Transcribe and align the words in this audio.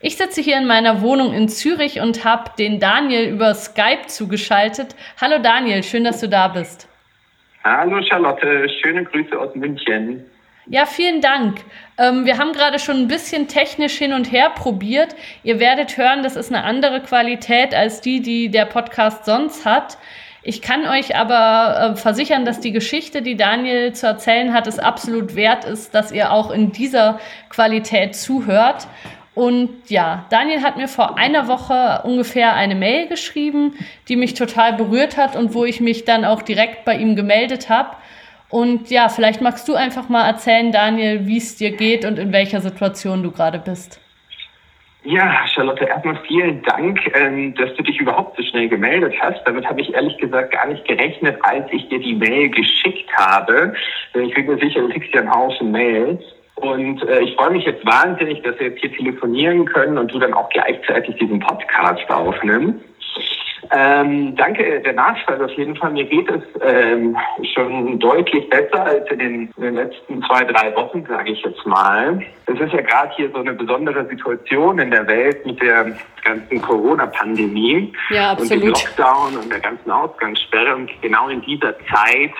Ich 0.00 0.16
sitze 0.16 0.40
hier 0.40 0.58
in 0.58 0.66
meiner 0.66 1.02
Wohnung 1.02 1.34
in 1.34 1.48
Zürich 1.48 2.00
und 2.00 2.24
habe 2.24 2.52
den 2.56 2.78
Daniel 2.78 3.28
über 3.32 3.52
Skype 3.52 4.06
zugeschaltet. 4.06 4.94
Hallo 5.20 5.42
Daniel, 5.42 5.82
schön, 5.82 6.04
dass 6.04 6.20
du 6.20 6.28
da 6.28 6.46
bist. 6.46 6.88
Hallo 7.64 8.00
Charlotte, 8.02 8.68
schöne 8.80 9.02
Grüße 9.02 9.36
aus 9.36 9.52
München. 9.56 10.24
Ja, 10.66 10.86
vielen 10.86 11.20
Dank. 11.20 11.62
Ähm, 11.98 12.26
wir 12.26 12.38
haben 12.38 12.52
gerade 12.52 12.78
schon 12.78 12.96
ein 12.96 13.08
bisschen 13.08 13.48
technisch 13.48 13.94
hin 13.98 14.12
und 14.12 14.30
her 14.30 14.50
probiert. 14.50 15.16
Ihr 15.42 15.58
werdet 15.58 15.96
hören, 15.96 16.22
das 16.22 16.36
ist 16.36 16.52
eine 16.52 16.62
andere 16.62 17.00
Qualität 17.00 17.74
als 17.74 18.00
die, 18.00 18.20
die 18.20 18.50
der 18.50 18.66
Podcast 18.66 19.24
sonst 19.24 19.64
hat. 19.66 19.98
Ich 20.42 20.62
kann 20.62 20.86
euch 20.86 21.16
aber 21.16 21.94
äh, 21.94 21.96
versichern, 21.96 22.44
dass 22.44 22.60
die 22.60 22.70
Geschichte, 22.70 23.22
die 23.22 23.36
Daniel 23.36 23.92
zu 23.92 24.06
erzählen 24.06 24.54
hat, 24.54 24.68
es 24.68 24.78
absolut 24.78 25.34
wert 25.34 25.64
ist, 25.64 25.94
dass 25.94 26.12
ihr 26.12 26.30
auch 26.30 26.52
in 26.52 26.70
dieser 26.70 27.18
Qualität 27.50 28.14
zuhört. 28.14 28.86
Und 29.38 29.88
ja, 29.88 30.26
Daniel 30.30 30.62
hat 30.62 30.76
mir 30.76 30.88
vor 30.88 31.16
einer 31.16 31.46
Woche 31.46 32.00
ungefähr 32.02 32.56
eine 32.56 32.74
Mail 32.74 33.06
geschrieben, 33.06 33.74
die 34.08 34.16
mich 34.16 34.34
total 34.34 34.72
berührt 34.72 35.16
hat 35.16 35.36
und 35.36 35.54
wo 35.54 35.64
ich 35.64 35.80
mich 35.80 36.04
dann 36.04 36.24
auch 36.24 36.42
direkt 36.42 36.84
bei 36.84 36.96
ihm 36.96 37.14
gemeldet 37.14 37.70
habe. 37.70 37.90
Und 38.48 38.90
ja, 38.90 39.08
vielleicht 39.08 39.40
magst 39.40 39.68
du 39.68 39.76
einfach 39.76 40.08
mal 40.08 40.26
erzählen, 40.26 40.72
Daniel, 40.72 41.28
wie 41.28 41.36
es 41.36 41.54
dir 41.54 41.70
geht 41.70 42.04
und 42.04 42.18
in 42.18 42.32
welcher 42.32 42.60
Situation 42.60 43.22
du 43.22 43.30
gerade 43.30 43.60
bist. 43.60 44.00
Ja, 45.04 45.46
Charlotte, 45.54 45.84
erstmal 45.84 46.18
vielen 46.26 46.60
Dank, 46.64 46.98
ähm, 47.14 47.54
dass 47.54 47.72
du 47.76 47.84
dich 47.84 48.00
überhaupt 48.00 48.36
so 48.36 48.42
schnell 48.42 48.68
gemeldet 48.68 49.14
hast. 49.20 49.40
Damit 49.44 49.64
habe 49.68 49.80
ich 49.80 49.94
ehrlich 49.94 50.18
gesagt 50.18 50.50
gar 50.50 50.66
nicht 50.66 50.84
gerechnet, 50.84 51.38
als 51.42 51.64
ich 51.70 51.88
dir 51.90 52.00
die 52.00 52.16
Mail 52.16 52.50
geschickt 52.50 53.08
habe. 53.16 53.72
Ich 54.14 54.34
bin 54.34 54.46
mir 54.46 54.58
sicher, 54.58 54.80
du 54.80 54.88
kriegst 54.88 55.14
ja 55.14 55.20
einen 55.20 55.32
Haufen 55.32 55.70
Mails. 55.70 56.24
Und 56.60 57.02
äh, 57.08 57.20
ich 57.20 57.34
freue 57.36 57.50
mich 57.50 57.64
jetzt 57.64 57.84
wahnsinnig, 57.86 58.42
dass 58.42 58.58
wir 58.58 58.68
jetzt 58.68 58.80
hier 58.80 58.92
telefonieren 58.92 59.64
können 59.66 59.96
und 59.96 60.12
du 60.12 60.18
dann 60.18 60.34
auch 60.34 60.48
gleichzeitig 60.48 61.16
diesen 61.16 61.38
Podcast 61.38 62.10
aufnimmst. 62.10 62.84
Ähm, 63.70 64.34
danke 64.36 64.80
der 64.80 64.92
Nachfrage 64.94 65.44
auf 65.44 65.52
jeden 65.52 65.76
Fall. 65.76 65.92
Mir 65.92 66.04
geht 66.04 66.28
es 66.30 66.42
ähm, 66.62 67.16
schon 67.54 67.98
deutlich 67.98 68.48
besser 68.48 68.84
als 68.84 69.10
in 69.10 69.18
den, 69.18 69.50
in 69.56 69.62
den 69.62 69.74
letzten 69.74 70.22
zwei, 70.22 70.44
drei 70.44 70.74
Wochen, 70.74 71.04
sage 71.06 71.32
ich 71.32 71.42
jetzt 71.42 71.66
mal. 71.66 72.24
Es 72.46 72.58
ist 72.58 72.72
ja 72.72 72.80
gerade 72.80 73.12
hier 73.16 73.30
so 73.30 73.38
eine 73.38 73.52
besondere 73.52 74.06
Situation 74.08 74.78
in 74.78 74.90
der 74.90 75.06
Welt 75.06 75.44
mit 75.44 75.60
der 75.60 75.92
ganzen 76.24 76.62
Corona-Pandemie 76.62 77.92
ja, 78.10 78.32
und 78.32 78.50
dem 78.50 78.68
Lockdown 78.68 79.36
und 79.36 79.52
der 79.52 79.60
ganzen 79.60 79.90
Ausgangssperre. 79.90 80.74
Und 80.74 80.90
genau 81.02 81.28
in 81.28 81.42
dieser 81.42 81.74
Zeit 81.80 82.32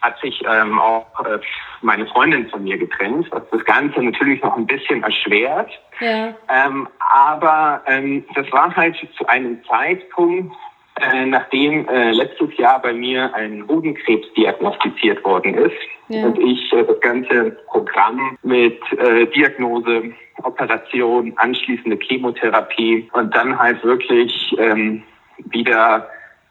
hat 0.00 0.18
sich 0.20 0.42
ähm, 0.48 0.78
auch 0.78 1.06
äh, 1.24 1.38
meine 1.82 2.06
Freundin 2.06 2.48
von 2.48 2.64
mir 2.64 2.78
getrennt, 2.78 3.26
was 3.30 3.42
das 3.50 3.64
Ganze 3.64 4.02
natürlich 4.02 4.42
noch 4.42 4.56
ein 4.56 4.66
bisschen 4.66 5.02
erschwert. 5.02 5.70
Ja. 6.00 6.34
Ähm, 6.48 6.88
aber 6.98 7.82
ähm, 7.86 8.24
das 8.34 8.50
war 8.52 8.74
halt 8.74 8.96
zu 9.16 9.26
einem 9.26 9.62
Zeitpunkt, 9.64 10.54
äh, 11.00 11.26
nachdem 11.26 11.88
äh, 11.88 12.12
letztes 12.12 12.56
Jahr 12.58 12.80
bei 12.80 12.92
mir 12.92 13.34
ein 13.34 13.66
Hodenkrebs 13.66 14.32
diagnostiziert 14.34 15.24
worden 15.24 15.54
ist 15.54 15.72
ja. 16.08 16.26
und 16.26 16.38
ich 16.38 16.72
äh, 16.72 16.84
das 16.84 17.00
ganze 17.00 17.56
Programm 17.66 18.36
mit 18.42 18.80
äh, 18.98 19.26
Diagnose, 19.26 20.12
Operation, 20.42 21.32
anschließende 21.36 21.98
Chemotherapie 22.00 23.08
und 23.12 23.34
dann 23.34 23.58
halt 23.58 23.82
wirklich 23.82 24.54
ähm, 24.58 25.02
wieder, 25.50 26.08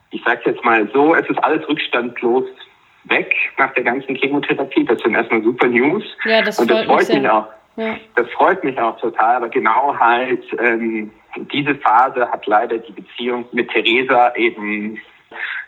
ich 0.09 0.23
sage 0.23 0.41
jetzt 0.45 0.63
mal 0.65 0.89
so, 0.93 1.13
es 1.15 1.29
ist 1.29 1.43
alles 1.43 1.67
rückstandlos 1.67 2.45
weg 3.05 3.33
nach 3.57 3.73
der 3.73 3.83
ganzen 3.83 4.15
Chemotherapie. 4.15 4.85
Das 4.85 4.99
sind 5.01 5.15
erstmal 5.15 5.43
super 5.43 5.67
News. 5.67 6.03
Ja, 6.25 6.41
das 6.41 6.59
und 6.59 6.69
das 6.69 6.85
freut 6.85 7.09
mich, 7.09 7.21
mich 7.21 7.29
auch. 7.29 7.47
Ja. 7.77 7.97
Das 8.15 8.29
freut 8.31 8.63
mich 8.63 8.79
auch 8.79 8.99
total, 8.99 9.37
aber 9.37 9.49
genau 9.49 9.97
halt 9.97 10.43
ähm, 10.59 11.11
diese 11.53 11.75
Phase 11.75 12.29
hat 12.29 12.45
leider 12.45 12.77
die 12.77 12.91
Beziehung 12.91 13.45
mit 13.51 13.69
Theresa 13.71 14.35
eben 14.35 14.99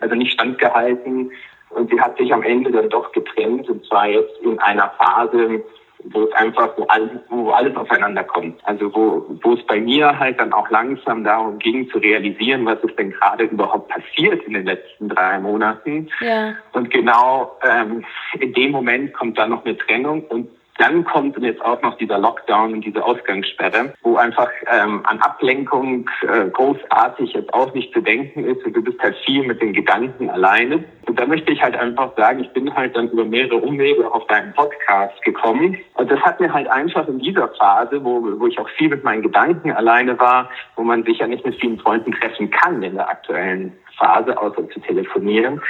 also 0.00 0.14
nicht 0.14 0.32
standgehalten 0.32 1.32
und 1.70 1.90
sie 1.90 2.00
hat 2.00 2.16
sich 2.18 2.32
am 2.32 2.42
Ende 2.42 2.70
dann 2.70 2.90
doch 2.90 3.10
getrennt 3.12 3.68
und 3.68 3.84
zwar 3.86 4.08
jetzt 4.08 4.38
in 4.42 4.58
einer 4.58 4.92
Phase, 4.98 5.64
wo 6.12 6.24
es 6.24 6.32
einfach, 6.34 6.76
wo 6.76 6.84
alles, 6.84 7.10
wo 7.28 7.50
alles 7.50 7.74
aufeinander 7.76 8.24
kommt. 8.24 8.60
Also 8.64 8.94
wo, 8.94 9.24
wo 9.42 9.54
es 9.54 9.62
bei 9.66 9.80
mir 9.80 10.18
halt 10.18 10.38
dann 10.38 10.52
auch 10.52 10.68
langsam 10.70 11.24
darum 11.24 11.58
ging 11.58 11.88
zu 11.90 11.98
realisieren, 11.98 12.66
was 12.66 12.82
ist 12.82 12.98
denn 12.98 13.10
gerade 13.10 13.44
überhaupt 13.44 13.88
passiert 13.88 14.42
in 14.44 14.54
den 14.54 14.66
letzten 14.66 15.08
drei 15.08 15.38
Monaten. 15.38 16.08
Ja. 16.20 16.54
Und 16.72 16.90
genau 16.90 17.56
ähm, 17.62 18.04
in 18.38 18.52
dem 18.52 18.72
Moment 18.72 19.14
kommt 19.14 19.38
dann 19.38 19.50
noch 19.50 19.64
eine 19.64 19.76
Trennung 19.76 20.24
und 20.24 20.48
dann 20.78 21.04
kommt 21.04 21.38
jetzt 21.38 21.62
auch 21.64 21.80
noch 21.82 21.96
dieser 21.98 22.18
Lockdown 22.18 22.72
und 22.72 22.84
diese 22.84 23.04
Ausgangssperre, 23.04 23.94
wo 24.02 24.16
einfach 24.16 24.50
ähm, 24.66 25.02
an 25.04 25.20
Ablenkung 25.20 26.10
äh, 26.22 26.50
großartig 26.50 27.32
jetzt 27.32 27.54
auch 27.54 27.72
nicht 27.74 27.92
zu 27.92 28.00
denken 28.00 28.44
ist 28.44 28.64
und 28.64 28.74
du 28.74 28.82
bist 28.82 29.00
halt 29.00 29.16
viel 29.24 29.46
mit 29.46 29.62
den 29.62 29.72
Gedanken 29.72 30.30
alleine. 30.30 30.84
Und 31.06 31.20
da 31.20 31.26
möchte 31.26 31.52
ich 31.52 31.62
halt 31.62 31.76
einfach 31.76 32.16
sagen, 32.16 32.40
ich 32.40 32.50
bin 32.50 32.74
halt 32.74 32.96
dann 32.96 33.08
über 33.10 33.24
mehrere 33.24 33.56
Umwege 33.56 34.12
auf 34.12 34.26
deinen 34.26 34.52
Podcast 34.54 35.22
gekommen. 35.22 35.78
Und 35.94 36.10
das 36.10 36.20
hat 36.20 36.40
mir 36.40 36.52
halt 36.52 36.68
einfach 36.68 37.06
in 37.06 37.20
dieser 37.20 37.48
Phase, 37.48 38.04
wo, 38.04 38.20
wo 38.40 38.46
ich 38.46 38.58
auch 38.58 38.68
viel 38.70 38.88
mit 38.88 39.04
meinen 39.04 39.22
Gedanken 39.22 39.70
alleine 39.70 40.18
war, 40.18 40.50
wo 40.74 40.82
man 40.82 41.04
sich 41.04 41.18
ja 41.18 41.28
nicht 41.28 41.44
mit 41.44 41.60
vielen 41.60 41.78
Freunden 41.78 42.12
treffen 42.12 42.50
kann 42.50 42.82
in 42.82 42.94
der 42.94 43.08
aktuellen 43.08 43.72
Phase, 43.96 44.36
außer 44.36 44.68
zu 44.70 44.80
telefonieren, 44.80 45.60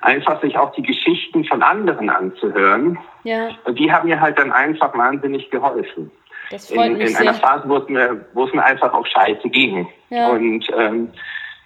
einfach 0.00 0.40
sich 0.40 0.56
auch 0.56 0.72
die 0.72 0.82
Geschichten 0.82 1.44
von 1.44 1.62
anderen 1.62 2.10
anzuhören. 2.10 2.98
Ja. 3.24 3.50
Und 3.64 3.78
die 3.78 3.92
haben 3.92 4.08
mir 4.08 4.20
halt 4.20 4.38
dann 4.38 4.52
einfach 4.52 4.96
wahnsinnig 4.96 5.50
geholfen. 5.50 6.10
Das 6.50 6.72
freut 6.72 6.92
in, 6.92 6.98
mich 6.98 7.10
in 7.10 7.16
einer 7.16 7.34
sehr. 7.34 7.42
Phase, 7.42 7.68
wo 7.68 7.76
es 7.76 7.88
mir, 7.88 8.24
wo 8.32 8.44
es 8.44 8.52
mir 8.54 8.64
einfach 8.64 8.92
auch 8.92 9.06
scheiße 9.06 9.48
ging. 9.50 9.86
Ja. 10.10 10.28
Und 10.28 10.66
ähm, 10.76 11.10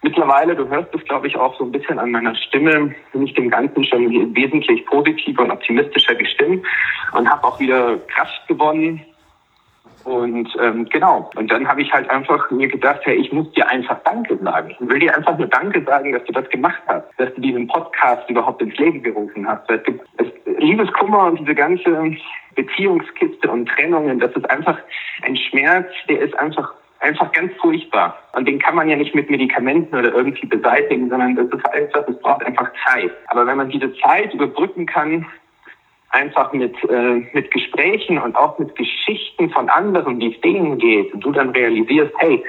mittlerweile, 0.02 0.56
du 0.56 0.68
hörst 0.68 0.94
es, 0.94 1.04
glaube 1.04 1.28
ich, 1.28 1.36
auch 1.36 1.56
so 1.58 1.64
ein 1.64 1.72
bisschen 1.72 1.98
an 1.98 2.10
meiner 2.10 2.34
Stimme, 2.34 2.94
bin 3.12 3.26
ich 3.26 3.34
dem 3.34 3.50
Ganzen 3.50 3.84
schon 3.84 4.34
wesentlich 4.34 4.84
positiver 4.86 5.42
und 5.42 5.52
optimistischer 5.52 6.14
gestimmt 6.14 6.66
und 7.12 7.30
habe 7.30 7.46
auch 7.46 7.60
wieder 7.60 7.98
Kraft 8.08 8.48
gewonnen 8.48 9.02
und 10.04 10.48
ähm, 10.60 10.88
genau. 10.88 11.30
Und 11.36 11.50
dann 11.50 11.66
habe 11.66 11.82
ich 11.82 11.92
halt 11.92 12.08
einfach 12.10 12.50
mir 12.50 12.68
gedacht, 12.68 13.00
hey, 13.04 13.16
ich 13.16 13.32
muss 13.32 13.50
dir 13.52 13.68
einfach 13.68 13.98
Danke 14.04 14.36
sagen. 14.38 14.70
Ich 14.70 14.88
will 14.88 14.98
dir 14.98 15.16
einfach 15.16 15.36
nur 15.38 15.48
Danke 15.48 15.82
sagen, 15.84 16.12
dass 16.12 16.24
du 16.24 16.32
das 16.32 16.48
gemacht 16.50 16.82
hast, 16.86 17.06
dass 17.18 17.32
du 17.34 17.40
diesen 17.40 17.66
Podcast 17.68 18.28
überhaupt 18.28 18.62
ins 18.62 18.76
Leben 18.76 19.02
gerufen 19.02 19.46
hast. 19.46 19.70
Es 19.70 19.82
gibt 19.84 20.06
es, 20.18 20.26
Liebeskummer 20.58 21.26
und 21.26 21.40
diese 21.40 21.54
ganze 21.54 22.16
Beziehungskiste 22.54 23.50
und 23.50 23.68
Trennungen, 23.68 24.20
das 24.20 24.32
ist 24.32 24.48
einfach 24.50 24.78
ein 25.22 25.36
Schmerz, 25.36 25.88
der 26.08 26.20
ist 26.20 26.38
einfach 26.38 26.72
einfach 27.02 27.32
ganz 27.32 27.52
furchtbar. 27.60 28.16
Und 28.32 28.46
den 28.46 28.58
kann 28.60 28.76
man 28.76 28.88
ja 28.88 28.96
nicht 28.96 29.14
mit 29.14 29.28
Medikamenten 29.28 29.96
oder 29.96 30.14
irgendwie 30.14 30.46
beseitigen, 30.46 31.10
sondern 31.10 31.34
das 31.34 31.46
ist 31.46 31.66
einfach, 31.72 32.06
es 32.08 32.18
braucht 32.20 32.44
einfach 32.46 32.70
Zeit. 32.86 33.10
Aber 33.26 33.46
wenn 33.46 33.56
man 33.56 33.70
diese 33.70 33.92
Zeit 33.98 34.32
überbrücken 34.32 34.86
kann, 34.86 35.26
einfach 36.12 36.52
mit, 36.52 36.74
äh, 36.88 37.26
mit 37.32 37.50
Gesprächen 37.50 38.18
und 38.18 38.36
auch 38.36 38.58
mit 38.58 38.74
Geschichten 38.76 39.50
von 39.50 39.68
anderen, 39.68 40.20
wie 40.20 40.34
es 40.34 40.40
denen 40.40 40.78
geht, 40.78 41.12
und 41.12 41.20
du 41.24 41.32
dann 41.32 41.50
realisierst, 41.50 42.12
hey, 42.18 42.42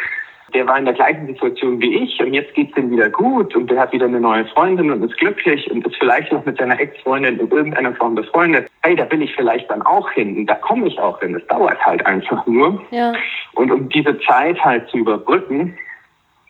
der 0.53 0.67
war 0.67 0.77
in 0.77 0.85
der 0.85 0.93
gleichen 0.93 1.25
Situation 1.27 1.81
wie 1.81 1.95
ich 2.03 2.19
und 2.19 2.33
jetzt 2.33 2.53
geht's 2.53 2.77
ihm 2.77 2.91
wieder 2.91 3.09
gut 3.09 3.55
und 3.55 3.71
der 3.71 3.79
hat 3.79 3.91
wieder 3.91 4.05
eine 4.05 4.19
neue 4.19 4.45
Freundin 4.45 4.91
und 4.91 5.03
ist 5.03 5.17
glücklich 5.17 5.69
und 5.71 5.85
ist 5.85 5.95
vielleicht 5.97 6.31
noch 6.31 6.45
mit 6.45 6.57
seiner 6.57 6.79
Ex-Freundin 6.79 7.39
in 7.39 7.49
irgendeiner 7.49 7.95
Form 7.95 8.15
befreundet. 8.15 8.69
Hey, 8.83 8.95
da 8.95 9.09
will 9.11 9.21
ich 9.21 9.35
vielleicht 9.35 9.69
dann 9.71 9.81
auch 9.81 10.09
hin 10.11 10.37
und 10.37 10.45
da 10.45 10.55
komme 10.55 10.87
ich 10.87 10.99
auch 10.99 11.19
hin. 11.21 11.35
Es 11.35 11.47
dauert 11.47 11.83
halt 11.83 12.05
einfach 12.05 12.45
nur. 12.45 12.83
Ja. 12.91 13.13
Und 13.55 13.71
um 13.71 13.89
diese 13.89 14.19
Zeit 14.19 14.63
halt 14.63 14.87
zu 14.89 14.97
überbrücken, 14.97 15.75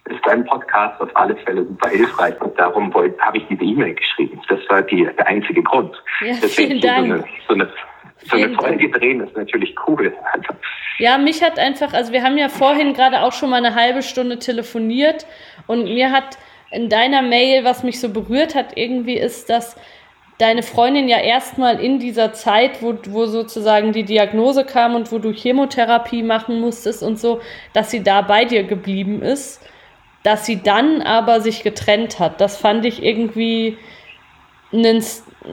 ist 0.10 0.20
dein 0.26 0.46
Podcast 0.46 1.00
auf 1.02 1.10
alle 1.16 1.36
Fälle 1.38 1.66
super 1.66 1.90
hilfreich 1.90 2.40
und 2.42 2.58
darum 2.60 2.94
habe 2.94 3.38
ich 3.38 3.46
diese 3.50 3.64
E-Mail 3.64 3.96
geschrieben. 3.96 4.42
Das 4.50 4.60
war 4.68 4.82
die, 4.82 5.06
der 5.18 5.28
einzige 5.28 5.64
Grund. 5.64 5.96
Ja, 6.22 6.34
vielen 6.34 6.82
Dank. 6.82 7.08
So 7.08 7.14
eine, 7.14 7.24
so 7.48 7.54
eine, 7.54 7.70
so 8.26 8.36
eine 8.36 8.56
Folge 8.56 8.90
drehen 8.92 9.22
ist 9.22 9.36
natürlich 9.36 9.74
cool. 9.88 10.14
Also, 10.34 10.50
Ja, 10.98 11.18
mich 11.18 11.42
hat 11.42 11.58
einfach, 11.58 11.94
also 11.94 12.12
wir 12.12 12.24
haben 12.24 12.38
ja 12.38 12.50
vorhin 12.50 12.94
gerade 12.94 13.22
auch 13.22 13.32
schon 13.32 13.50
mal 13.50 13.64
eine 13.64 13.76
halbe 13.76 14.02
Stunde 14.02 14.40
telefoniert 14.40 15.26
und 15.68 15.86
mir 15.86 16.12
hat 16.12 16.38
in 16.72 16.90
deiner 16.90 17.22
Mail, 17.22 17.64
was 17.64 17.84
mich 17.84 18.00
so 18.02 18.10
berührt 18.10 18.56
hat, 18.56 18.76
irgendwie 18.76 19.18
ist, 19.18 19.50
dass 19.50 19.78
deine 20.38 20.64
Freundin 20.64 21.08
ja 21.08 21.20
erstmal 21.20 21.80
in 21.80 22.00
dieser 22.00 22.34
Zeit, 22.34 22.82
wo, 22.82 22.98
wo 23.10 23.26
sozusagen 23.28 23.94
die 23.94 24.04
Diagnose 24.04 24.66
kam 24.66 24.96
und 24.96 25.12
wo 25.12 25.20
du 25.20 25.32
Chemotherapie 25.32 26.24
machen 26.24 26.60
musstest 26.60 27.04
und 27.04 27.20
so, 27.20 27.40
dass 27.74 27.92
sie 27.92 28.04
da 28.04 28.22
bei 28.22 28.44
dir 28.44 28.64
geblieben 28.64 29.22
ist, 29.22 29.62
dass 30.24 30.46
sie 30.46 30.62
dann 30.62 31.02
aber 31.02 31.42
sich 31.42 31.64
getrennt 31.64 32.20
hat. 32.20 32.42
Das 32.42 32.58
fand 32.58 32.86
ich 32.86 33.04
irgendwie 33.04 33.78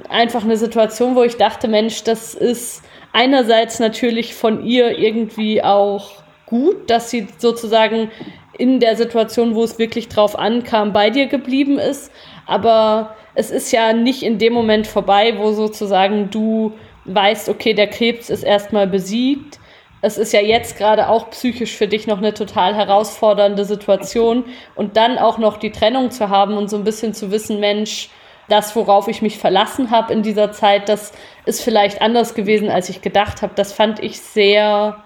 einfach 0.08 0.44
eine 0.44 0.56
Situation, 0.56 1.14
wo 1.16 1.22
ich 1.22 1.36
dachte, 1.36 1.68
Mensch, 1.68 2.04
das 2.04 2.34
ist 2.34 2.82
einerseits 3.12 3.80
natürlich 3.80 4.34
von 4.34 4.64
ihr 4.64 4.98
irgendwie 4.98 5.62
auch 5.62 6.22
gut, 6.46 6.88
dass 6.88 7.10
sie 7.10 7.28
sozusagen 7.38 8.10
in 8.56 8.80
der 8.80 8.96
Situation, 8.96 9.54
wo 9.54 9.64
es 9.64 9.78
wirklich 9.78 10.08
drauf 10.08 10.38
ankam, 10.38 10.92
bei 10.92 11.10
dir 11.10 11.26
geblieben 11.26 11.78
ist. 11.78 12.12
Aber 12.46 13.16
es 13.34 13.50
ist 13.50 13.72
ja 13.72 13.92
nicht 13.92 14.22
in 14.22 14.38
dem 14.38 14.52
Moment 14.52 14.86
vorbei, 14.86 15.34
wo 15.38 15.52
sozusagen 15.52 16.30
du 16.30 16.72
weißt, 17.04 17.48
okay, 17.48 17.74
der 17.74 17.86
Krebs 17.86 18.28
ist 18.30 18.42
erstmal 18.42 18.86
besiegt. 18.86 19.59
Es 20.02 20.16
ist 20.16 20.32
ja 20.32 20.40
jetzt 20.40 20.78
gerade 20.78 21.08
auch 21.08 21.30
psychisch 21.30 21.76
für 21.76 21.86
dich 21.86 22.06
noch 22.06 22.18
eine 22.18 22.32
total 22.32 22.74
herausfordernde 22.74 23.64
Situation 23.64 24.44
und 24.74 24.96
dann 24.96 25.18
auch 25.18 25.38
noch 25.38 25.58
die 25.58 25.70
Trennung 25.70 26.10
zu 26.10 26.30
haben 26.30 26.56
und 26.56 26.70
so 26.70 26.76
ein 26.76 26.84
bisschen 26.84 27.12
zu 27.12 27.30
wissen, 27.30 27.60
Mensch, 27.60 28.08
das, 28.48 28.74
worauf 28.74 29.08
ich 29.08 29.22
mich 29.22 29.38
verlassen 29.38 29.90
habe 29.90 30.12
in 30.12 30.22
dieser 30.22 30.52
Zeit, 30.52 30.88
das 30.88 31.12
ist 31.44 31.62
vielleicht 31.62 32.02
anders 32.02 32.34
gewesen, 32.34 32.68
als 32.68 32.88
ich 32.88 33.00
gedacht 33.00 33.42
habe. 33.42 33.52
Das 33.54 33.72
fand 33.72 34.02
ich 34.02 34.20
sehr 34.20 34.96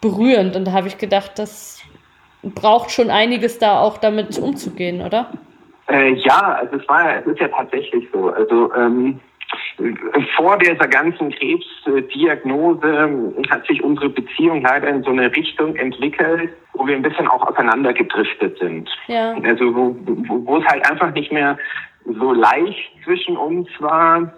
berührend 0.00 0.54
und 0.56 0.66
da 0.66 0.72
habe 0.72 0.88
ich 0.88 0.98
gedacht, 0.98 1.32
das 1.38 1.80
braucht 2.42 2.90
schon 2.90 3.10
einiges 3.10 3.58
da 3.58 3.80
auch 3.80 3.98
damit 3.98 4.38
umzugehen, 4.38 5.02
oder? 5.02 5.30
Äh, 5.88 6.12
ja, 6.14 6.58
also 6.60 6.76
es 6.76 6.88
war, 6.88 7.16
es 7.18 7.26
ist 7.26 7.40
ja 7.40 7.48
tatsächlich 7.48 8.08
so. 8.12 8.30
Also 8.30 8.72
ähm, 8.74 9.20
vor 10.36 10.58
dieser 10.58 10.86
ganzen 10.86 11.30
Krebsdiagnose 11.30 13.32
hat 13.50 13.66
sich 13.66 13.82
unsere 13.82 14.10
Beziehung 14.10 14.62
leider 14.62 14.88
in 14.88 15.02
so 15.02 15.10
eine 15.10 15.34
Richtung 15.34 15.74
entwickelt, 15.76 16.50
wo 16.74 16.86
wir 16.86 16.96
ein 16.96 17.02
bisschen 17.02 17.28
auch 17.28 17.46
auseinandergedriftet 17.46 18.58
sind. 18.58 18.90
Ja. 19.06 19.34
Also 19.42 19.74
wo, 19.74 19.96
wo, 20.04 20.46
wo 20.46 20.56
es 20.58 20.64
halt 20.66 20.88
einfach 20.90 21.12
nicht 21.12 21.32
mehr 21.32 21.56
so 22.04 22.32
leicht 22.32 22.92
zwischen 23.04 23.36
uns 23.36 23.68
war, 23.78 24.32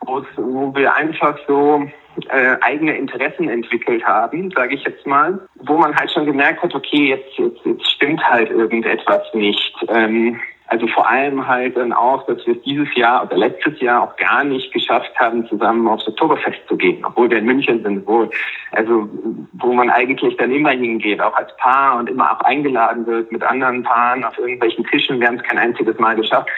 wo 0.00 0.74
wir 0.74 0.94
einfach 0.94 1.38
so 1.46 1.86
äh, 2.28 2.56
eigene 2.60 2.96
Interessen 2.96 3.48
entwickelt 3.48 4.04
haben, 4.04 4.50
sage 4.50 4.74
ich 4.74 4.84
jetzt 4.84 5.06
mal, 5.06 5.40
wo 5.56 5.78
man 5.78 5.94
halt 5.94 6.10
schon 6.10 6.26
gemerkt 6.26 6.62
hat, 6.62 6.74
okay, 6.74 7.08
jetzt, 7.08 7.38
jetzt, 7.38 7.64
jetzt 7.64 7.90
stimmt 7.90 8.22
halt 8.22 8.50
irgendetwas 8.50 9.22
nicht. 9.34 9.74
Ähm, 9.88 10.40
also 10.72 10.86
vor 10.86 11.06
allem 11.06 11.46
halt 11.46 11.76
dann 11.76 11.92
auch, 11.92 12.24
dass 12.24 12.46
wir 12.46 12.56
es 12.56 12.62
dieses 12.62 12.88
Jahr 12.94 13.24
oder 13.24 13.36
letztes 13.36 13.78
Jahr 13.82 14.04
auch 14.04 14.16
gar 14.16 14.42
nicht 14.42 14.72
geschafft 14.72 15.12
haben, 15.18 15.46
zusammen 15.46 15.86
aufs 15.86 16.08
Oktoberfest 16.08 16.66
zu 16.66 16.78
gehen, 16.78 17.04
obwohl 17.04 17.28
wir 17.28 17.36
in 17.36 17.44
München 17.44 17.82
sind, 17.82 18.06
wo, 18.06 18.26
also, 18.70 19.06
wo 19.52 19.74
man 19.74 19.90
eigentlich 19.90 20.34
dann 20.38 20.50
immer 20.50 20.70
hingeht, 20.70 21.20
auch 21.20 21.36
als 21.36 21.54
Paar 21.58 21.98
und 21.98 22.08
immer 22.08 22.32
auch 22.32 22.40
eingeladen 22.40 23.06
wird 23.06 23.30
mit 23.30 23.42
anderen 23.42 23.82
Paaren 23.82 24.24
auf 24.24 24.38
irgendwelchen 24.38 24.86
Tischen. 24.86 25.20
Wir 25.20 25.28
haben 25.28 25.36
es 25.36 25.42
kein 25.42 25.58
einziges 25.58 25.98
Mal 25.98 26.16
geschafft. 26.16 26.48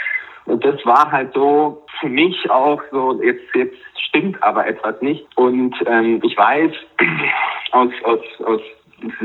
Und 0.47 0.65
das 0.65 0.77
war 0.87 1.11
halt 1.11 1.35
so 1.35 1.85
für 1.99 2.09
mich 2.09 2.49
auch 2.49 2.81
so, 2.93 3.21
jetzt, 3.21 3.53
jetzt 3.57 3.77
stimmt 3.97 4.41
aber 4.45 4.65
etwas 4.69 5.03
nicht. 5.03 5.27
Und 5.35 5.75
ähm, 5.89 6.21
ich 6.23 6.37
weiß 6.37 6.71
aus, 7.73 7.91
aus, 8.05 8.21
aus 8.45 8.61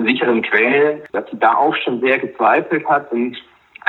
sicheren 0.04 0.42
Quellen, 0.42 1.04
dass 1.12 1.30
sie 1.30 1.38
da 1.38 1.54
auch 1.54 1.76
schon 1.76 2.02
sehr 2.02 2.18
gezweifelt 2.18 2.90
hat 2.90 3.12
und 3.12 3.38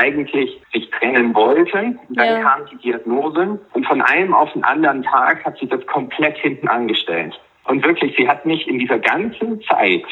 eigentlich 0.00 0.60
sich 0.72 0.90
trennen 0.90 1.34
wollte. 1.34 1.98
Dann 2.08 2.26
ja. 2.26 2.40
kam 2.40 2.66
die 2.70 2.76
Diagnose 2.76 3.58
und 3.72 3.86
von 3.86 4.02
einem 4.02 4.34
auf 4.34 4.52
den 4.52 4.64
anderen 4.64 5.02
Tag 5.02 5.44
hat 5.44 5.58
sie 5.58 5.68
das 5.68 5.86
komplett 5.86 6.38
hinten 6.38 6.68
angestellt. 6.68 7.38
Und 7.64 7.84
wirklich, 7.84 8.16
sie 8.16 8.26
hat 8.26 8.46
mich 8.46 8.66
in 8.66 8.78
dieser 8.78 8.98
ganzen 8.98 9.60
Zeit 9.62 10.04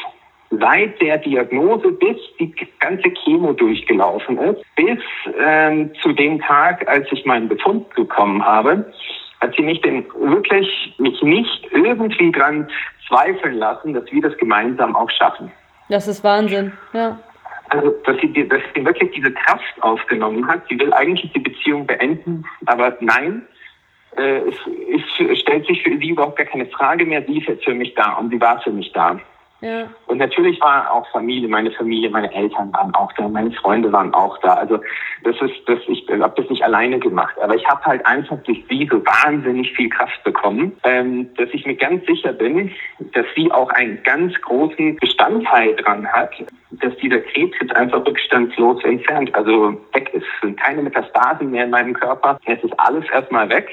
seit 0.51 0.99
der 1.01 1.17
Diagnose 1.19 1.91
bis 1.91 2.17
die 2.39 2.53
ganze 2.79 3.09
Chemo 3.23 3.53
durchgelaufen 3.53 4.37
ist, 4.39 4.63
bis 4.75 4.99
ähm, 5.39 5.91
zu 6.01 6.11
dem 6.13 6.39
Tag, 6.41 6.87
als 6.87 7.07
ich 7.11 7.25
meinen 7.25 7.49
Befund 7.49 7.89
bekommen 7.93 8.43
habe, 8.43 8.91
hat 9.41 9.55
sie 9.55 9.61
mich 9.61 9.81
denn 9.81 10.05
wirklich 10.15 10.95
mich 10.97 11.21
nicht 11.21 11.67
irgendwie 11.71 12.31
dran 12.31 12.67
zweifeln 13.07 13.55
lassen, 13.55 13.93
dass 13.93 14.11
wir 14.11 14.21
das 14.21 14.35
gemeinsam 14.37 14.95
auch 14.95 15.09
schaffen. 15.11 15.51
Das 15.89 16.07
ist 16.07 16.23
Wahnsinn, 16.23 16.73
ja. 16.93 17.19
Also, 17.69 17.91
dass 18.05 18.17
sie, 18.19 18.47
dass 18.47 18.61
sie 18.73 18.83
wirklich 18.83 19.11
diese 19.11 19.31
Kraft 19.31 19.81
aufgenommen 19.81 20.47
hat. 20.47 20.63
Sie 20.69 20.79
will 20.79 20.91
eigentlich 20.93 21.31
die 21.33 21.39
Beziehung 21.39 21.85
beenden, 21.85 22.45
aber 22.65 22.97
nein, 22.99 23.43
äh, 24.17 24.39
es, 24.39 24.55
es 25.19 25.39
stellt 25.39 25.67
sich 25.67 25.83
für 25.83 25.97
sie 25.97 26.09
überhaupt 26.09 26.37
gar 26.37 26.47
keine 26.47 26.65
Frage 26.67 27.05
mehr. 27.05 27.23
Sie 27.27 27.37
ist 27.37 27.47
jetzt 27.47 27.63
für 27.63 27.75
mich 27.75 27.93
da 27.93 28.13
und 28.13 28.31
sie 28.31 28.41
war 28.41 28.59
für 28.61 28.71
mich 28.71 28.91
da. 28.93 29.19
Ja. 29.61 29.89
Und 30.07 30.19
natürlich 30.19 30.59
war 30.61 30.91
auch 30.91 31.05
Familie, 31.11 31.49
meine 31.49 31.71
Familie, 31.71 32.09
meine 32.09 32.33
Eltern 32.33 32.71
waren 32.73 32.93
auch 32.95 33.11
da, 33.13 33.27
meine 33.27 33.51
Freunde 33.51 33.91
waren 33.91 34.13
auch 34.13 34.37
da. 34.39 34.53
Also 34.53 34.79
das 35.23 35.35
ist, 35.41 35.53
das 35.65 35.79
ich 35.87 36.07
habe 36.09 36.41
das 36.41 36.49
nicht 36.49 36.63
alleine 36.63 36.99
gemacht, 36.99 37.35
aber 37.41 37.55
ich 37.55 37.67
habe 37.67 37.83
halt 37.83 38.05
einfach 38.05 38.37
durch 38.43 38.63
sie 38.69 38.87
so 38.89 39.05
wahnsinnig 39.05 39.71
viel 39.73 39.89
Kraft 39.89 40.23
bekommen, 40.23 40.77
ähm, 40.83 41.33
dass 41.35 41.49
ich 41.51 41.65
mir 41.65 41.75
ganz 41.75 42.05
sicher 42.05 42.31
bin, 42.31 42.71
dass 43.13 43.25
sie 43.35 43.51
auch 43.51 43.69
einen 43.71 44.01
ganz 44.03 44.33
großen 44.41 44.95
Bestandteil 44.95 45.75
dran 45.75 46.07
hat, 46.07 46.31
dass 46.71 46.95
dieser 46.97 47.19
Krebs 47.19 47.57
jetzt 47.61 47.75
einfach 47.75 48.05
rückstandslos 48.05 48.83
entfernt, 48.85 49.35
also 49.35 49.73
weg 49.93 50.09
ist. 50.13 50.23
Es 50.23 50.41
sind 50.41 50.59
keine 50.59 50.83
Metastasen 50.83 51.51
mehr 51.51 51.65
in 51.65 51.71
meinem 51.71 51.93
Körper. 51.93 52.39
Es 52.45 52.63
ist 52.63 52.79
alles 52.79 53.05
erstmal 53.11 53.49
weg. 53.49 53.69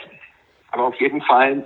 Aber 0.72 0.84
auf 0.88 0.94
jeden 0.96 1.22
Fall 1.22 1.64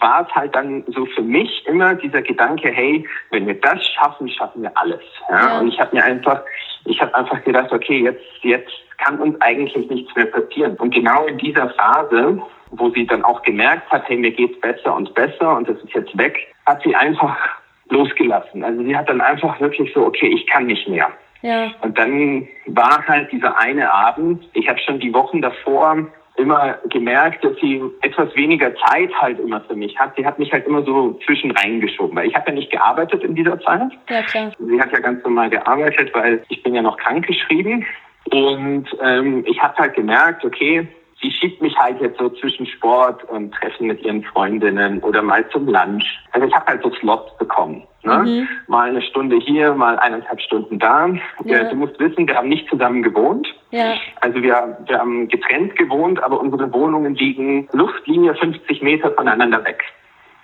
war 0.00 0.26
es 0.28 0.34
halt 0.34 0.54
dann 0.54 0.84
so 0.88 1.06
für 1.06 1.22
mich 1.22 1.66
immer 1.66 1.94
dieser 1.94 2.22
Gedanke, 2.22 2.70
hey, 2.70 3.06
wenn 3.30 3.46
wir 3.46 3.60
das 3.60 3.84
schaffen, 3.86 4.28
schaffen 4.28 4.62
wir 4.62 4.72
alles. 4.76 5.02
Ja? 5.28 5.46
ja. 5.46 5.58
Und 5.60 5.68
ich 5.68 5.80
habe 5.80 5.94
mir 5.94 6.04
einfach, 6.04 6.42
ich 6.84 7.00
habe 7.00 7.14
einfach 7.14 7.42
gedacht, 7.44 7.72
okay, 7.72 8.02
jetzt, 8.02 8.24
jetzt 8.42 8.72
kann 8.98 9.18
uns 9.18 9.40
eigentlich 9.40 9.88
nichts 9.88 10.14
mehr 10.14 10.26
passieren. 10.26 10.76
Und 10.76 10.94
genau 10.94 11.26
in 11.26 11.38
dieser 11.38 11.70
Phase, 11.70 12.40
wo 12.70 12.90
sie 12.90 13.06
dann 13.06 13.24
auch 13.24 13.42
gemerkt 13.42 13.90
hat, 13.90 14.08
hey, 14.08 14.16
mir 14.16 14.32
geht's 14.32 14.60
besser 14.60 14.94
und 14.94 15.14
besser 15.14 15.56
und 15.56 15.68
das 15.68 15.78
ist 15.78 15.92
jetzt 15.94 16.16
weg, 16.16 16.38
hat 16.66 16.82
sie 16.82 16.94
einfach 16.94 17.36
losgelassen. 17.88 18.64
Also 18.64 18.82
sie 18.82 18.96
hat 18.96 19.08
dann 19.08 19.20
einfach 19.20 19.60
wirklich 19.60 19.92
so, 19.94 20.04
okay, 20.04 20.28
ich 20.28 20.46
kann 20.46 20.66
nicht 20.66 20.88
mehr. 20.88 21.08
Ja. 21.42 21.70
Und 21.82 21.96
dann 21.98 22.48
war 22.66 23.06
halt 23.06 23.30
dieser 23.30 23.58
eine 23.58 23.92
Abend, 23.92 24.48
ich 24.54 24.68
habe 24.68 24.78
schon 24.80 24.98
die 24.98 25.14
Wochen 25.14 25.42
davor 25.42 26.06
immer 26.36 26.78
gemerkt, 26.90 27.44
dass 27.44 27.56
sie 27.60 27.82
etwas 28.02 28.34
weniger 28.36 28.74
Zeit 28.76 29.12
halt 29.20 29.38
immer 29.38 29.60
für 29.62 29.74
mich 29.74 29.98
hat. 29.98 30.14
Sie 30.16 30.26
hat 30.26 30.38
mich 30.38 30.52
halt 30.52 30.66
immer 30.66 30.82
so 30.82 31.18
zwischen 31.24 31.50
reingeschoben, 31.50 32.16
weil 32.16 32.28
ich 32.28 32.34
habe 32.34 32.50
ja 32.50 32.54
nicht 32.54 32.70
gearbeitet 32.70 33.22
in 33.24 33.34
dieser 33.34 33.60
Zeit. 33.60 33.92
Ja, 34.08 34.22
klar. 34.22 34.52
Sie 34.58 34.80
hat 34.80 34.92
ja 34.92 35.00
ganz 35.00 35.22
normal 35.24 35.50
gearbeitet, 35.50 36.10
weil 36.14 36.42
ich 36.48 36.62
bin 36.62 36.74
ja 36.74 36.82
noch 36.82 36.96
krankgeschrieben. 36.98 37.84
Und 38.30 38.86
ähm, 39.02 39.44
ich 39.46 39.62
habe 39.62 39.76
halt 39.76 39.94
gemerkt, 39.94 40.44
okay, 40.44 40.88
sie 41.20 41.30
schiebt 41.30 41.62
mich 41.62 41.76
halt 41.76 42.00
jetzt 42.00 42.18
so 42.18 42.28
zwischen 42.28 42.66
Sport 42.66 43.24
und 43.24 43.54
Treffen 43.54 43.86
mit 43.86 44.02
ihren 44.02 44.22
Freundinnen 44.24 45.00
oder 45.00 45.22
mal 45.22 45.48
zum 45.50 45.66
Lunch. 45.66 46.04
Also 46.32 46.46
ich 46.46 46.54
habe 46.54 46.66
halt 46.66 46.82
so 46.82 46.90
Slots 46.92 47.36
bekommen. 47.38 47.82
Ne? 48.02 48.16
Mhm. 48.18 48.48
Mal 48.68 48.90
eine 48.90 49.02
Stunde 49.02 49.36
hier, 49.36 49.74
mal 49.74 49.98
eineinhalb 49.98 50.40
Stunden 50.40 50.78
da. 50.78 51.08
Ja. 51.44 51.64
Du 51.64 51.76
musst 51.76 51.98
wissen, 51.98 52.28
wir 52.28 52.36
haben 52.36 52.48
nicht 52.48 52.68
zusammen 52.68 53.02
gewohnt. 53.02 53.48
Ja. 53.70 53.94
Also 54.20 54.42
wir, 54.42 54.78
wir 54.86 54.98
haben 54.98 55.28
getrennt 55.28 55.76
gewohnt, 55.76 56.22
aber 56.22 56.40
unsere 56.40 56.72
Wohnungen 56.72 57.14
liegen 57.14 57.68
Luftlinie 57.72 58.34
50 58.34 58.82
Meter 58.82 59.10
voneinander 59.12 59.64
weg. 59.64 59.82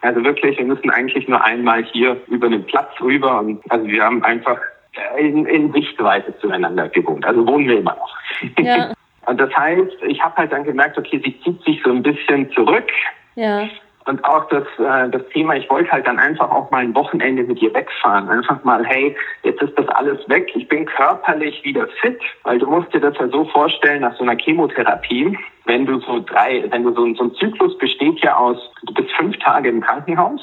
Also 0.00 0.24
wirklich, 0.24 0.58
wir 0.58 0.64
müssen 0.64 0.90
eigentlich 0.90 1.28
nur 1.28 1.44
einmal 1.44 1.84
hier 1.84 2.20
über 2.26 2.48
den 2.48 2.64
Platz 2.66 2.90
rüber. 3.00 3.38
Und 3.38 3.62
also 3.70 3.86
wir 3.86 4.02
haben 4.02 4.24
einfach 4.24 4.58
in, 5.16 5.46
in 5.46 5.72
Sichtweite 5.72 6.36
zueinander 6.38 6.88
gewohnt. 6.88 7.24
Also 7.24 7.46
wohnen 7.46 7.68
wir 7.68 7.78
immer 7.78 7.94
noch. 7.94 8.18
Ja. 8.58 8.92
Und 9.26 9.40
das 9.40 9.54
heißt, 9.56 10.02
ich 10.06 10.20
habe 10.22 10.36
halt 10.36 10.52
dann 10.52 10.64
gemerkt, 10.64 10.98
okay, 10.98 11.20
sie 11.24 11.40
zieht 11.42 11.62
sich 11.64 11.80
so 11.84 11.90
ein 11.90 12.02
bisschen 12.02 12.50
zurück. 12.52 12.90
Ja. 13.34 13.68
Und 14.04 14.24
auch 14.24 14.48
das, 14.48 14.64
äh, 14.78 15.08
das 15.10 15.22
Thema, 15.32 15.54
ich 15.54 15.70
wollte 15.70 15.92
halt 15.92 16.06
dann 16.06 16.18
einfach 16.18 16.50
auch 16.50 16.70
mal 16.72 16.82
ein 16.82 16.94
Wochenende 16.94 17.44
mit 17.44 17.62
ihr 17.62 17.72
wegfahren. 17.72 18.28
Einfach 18.28 18.64
mal, 18.64 18.84
hey, 18.84 19.16
jetzt 19.44 19.62
ist 19.62 19.78
das 19.78 19.86
alles 19.88 20.28
weg. 20.28 20.50
Ich 20.54 20.66
bin 20.68 20.86
körperlich 20.86 21.62
wieder 21.64 21.86
fit, 22.00 22.20
weil 22.42 22.58
du 22.58 22.66
musst 22.66 22.92
dir 22.92 23.00
das 23.00 23.16
ja 23.18 23.28
so 23.28 23.44
vorstellen, 23.44 24.00
nach 24.00 24.16
so 24.16 24.24
einer 24.24 24.36
Chemotherapie, 24.36 25.38
wenn 25.66 25.86
du 25.86 26.00
so 26.00 26.18
drei, 26.18 26.64
wenn 26.70 26.82
du 26.82 26.92
so, 26.92 27.14
so 27.14 27.24
ein 27.24 27.34
Zyklus 27.34 27.78
besteht 27.78 28.18
ja 28.24 28.36
aus, 28.36 28.58
du 28.82 28.92
bist 28.94 29.12
fünf 29.12 29.38
Tage 29.38 29.68
im 29.68 29.80
Krankenhaus 29.80 30.40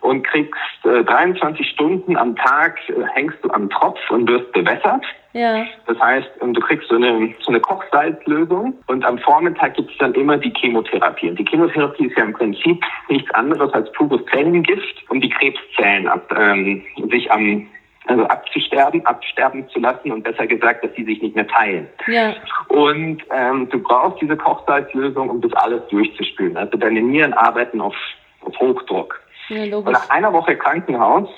und 0.00 0.26
kriegst 0.26 0.58
äh, 0.84 1.04
23 1.04 1.68
Stunden 1.68 2.16
am 2.16 2.34
Tag, 2.34 2.76
äh, 2.88 3.04
hängst 3.14 3.38
du 3.42 3.50
am 3.50 3.70
Tropf 3.70 3.98
und 4.10 4.28
wirst 4.28 4.50
bewässert. 4.52 5.04
Ja. 5.32 5.64
Das 5.86 5.98
heißt, 5.98 6.28
ähm, 6.40 6.54
du 6.54 6.60
kriegst 6.60 6.88
so 6.88 6.96
eine, 6.96 7.34
so 7.40 7.48
eine 7.48 7.60
Kochsalzlösung 7.60 8.74
und 8.86 9.04
am 9.04 9.18
Vormittag 9.18 9.74
gibt 9.74 9.90
es 9.90 9.98
dann 9.98 10.14
immer 10.14 10.36
die 10.36 10.52
Chemotherapie. 10.56 11.30
Und 11.30 11.38
die 11.38 11.44
Chemotherapie 11.44 12.06
ist 12.06 12.16
ja 12.16 12.24
im 12.24 12.32
Prinzip 12.32 12.82
nichts 13.08 13.30
anderes 13.34 13.72
als 13.72 13.90
pures 13.92 14.20
Zellengift, 14.32 15.04
um 15.08 15.20
die 15.20 15.30
Krebszellen 15.30 16.08
ab, 16.08 16.34
ähm, 16.36 16.82
sich 17.10 17.30
am 17.30 17.68
also 18.06 18.24
abzusterben, 18.24 19.04
absterben 19.06 19.68
zu 19.68 19.78
lassen 19.78 20.10
und 20.10 20.22
besser 20.22 20.46
gesagt, 20.46 20.82
dass 20.82 20.92
sie 20.94 21.04
sich 21.04 21.22
nicht 21.22 21.36
mehr 21.36 21.46
teilen. 21.46 21.86
Ja. 22.08 22.34
Und 22.68 23.22
ähm, 23.30 23.68
du 23.68 23.78
brauchst 23.78 24.20
diese 24.20 24.36
Kochsalzlösung, 24.36 25.30
um 25.30 25.40
das 25.40 25.52
alles 25.52 25.86
durchzuspülen. 25.90 26.56
Also 26.56 26.76
deine 26.76 27.02
Nieren 27.02 27.34
arbeiten 27.34 27.80
auf, 27.80 27.94
auf 28.40 28.58
Hochdruck. 28.58 29.20
Ja, 29.48 29.76
und 29.76 29.90
nach 29.90 30.08
einer 30.10 30.32
Woche 30.32 30.56
Krankenhaus 30.56 31.28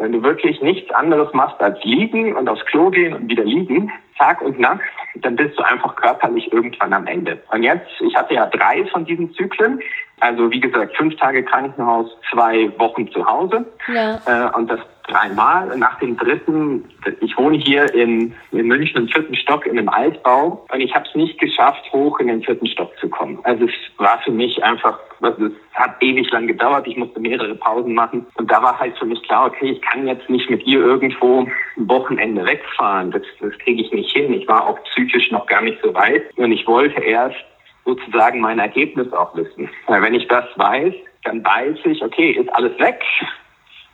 wenn 0.00 0.12
du 0.12 0.22
wirklich 0.22 0.60
nichts 0.62 0.90
anderes 0.92 1.32
machst 1.34 1.60
als 1.60 1.78
liegen 1.84 2.34
und 2.34 2.48
aufs 2.48 2.64
Klo 2.66 2.90
gehen 2.90 3.14
und 3.14 3.28
wieder 3.28 3.44
liegen, 3.44 3.92
Tag 4.18 4.42
und 4.42 4.58
Nacht, 4.58 4.80
dann 5.16 5.36
bist 5.36 5.58
du 5.58 5.62
einfach 5.62 5.94
körperlich 5.96 6.52
irgendwann 6.52 6.92
am 6.92 7.06
Ende. 7.06 7.38
Und 7.52 7.62
jetzt, 7.62 7.88
ich 8.00 8.14
hatte 8.16 8.34
ja 8.34 8.46
drei 8.46 8.84
von 8.86 9.04
diesen 9.04 9.32
Zyklen. 9.34 9.80
Also 10.20 10.50
wie 10.50 10.60
gesagt, 10.60 10.96
fünf 10.96 11.16
Tage 11.16 11.44
Krankenhaus, 11.44 12.10
zwei 12.30 12.70
Wochen 12.78 13.10
zu 13.12 13.24
Hause. 13.24 13.64
Ja. 13.88 14.20
Äh, 14.26 14.56
und 14.56 14.70
das 14.70 14.80
dreimal. 15.10 15.76
Nach 15.76 15.98
dem 15.98 16.16
dritten, 16.16 16.84
ich 17.20 17.36
wohne 17.36 17.58
hier 17.58 17.92
in, 17.94 18.34
in 18.52 18.66
München 18.66 19.02
im 19.02 19.08
vierten 19.08 19.34
Stock 19.36 19.66
in 19.66 19.78
einem 19.78 19.88
Altbau 19.88 20.64
und 20.72 20.80
ich 20.80 20.94
habe 20.94 21.06
es 21.08 21.14
nicht 21.14 21.38
geschafft, 21.38 21.82
hoch 21.92 22.18
in 22.20 22.28
den 22.28 22.42
vierten 22.42 22.66
Stock 22.66 22.96
zu 22.98 23.08
kommen. 23.08 23.38
Also 23.44 23.64
es 23.64 23.74
war 23.98 24.20
für 24.22 24.30
mich 24.30 24.62
einfach, 24.62 24.98
also 25.20 25.46
es 25.46 25.52
hat 25.74 25.96
ewig 26.00 26.30
lang 26.30 26.46
gedauert, 26.46 26.86
ich 26.86 26.96
musste 26.96 27.20
mehrere 27.20 27.54
Pausen 27.54 27.94
machen 27.94 28.26
und 28.34 28.50
da 28.50 28.62
war 28.62 28.78
halt 28.78 28.96
für 28.98 29.06
mich 29.06 29.22
klar, 29.22 29.46
okay, 29.46 29.70
ich 29.72 29.82
kann 29.82 30.06
jetzt 30.06 30.28
nicht 30.30 30.48
mit 30.50 30.66
ihr 30.66 30.80
irgendwo 30.80 31.42
ein 31.42 31.88
Wochenende 31.88 32.44
wegfahren, 32.44 33.10
das, 33.10 33.22
das 33.40 33.56
kriege 33.58 33.82
ich 33.82 33.92
nicht 33.92 34.12
hin. 34.12 34.32
Ich 34.32 34.46
war 34.48 34.66
auch 34.66 34.82
psychisch 34.84 35.30
noch 35.30 35.46
gar 35.46 35.62
nicht 35.62 35.78
so 35.82 35.94
weit 35.94 36.22
und 36.36 36.52
ich 36.52 36.66
wollte 36.66 37.00
erst 37.00 37.36
sozusagen 37.84 38.40
mein 38.40 38.58
Ergebnis 38.58 39.12
auch 39.12 39.34
wissen. 39.34 39.68
Weil 39.86 40.02
wenn 40.02 40.14
ich 40.14 40.28
das 40.28 40.44
weiß, 40.56 40.94
dann 41.24 41.44
weiß 41.44 41.78
ich, 41.84 42.02
okay, 42.02 42.32
ist 42.32 42.48
alles 42.54 42.78
weg, 42.78 43.02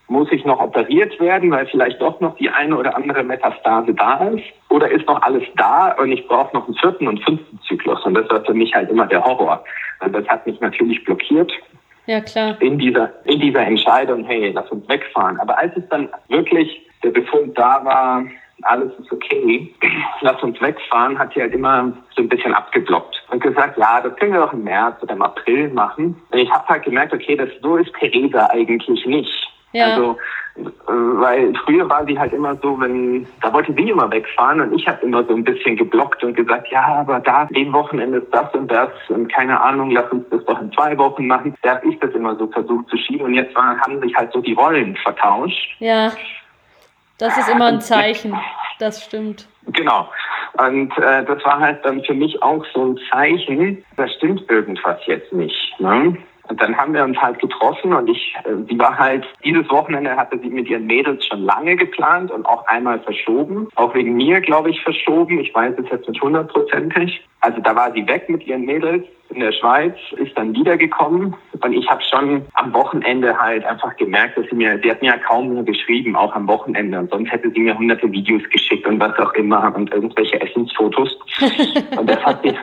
muss 0.09 0.31
ich 0.31 0.45
noch 0.45 0.61
operiert 0.61 1.19
werden, 1.21 1.51
weil 1.51 1.67
vielleicht 1.67 2.01
doch 2.01 2.21
noch 2.21 2.37
die 2.37 2.49
eine 2.49 2.77
oder 2.77 2.97
andere 2.97 3.23
Metastase 3.23 3.93
da 3.95 4.29
ist? 4.29 4.45
Oder 4.69 4.91
ist 4.91 5.07
noch 5.07 5.21
alles 5.23 5.43
da 5.57 5.93
und 5.99 6.13
ich 6.13 6.27
brauche 6.29 6.55
noch 6.55 6.67
einen 6.67 6.77
vierten 6.77 7.09
und 7.09 7.25
fünften 7.25 7.59
Zyklus? 7.67 8.05
Und 8.05 8.15
das 8.15 8.29
war 8.31 8.45
für 8.45 8.55
mich 8.55 8.75
halt 8.75 8.91
immer 8.91 9.07
der 9.07 9.25
Horror. 9.25 9.65
Und 10.01 10.15
das 10.15 10.27
hat 10.29 10.47
mich 10.47 10.61
natürlich 10.61 11.05
blockiert. 11.05 11.53
Ja, 12.07 12.21
klar. 12.21 12.57
In 12.61 12.79
dieser, 12.79 13.13
in 13.25 13.41
dieser 13.41 13.67
Entscheidung, 13.67 14.25
hey, 14.25 14.53
lass 14.53 14.71
uns 14.71 14.89
wegfahren. 14.89 15.41
Aber 15.41 15.59
als 15.59 15.77
es 15.77 15.89
dann 15.89 16.09
wirklich 16.29 16.81
der 17.03 17.11
Befund 17.11 17.59
da 17.59 17.85
war, 17.85 18.25
alles 18.63 18.93
ist 18.99 19.13
okay, 19.13 19.75
lass 20.21 20.41
uns 20.43 20.61
wegfahren, 20.61 21.19
hat 21.19 21.35
sie 21.35 21.41
halt 21.41 21.53
immer 21.53 21.93
so 22.15 22.23
ein 22.23 22.29
bisschen 22.29 22.55
abgeblockt 22.55 23.23
und 23.31 23.43
gesagt, 23.43 23.77
ja, 23.77 24.01
das 24.01 24.15
können 24.17 24.33
wir 24.33 24.41
doch 24.41 24.53
im 24.53 24.65
März 24.65 25.03
oder 25.03 25.15
im 25.15 25.23
April 25.23 25.69
machen. 25.71 26.17
Und 26.31 26.39
ich 26.39 26.51
habe 26.51 26.67
halt 26.69 26.85
gemerkt, 26.85 27.13
okay, 27.13 27.37
das 27.37 27.49
so 27.61 27.77
ist 27.77 27.93
Theresa 27.99 28.49
eigentlich 28.51 29.05
nicht. 29.07 29.53
Ja. 29.77 29.95
Also, 29.95 30.17
weil 30.87 31.53
früher 31.65 31.89
war 31.89 32.07
sie 32.07 32.19
halt 32.19 32.33
immer 32.33 32.57
so, 32.57 32.81
wenn, 32.81 33.27
da 33.43 33.53
wollte 33.53 33.75
sie 33.75 33.91
immer 33.91 34.11
wegfahren 34.11 34.61
und 34.63 34.73
ich 34.75 34.89
habe 34.89 35.05
immer 35.05 35.23
so 35.25 35.35
ein 35.35 35.45
bisschen 35.45 35.77
geblockt 35.77 36.25
und 36.25 36.35
gesagt, 36.35 36.69
ja, 36.69 36.83
aber 36.83 37.21
da, 37.21 37.45
dem 37.45 37.75
Wochenende 37.75 38.19
ist 38.19 38.33
das 38.33 38.53
und 38.55 38.71
das 38.71 38.89
und 39.09 39.31
keine 39.31 39.61
Ahnung, 39.61 39.91
lass 39.91 40.11
uns 40.11 40.25
das 40.31 40.43
doch 40.47 40.59
in 40.61 40.73
zwei 40.73 40.97
Wochen 40.97 41.27
machen. 41.27 41.55
Da 41.61 41.77
habe 41.77 41.87
ich 41.89 41.99
das 41.99 42.11
immer 42.13 42.37
so 42.37 42.47
versucht 42.47 42.89
zu 42.89 42.97
schieben 42.97 43.27
und 43.27 43.35
jetzt 43.35 43.55
war, 43.55 43.79
haben 43.79 44.01
sich 44.01 44.15
halt 44.17 44.33
so 44.33 44.41
die 44.41 44.55
Rollen 44.55 44.97
vertauscht. 44.97 45.77
Ja, 45.79 46.11
das 47.19 47.37
ist 47.37 47.51
immer 47.51 47.67
ein 47.67 47.81
Zeichen, 47.83 48.35
das 48.79 49.05
stimmt. 49.05 49.47
Genau. 49.67 50.09
Und 50.59 50.97
äh, 50.99 51.25
das 51.25 51.45
war 51.45 51.61
halt 51.61 51.85
dann 51.85 52.03
für 52.05 52.15
mich 52.15 52.43
auch 52.43 52.65
so 52.73 52.87
ein 52.87 52.99
Zeichen, 53.11 53.85
da 53.97 54.09
stimmt 54.09 54.51
irgendwas 54.51 54.99
jetzt 55.07 55.33
nicht. 55.33 55.79
Ne? 55.81 56.17
Und 56.49 56.61
dann 56.61 56.77
haben 56.77 56.95
wir 56.95 57.05
uns 57.05 57.17
halt 57.19 57.39
getroffen 57.39 57.93
und 57.93 58.09
ich, 58.09 58.35
äh, 58.45 58.55
sie 58.69 58.79
war 58.79 58.97
halt, 58.99 59.27
dieses 59.45 59.69
Wochenende 59.71 60.17
hatte 60.17 60.39
sie 60.39 60.49
mit 60.49 60.69
ihren 60.69 60.87
Mädels 60.87 61.27
schon 61.27 61.43
lange 61.43 61.77
geplant 61.77 62.31
und 62.31 62.47
auch 62.47 62.67
einmal 62.67 63.01
verschoben. 63.01 63.69
Auch 63.75 63.95
wegen 63.95 64.17
mir, 64.17 64.41
glaube 64.41 64.71
ich, 64.71 64.83
verschoben. 64.83 65.41
Ich 65.41 65.55
weiß 65.55 65.75
es 65.79 65.91
jetzt 65.91 66.09
nicht 66.09 66.23
hundertprozentig. 66.23 67.23
Also 67.41 67.61
da 67.61 67.77
war 67.77 67.93
sie 67.93 68.07
weg 68.09 68.29
mit 68.29 68.47
ihren 68.47 68.65
Mädels 68.65 69.05
in 69.31 69.41
der 69.41 69.53
Schweiz, 69.53 69.95
ist 70.17 70.37
dann 70.37 70.55
wiedergekommen 70.55 71.35
und 71.61 71.73
ich 71.73 71.89
habe 71.89 72.03
schon 72.03 72.43
am 72.55 72.73
Wochenende 72.73 73.37
halt 73.37 73.65
einfach 73.65 73.97
gemerkt, 73.97 74.39
dass 74.39 74.47
sie 74.49 74.57
mir, 74.57 74.79
sie 74.83 74.91
hat 74.91 75.03
mir 75.03 75.09
ja 75.09 75.19
kaum 75.19 75.53
nur 75.55 75.65
geschrieben, 75.65 76.17
auch 76.17 76.35
am 76.35 76.47
Wochenende 76.49 76.99
und 76.99 77.11
sonst 77.11 77.31
hätte 77.31 77.51
sie 77.51 77.61
mir 77.61 77.77
hunderte 77.77 78.11
Videos 78.11 78.43
geschickt 78.51 78.87
und 78.87 79.01
was 79.01 79.19
auch 79.19 79.33
immer 79.35 79.75
und 79.75 79.93
irgendwelche 79.93 80.41
Essensfotos 80.41 81.19
und 81.99 82.09
das 82.09 82.25
hat 82.25 82.43
sie, 82.43 82.55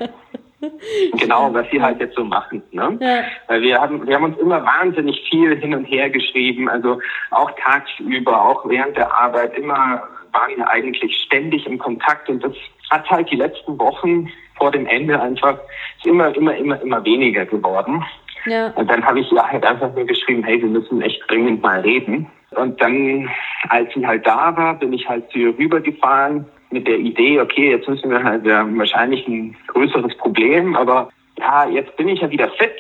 genau, 1.20 1.54
was 1.54 1.70
sie 1.72 1.82
halt 1.82 2.00
jetzt 2.00 2.16
so 2.16 2.24
machen. 2.24 2.62
Ne? 2.72 2.98
Ja. 3.00 3.24
Weil 3.48 3.62
wir 3.62 3.80
haben, 3.80 4.08
wir 4.08 4.16
haben 4.16 4.26
uns 4.26 4.38
immer 4.38 4.64
wahnsinnig 4.64 5.22
viel 5.30 5.56
hin 5.58 5.74
und 5.74 5.86
her 5.86 6.10
geschrieben, 6.10 6.70
also 6.70 7.00
auch 7.32 7.52
tagsüber, 7.64 8.42
auch 8.42 8.68
während 8.68 8.98
der 8.98 9.14
Arbeit, 9.16 9.58
immer 9.58 10.04
waren 10.32 10.58
wir 10.58 10.68
eigentlich 10.68 11.16
ständig 11.26 11.66
im 11.68 11.78
Kontakt 11.78 12.28
und 12.30 12.44
das 12.44 12.54
hat 12.90 13.10
halt 13.10 13.30
die 13.32 13.36
letzten 13.36 13.78
Wochen 13.80 14.30
vor 14.58 14.72
dem 14.72 14.86
Ende 14.88 15.20
einfach 15.20 15.58
immer, 16.04 16.36
immer, 16.36 16.56
immer, 16.56 16.82
immer 16.82 17.06
weniger 17.06 17.46
geworden. 17.46 18.04
Ja. 18.46 18.68
Und 18.76 18.90
dann 18.90 19.06
habe 19.06 19.20
ich 19.20 19.32
ihr 19.32 19.44
halt 19.44 19.66
einfach 19.66 19.94
nur 19.94 20.06
geschrieben, 20.06 20.44
hey, 20.44 20.62
wir 20.62 20.70
müssen 20.70 21.02
echt 21.02 21.22
dringend 21.30 21.62
mal 21.62 21.80
reden. 21.80 22.28
Und 22.52 22.82
dann, 22.82 23.30
als 23.70 23.94
sie 23.94 24.06
halt 24.06 24.28
da 24.28 24.56
war, 24.56 24.76
bin 24.76 24.94
ich 24.94 25.08
halt 25.08 25.30
zu 25.32 25.40
ihr 25.40 25.58
rübergefahren 25.58 26.46
mit 26.74 26.88
der 26.88 26.98
Idee, 26.98 27.40
okay, 27.40 27.72
jetzt 27.72 27.88
müssen 27.88 28.10
wir 28.10 28.24
halt, 28.24 28.44
wir 28.44 28.58
haben 28.58 28.78
wahrscheinlich 28.78 29.28
ein 29.28 29.56
größeres 29.68 30.18
Problem, 30.18 30.76
aber 30.76 31.10
ja, 31.38 31.68
jetzt 31.70 31.96
bin 31.96 32.10
ich 32.10 32.22
ja 32.22 32.30
wieder 32.30 32.50
fit. 32.50 32.76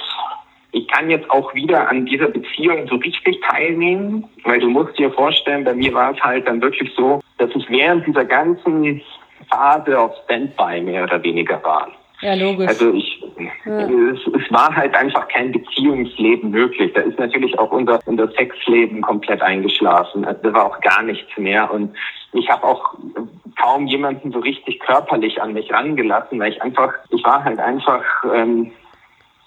Ich 0.72 0.88
kann 0.88 1.10
jetzt 1.10 1.30
auch 1.30 1.54
wieder 1.54 1.90
an 1.90 2.06
dieser 2.06 2.28
Beziehung 2.28 2.88
so 2.88 2.96
richtig 2.96 3.40
teilnehmen, 3.42 4.26
weil 4.44 4.60
du 4.60 4.70
musst 4.70 4.98
dir 4.98 5.12
vorstellen, 5.12 5.64
bei 5.64 5.76
mir 5.76 5.94
war 5.94 6.12
es 6.12 6.20
halt 6.22 6.48
dann 6.48 6.62
wirklich 6.62 6.92
so, 6.96 7.22
dass 7.38 7.52
ich 7.56 7.70
während 7.70 8.08
dieser 8.08 8.26
ganzen 8.26 9.02
Phase 9.50 10.00
auf 10.00 10.14
Standby 10.26 10.82
mehr 10.82 11.04
oder 11.04 11.22
weniger 11.22 11.64
war. 11.64 11.90
Ja, 12.22 12.36
logisch. 12.36 12.70
Also 12.70 12.94
ich, 12.94 13.22
ja. 13.66 13.82
es, 13.82 14.20
es, 14.28 14.52
war 14.52 14.74
halt 14.74 14.96
einfach 14.96 15.28
kein 15.28 15.52
Beziehungsleben 15.52 16.52
möglich. 16.52 16.92
Da 16.94 17.02
ist 17.02 17.20
natürlich 17.20 17.60
auch 17.60 17.72
unser, 17.72 18.00
unser 18.06 18.30
Sexleben 18.32 19.02
komplett 19.02 19.42
eingeschlafen. 19.42 20.24
Also 20.24 20.42
da 20.42 20.54
war 20.54 20.66
auch 20.68 20.80
gar 20.80 21.04
nichts 21.04 21.38
mehr. 21.38 21.70
Und 21.70 21.94
ich 22.34 22.50
habe 22.50 22.64
auch 22.64 22.96
kaum 23.62 23.88
jemanden 23.88 24.32
so 24.32 24.40
richtig 24.40 24.80
körperlich 24.80 25.42
an 25.42 25.54
mich 25.54 25.72
rangelassen, 25.72 26.40
weil 26.40 26.52
ich 26.52 26.62
einfach, 26.62 26.94
ich 27.10 27.24
war 27.24 27.44
halt 27.44 27.60
einfach 27.60 28.04
ähm, 28.34 28.72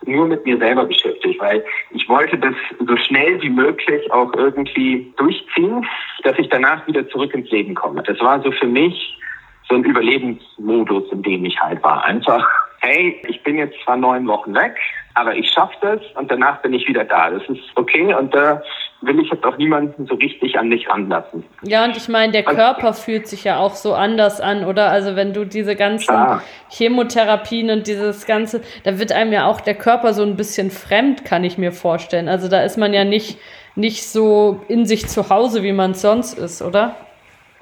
nur 0.05 0.26
mit 0.26 0.45
mir 0.45 0.59
selber 0.59 0.85
beschäftigt, 0.85 1.40
weil 1.40 1.64
ich 1.90 2.09
wollte 2.09 2.38
das 2.38 2.55
so 2.87 2.97
schnell 2.97 3.40
wie 3.43 3.50
möglich 3.50 4.11
auch 4.12 4.33
irgendwie 4.35 5.12
durchziehen, 5.16 5.87
dass 6.23 6.38
ich 6.38 6.49
danach 6.49 6.87
wieder 6.87 7.09
zurück 7.09 7.35
ins 7.35 7.50
Leben 7.50 7.75
komme. 7.75 8.02
Das 8.02 8.21
war 8.21 8.40
so 8.43 8.52
für 8.52 8.66
mich 8.66 9.19
so 9.68 9.75
ein 9.75 9.85
Überlebensmodus, 9.85 11.11
in 11.12 11.23
dem 11.23 11.44
ich 11.44 11.61
halt 11.61 11.82
war. 11.82 12.04
Einfach 12.04 12.46
hey, 12.87 13.20
ich 13.28 13.42
bin 13.42 13.58
jetzt 13.58 13.76
zwar 13.85 13.96
neun 13.96 14.26
Wochen 14.26 14.54
weg, 14.54 14.76
aber 15.14 15.35
ich 15.35 15.50
schaffe 15.50 15.75
das 15.80 16.00
und 16.14 16.30
danach 16.30 16.62
bin 16.62 16.73
ich 16.73 16.87
wieder 16.88 17.04
da. 17.04 17.30
Das 17.30 17.42
ist 17.49 17.62
okay 17.75 18.14
und 18.14 18.35
da 18.35 18.62
will 19.02 19.20
ich 19.20 19.30
jetzt 19.30 19.44
auch 19.44 19.56
niemanden 19.56 20.06
so 20.06 20.14
richtig 20.14 20.58
an 20.58 20.70
dich 20.70 20.88
ranlassen. 20.88 21.44
Ja, 21.62 21.85
und 21.85 21.96
ich 21.96 22.08
meine, 22.08 22.32
der 22.32 22.44
Körper 22.44 22.88
und, 22.88 22.96
fühlt 22.96 23.26
sich 23.26 23.44
ja 23.44 23.58
auch 23.58 23.75
so 23.75 23.94
anders 23.94 24.40
an, 24.40 24.64
oder? 24.64 24.90
Also 24.90 25.16
wenn 25.16 25.32
du 25.32 25.44
diese 25.44 25.76
ganzen 25.76 26.06
klar. 26.06 26.42
Chemotherapien 26.70 27.70
und 27.70 27.87
dieses 27.87 28.26
ganze, 28.26 28.62
da 28.85 28.99
wird 28.99 29.12
einem 29.12 29.32
ja 29.32 29.46
auch 29.46 29.61
der 29.61 29.75
Körper 29.75 30.12
so 30.12 30.23
ein 30.23 30.37
bisschen 30.37 30.70
fremd, 30.70 31.25
kann 31.25 31.44
ich 31.44 31.58
mir 31.58 31.73
vorstellen. 31.73 32.28
Also 32.28 32.49
da 32.49 32.62
ist 32.62 32.78
man 32.78 32.94
ja 32.94 33.04
nicht, 33.04 33.38
nicht 33.75 34.08
so 34.08 34.61
in 34.68 34.87
sich 34.87 35.08
zu 35.08 35.28
Hause, 35.28 35.62
wie 35.62 35.73
man 35.73 35.94
sonst 35.94 36.38
ist, 36.38 36.62
oder? 36.62 36.96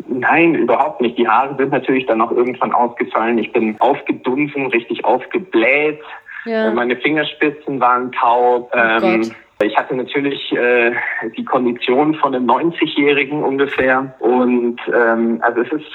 Nein, 0.07 0.55
überhaupt 0.55 1.01
nicht. 1.01 1.19
Die 1.19 1.27
Haare 1.27 1.57
sind 1.57 1.73
natürlich 1.73 2.07
dann 2.07 2.21
auch 2.21 2.31
irgendwann 2.31 2.73
ausgefallen. 2.73 3.39
Ich 3.39 3.53
bin 3.53 3.77
aufgedunsen, 3.81 4.67
richtig 4.67 5.05
aufgebläht. 5.05 6.01
Ja. 6.45 6.69
Äh, 6.69 6.75
meine 6.75 6.97
Fingerspitzen 6.97 7.81
waren 7.81 8.13
taub. 8.13 8.71
Oh 8.75 8.79
ähm, 8.79 9.31
ich 9.63 9.77
hatte 9.77 9.95
natürlich 9.95 10.53
äh, 10.53 10.93
die 11.37 11.45
Kondition 11.45 12.15
von 12.17 12.35
einem 12.35 12.47
90-Jährigen 12.51 13.43
ungefähr. 13.43 14.15
Und 14.19 14.81
ähm, 14.93 15.39
also 15.43 15.63
es 15.63 15.73
ist, 15.73 15.87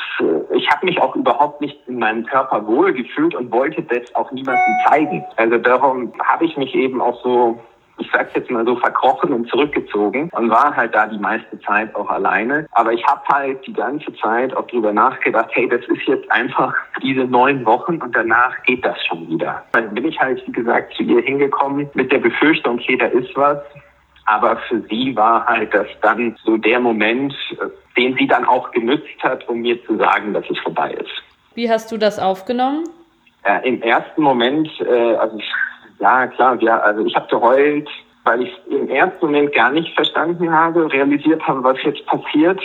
ich 0.56 0.70
habe 0.70 0.86
mich 0.86 1.00
auch 1.00 1.16
überhaupt 1.16 1.62
nicht 1.62 1.78
in 1.88 2.00
meinem 2.00 2.26
Körper 2.26 2.66
wohlgefühlt 2.66 3.36
und 3.36 3.52
wollte 3.52 3.84
das 3.84 4.16
auch 4.16 4.32
niemandem 4.32 4.74
zeigen. 4.88 5.24
Also 5.36 5.58
darum 5.58 6.14
habe 6.24 6.46
ich 6.46 6.58
mich 6.58 6.74
eben 6.74 7.02
auch 7.02 7.22
so 7.22 7.60
ich 8.00 8.10
sag's 8.12 8.32
jetzt 8.36 8.50
mal 8.50 8.66
so, 8.66 8.76
verkrochen 8.76 9.34
und 9.34 9.50
zurückgezogen 9.50 10.30
und 10.32 10.50
war 10.50 10.76
halt 10.76 10.96
da 10.96 11.08
die 11.08 11.18
meiste 11.18 11.60
Zeit 11.62 11.94
auch 11.96 12.10
alleine. 12.10 12.68
Aber 12.72 12.94
ich 12.94 13.06
habe 13.06 13.22
halt 13.28 13.66
die 13.66 13.74
ganze 13.74 14.14
Zeit 14.16 14.56
auch 14.56 14.68
drüber 14.68 14.94
nachgedacht, 14.94 15.50
hey, 15.54 15.68
das 15.68 15.82
ist 15.88 16.08
jetzt 16.08 16.32
einfach 16.32 16.74
diese 17.02 17.26
neun 17.26 17.66
Wochen 17.66 17.98
und 17.98 18.16
danach 18.16 18.62
geht 18.64 18.86
das 18.86 18.98
schon 19.06 19.28
wieder. 19.30 19.64
Dann 19.72 19.94
bin 19.94 20.06
ich 20.06 20.20
halt, 20.20 20.46
wie 20.48 20.52
gesagt, 20.52 20.94
zu 20.96 21.04
ihr 21.04 21.22
hingekommen 21.22 21.90
mit 21.94 22.12
der 22.12 22.20
Befürchtung, 22.20 22.76
okay, 22.76 22.98
da 22.98 23.06
ist 23.08 23.36
was. 23.36 23.60
Aber 24.26 24.58
für 24.68 24.82
sie 24.90 25.16
war 25.16 25.46
halt 25.48 25.74
das 25.74 25.88
dann 26.02 26.38
so 26.44 26.58
der 26.58 26.80
Moment, 26.80 27.34
den 27.98 28.16
sie 28.16 28.28
dann 28.28 28.46
auch 28.46 28.70
genützt 28.72 29.24
hat, 29.24 29.48
um 29.50 29.62
mir 29.62 29.84
zu 29.86 29.98
sagen, 29.98 30.34
dass 30.34 30.48
es 30.50 30.60
vorbei 30.60 30.92
ist. 30.92 31.24
Wie 31.56 31.70
hast 31.70 31.92
du 31.92 31.98
das 31.98 32.20
aufgenommen? 32.20 32.84
Äh, 33.44 33.68
Im 33.68 33.82
ersten 33.82 34.22
Moment, 34.22 34.70
äh, 34.82 35.16
also 35.16 35.38
ich 35.38 35.52
ja, 36.00 36.28
klar, 36.28 36.62
ja, 36.62 36.80
also 36.80 37.06
ich 37.06 37.16
habe 37.16 37.28
geheult, 37.28 37.90
weil 38.24 38.44
ich 38.44 38.62
im 38.70 38.90
ersten 38.90 39.26
Moment 39.26 39.54
gar 39.54 39.72
nicht 39.72 39.94
verstanden 39.96 40.52
habe, 40.52 40.92
realisiert 40.92 41.46
habe, 41.48 41.64
was 41.64 41.82
jetzt 41.84 42.06
passiert, 42.06 42.62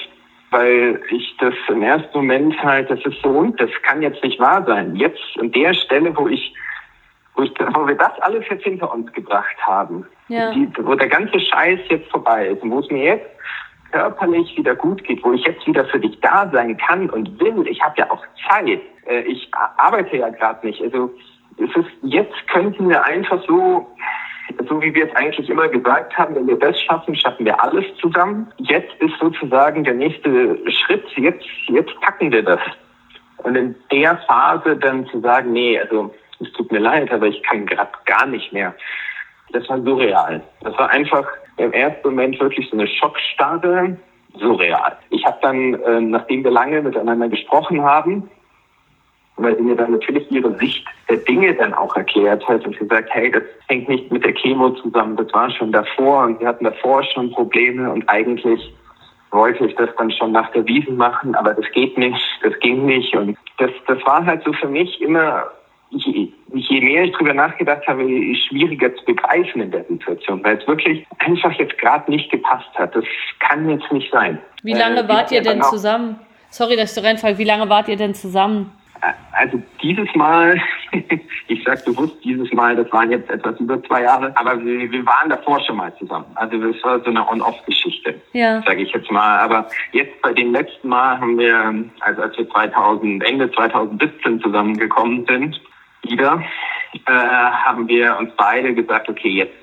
weil 0.51 1.01
ich 1.11 1.37
das 1.39 1.55
im 1.69 1.83
ersten 1.83 2.17
Moment 2.17 2.63
halt, 2.63 2.91
das 2.91 3.01
ist 3.05 3.21
so 3.23 3.31
und 3.31 3.61
das 3.61 3.71
kann 3.83 4.03
jetzt 4.03 4.23
nicht 4.23 4.39
wahr 4.39 4.65
sein. 4.67 4.95
Jetzt 4.97 5.21
an 5.41 5.51
der 5.53 5.75
Stelle, 5.75 6.17
wo 6.17 6.29
ich, 6.29 6.55
wo 7.35 7.43
ich, 7.43 7.53
wo 7.75 7.87
wir 7.87 7.97
das 7.97 8.13
alles 8.21 8.45
jetzt 8.49 8.65
hinter 8.65 8.93
uns 8.93 9.13
gebracht 9.13 9.57
haben, 9.63 10.07
ja. 10.29 10.53
die, 10.53 10.69
wo 10.83 10.95
der 10.95 11.09
ganze 11.09 11.41
Scheiß 11.41 11.81
jetzt 11.89 12.11
vorbei 12.11 12.49
ist 12.49 12.63
und 12.63 12.71
wo 12.71 12.79
es 12.81 12.91
mir 12.91 13.05
jetzt 13.05 13.27
körperlich 13.91 14.57
wieder 14.57 14.75
gut 14.75 15.03
geht, 15.05 15.25
wo 15.25 15.33
ich 15.33 15.45
jetzt 15.45 15.67
wieder 15.67 15.85
für 15.87 16.01
dich 16.01 16.19
da 16.21 16.51
sein 16.53 16.77
kann 16.77 17.09
und 17.11 17.41
will. 17.41 17.67
Ich 17.69 17.81
habe 17.83 17.95
ja 17.97 18.11
auch 18.11 18.25
Zeit. 18.49 18.81
Äh, 19.07 19.21
ich 19.23 19.49
arbeite 19.77 20.17
ja 20.17 20.31
gerade 20.31 20.67
nicht. 20.67 20.83
Also 20.83 21.11
es 21.59 21.77
ist, 21.77 21.91
jetzt 22.03 22.49
könnten 22.49 22.89
wir 22.89 23.05
einfach 23.05 23.43
so, 23.47 23.87
so 24.69 24.83
wie 24.83 24.95
wir 24.95 25.07
es 25.07 25.17
eigentlich 25.17 25.49
immer 25.49 25.69
gesagt 25.69 26.17
haben, 26.19 26.35
wenn 26.35 26.47
wir 26.47 26.59
das 26.59 26.81
schaffen, 26.81 27.15
schaffen 27.15 27.47
wir 27.47 27.63
alles 27.63 27.85
zusammen. 28.01 28.51
Jetzt 28.59 28.95
ist 29.01 29.15
sozusagen 29.21 29.85
der 29.85 29.95
nächste 29.95 30.59
Schritt. 30.71 31.05
Jetzt, 31.17 31.47
jetzt 31.69 32.01
packen 32.01 32.33
wir 32.33 32.43
das. 32.43 32.61
Und 33.39 33.57
in 33.57 33.75
der 33.93 34.17
Phase 34.27 34.77
dann 34.77 35.07
zu 35.07 35.21
sagen, 35.21 35.53
nee, 35.53 35.79
also 35.79 36.15
es 36.41 36.53
tut 36.53 36.73
mir 36.73 36.81
leid, 36.81 37.13
aber 37.13 37.27
ich 37.27 37.43
kann 37.43 37.67
gerade 37.67 37.93
gar 38.07 38.27
nicht 38.27 38.53
mehr. 38.53 38.75
Das 39.53 39.69
war 39.69 39.81
surreal. 39.83 40.43
Das 40.63 40.77
war 40.79 40.91
einfach 40.91 41.27
im 41.57 41.73
ersten 41.73 42.09
Moment 42.09 42.41
wirklich 42.41 42.69
so 42.71 42.77
eine 42.77 42.89
Schockstarre, 42.89 43.97
surreal. 44.39 44.97
Ich 45.11 45.25
habe 45.25 45.39
dann, 45.43 45.75
äh, 45.75 46.01
nachdem 46.01 46.43
wir 46.43 46.51
lange 46.51 46.83
miteinander 46.83 47.29
gesprochen 47.29 47.83
haben, 47.83 48.29
weil 49.37 49.57
sie 49.57 49.63
mir 49.63 49.77
dann 49.77 49.93
natürlich 49.93 50.31
ihre 50.31 50.57
Sicht 50.59 50.87
der 51.09 51.17
Dinge 51.19 51.55
dann 51.55 51.75
auch 51.75 51.97
erklärt 51.97 52.47
hat 52.49 52.65
und 52.67 52.79
gesagt, 52.79 53.09
hey, 53.13 53.31
das 53.31 53.43
hängt 53.69 53.89
nicht 53.89 54.11
mit 54.13 54.25
der 54.25 54.33
Chemo 54.35 54.71
zusammen, 54.71 55.17
das 55.17 55.33
war 55.33 55.51
schon 55.51 55.73
davor 55.73 56.25
und 56.25 56.41
wir 56.41 56.49
hatten 56.49 56.65
davor 56.65 57.03
schon 57.03 57.31
Probleme 57.33 57.91
und 57.91 58.09
eigentlich 58.09 58.73
wollte 59.31 59.67
ich 59.67 59.75
das 59.75 59.91
dann 59.99 60.13
schon 60.13 60.33
nach 60.33 60.51
der 60.53 60.65
Wiesen 60.67 60.97
machen, 60.97 61.35
aber 61.35 61.55
das 61.55 61.65
geht 61.73 61.99
nicht, 61.99 62.23
das 62.43 62.59
ging 62.61 62.87
nicht 62.87 63.15
und 63.17 63.37
das, 63.59 63.71
das 63.89 63.99
war 64.07 64.25
halt 64.25 64.45
so 64.45 64.53
für 64.53 64.69
mich 64.69 65.01
immer 65.01 65.51
je, 65.91 66.29
je 66.53 66.81
mehr 66.81 67.05
ich 67.05 67.13
drüber 67.13 67.35
nachgedacht 67.35 67.87
habe, 67.87 68.05
je 68.05 68.35
schwieriger 68.49 68.95
zu 68.95 69.05
begreifen 69.05 69.63
in 69.63 69.71
der 69.71 69.85
Situation, 69.85 70.43
weil 70.45 70.59
es 70.59 70.67
wirklich 70.67 71.07
einfach 71.19 71.53
jetzt 71.53 71.77
gerade 71.79 72.11
nicht 72.11 72.31
gepasst 72.31 72.71
hat. 72.75 72.95
Das 72.95 73.05
kann 73.41 73.69
jetzt 73.69 73.91
nicht 73.93 74.11
sein. 74.13 74.39
Wie 74.63 74.73
lange 74.73 75.01
äh, 75.01 75.09
wart 75.09 75.31
ihr 75.33 75.43
denn 75.43 75.63
zusammen? 75.63 76.19
Sorry, 76.51 76.77
dass 76.77 76.91
ich 76.91 76.95
so 76.95 77.07
reinfrage. 77.07 77.39
Wie 77.39 77.45
lange 77.45 77.69
wart 77.69 77.89
ihr 77.89 77.97
denn 77.97 78.15
zusammen? 78.15 78.73
Also 79.33 79.61
dieses 79.83 80.13
Mal, 80.15 80.61
ich 81.49 81.65
sag 81.65 81.85
bewusst 81.85 82.17
dieses 82.25 82.53
Mal, 82.53 82.77
das 82.77 82.91
waren 82.93 83.11
jetzt 83.11 83.31
etwas 83.31 83.59
über 83.61 83.83
zwei 83.85 84.03
Jahre, 84.03 84.33
aber 84.37 84.65
wir, 84.65 84.91
wir 84.91 85.07
waren 85.07 85.29
davor 85.29 85.61
schon 85.65 85.77
mal 85.77 85.95
zusammen. 85.97 86.27
Also 86.35 86.59
das 86.59 86.83
war 86.85 87.01
so 87.01 87.07
eine 87.07 87.29
On-Off-Geschichte, 87.29 88.21
ja. 88.33 88.63
sage 88.63 88.83
ich 88.83 88.93
jetzt 88.93 89.11
mal. 89.11 89.39
Aber 89.39 89.69
jetzt 89.93 90.21
bei 90.23 90.33
dem 90.33 90.53
letzten 90.53 90.89
Mal 90.89 91.21
haben 91.21 91.39
wir, 91.39 91.85
also 92.01 92.23
als 92.23 92.37
wir 92.39 92.49
2000, 92.49 93.25
Ende 93.25 93.51
2017 93.53 94.41
zusammengekommen 94.41 95.27
sind, 95.27 95.61
wieder, 96.03 96.43
äh, 97.07 97.13
haben 97.13 97.89
wir 97.89 98.17
uns 98.19 98.31
beide 98.37 98.75
gesagt, 98.75 99.09
okay, 99.09 99.31
jetzt, 99.31 99.57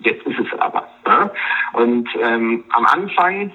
jetzt 0.00 0.26
ist 0.26 0.38
es 0.38 0.58
aber. 0.60 0.86
Ne? 1.06 1.30
Und 1.72 2.08
ähm, 2.22 2.64
am 2.70 2.86
Anfang 2.86 3.50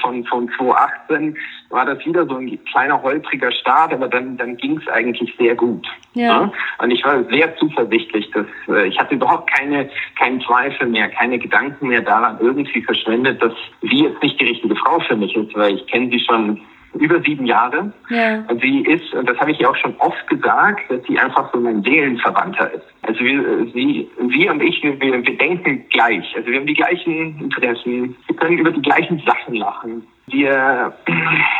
von, 0.00 0.24
von 0.24 0.50
2018 0.56 1.36
war 1.70 1.86
das 1.86 2.04
wieder 2.04 2.26
so 2.26 2.36
ein 2.36 2.58
kleiner 2.66 3.02
holpriger 3.02 3.50
Start, 3.52 3.92
aber 3.92 4.08
dann, 4.08 4.36
dann 4.36 4.56
ging 4.56 4.78
es 4.78 4.88
eigentlich 4.88 5.34
sehr 5.38 5.54
gut. 5.54 5.86
Ja. 6.14 6.40
Ne? 6.40 6.52
Und 6.78 6.90
ich 6.90 7.04
war 7.04 7.24
sehr 7.24 7.56
zuversichtlich, 7.56 8.30
dass 8.30 8.46
äh, 8.68 8.88
ich 8.88 8.98
hatte 8.98 9.14
überhaupt 9.14 9.50
keine, 9.52 9.88
keinen 10.18 10.40
Zweifel 10.42 10.88
mehr, 10.88 11.08
keine 11.08 11.38
Gedanken 11.38 11.88
mehr 11.88 12.02
daran 12.02 12.38
irgendwie 12.40 12.82
verschwendet, 12.82 13.42
dass 13.42 13.52
sie 13.82 14.04
jetzt 14.04 14.22
nicht 14.22 14.40
die 14.40 14.46
richtige 14.46 14.76
Frau 14.76 15.00
für 15.00 15.16
mich 15.16 15.34
ist, 15.34 15.54
weil 15.54 15.74
ich 15.74 15.86
kenne 15.86 16.10
sie 16.10 16.20
schon 16.20 16.60
über 16.94 17.20
sieben 17.20 17.46
Jahre. 17.46 17.92
Ja. 18.08 18.44
Und 18.48 18.60
sie 18.60 18.80
ist, 18.82 19.12
und 19.14 19.28
das 19.28 19.38
habe 19.38 19.50
ich 19.50 19.60
ihr 19.60 19.70
auch 19.70 19.76
schon 19.76 19.94
oft 19.98 20.26
gesagt, 20.28 20.90
dass 20.90 21.02
sie 21.04 21.18
einfach 21.18 21.52
so 21.52 21.60
mein 21.60 21.82
Seelenverwandter 21.82 22.72
ist. 22.72 22.84
Also 23.02 23.20
wir, 23.20 23.66
sie, 23.72 24.08
sie 24.30 24.48
und 24.48 24.62
ich, 24.62 24.82
wir, 24.82 25.00
wir 25.00 25.36
denken 25.36 25.84
gleich. 25.90 26.34
Also 26.36 26.50
wir 26.50 26.58
haben 26.58 26.66
die 26.66 26.74
gleichen 26.74 27.40
Interessen. 27.40 28.16
Wir 28.26 28.36
können 28.36 28.58
über 28.58 28.70
die 28.70 28.82
gleichen 28.82 29.22
Sachen 29.26 29.54
lachen. 29.54 30.06
Wir, 30.26 30.92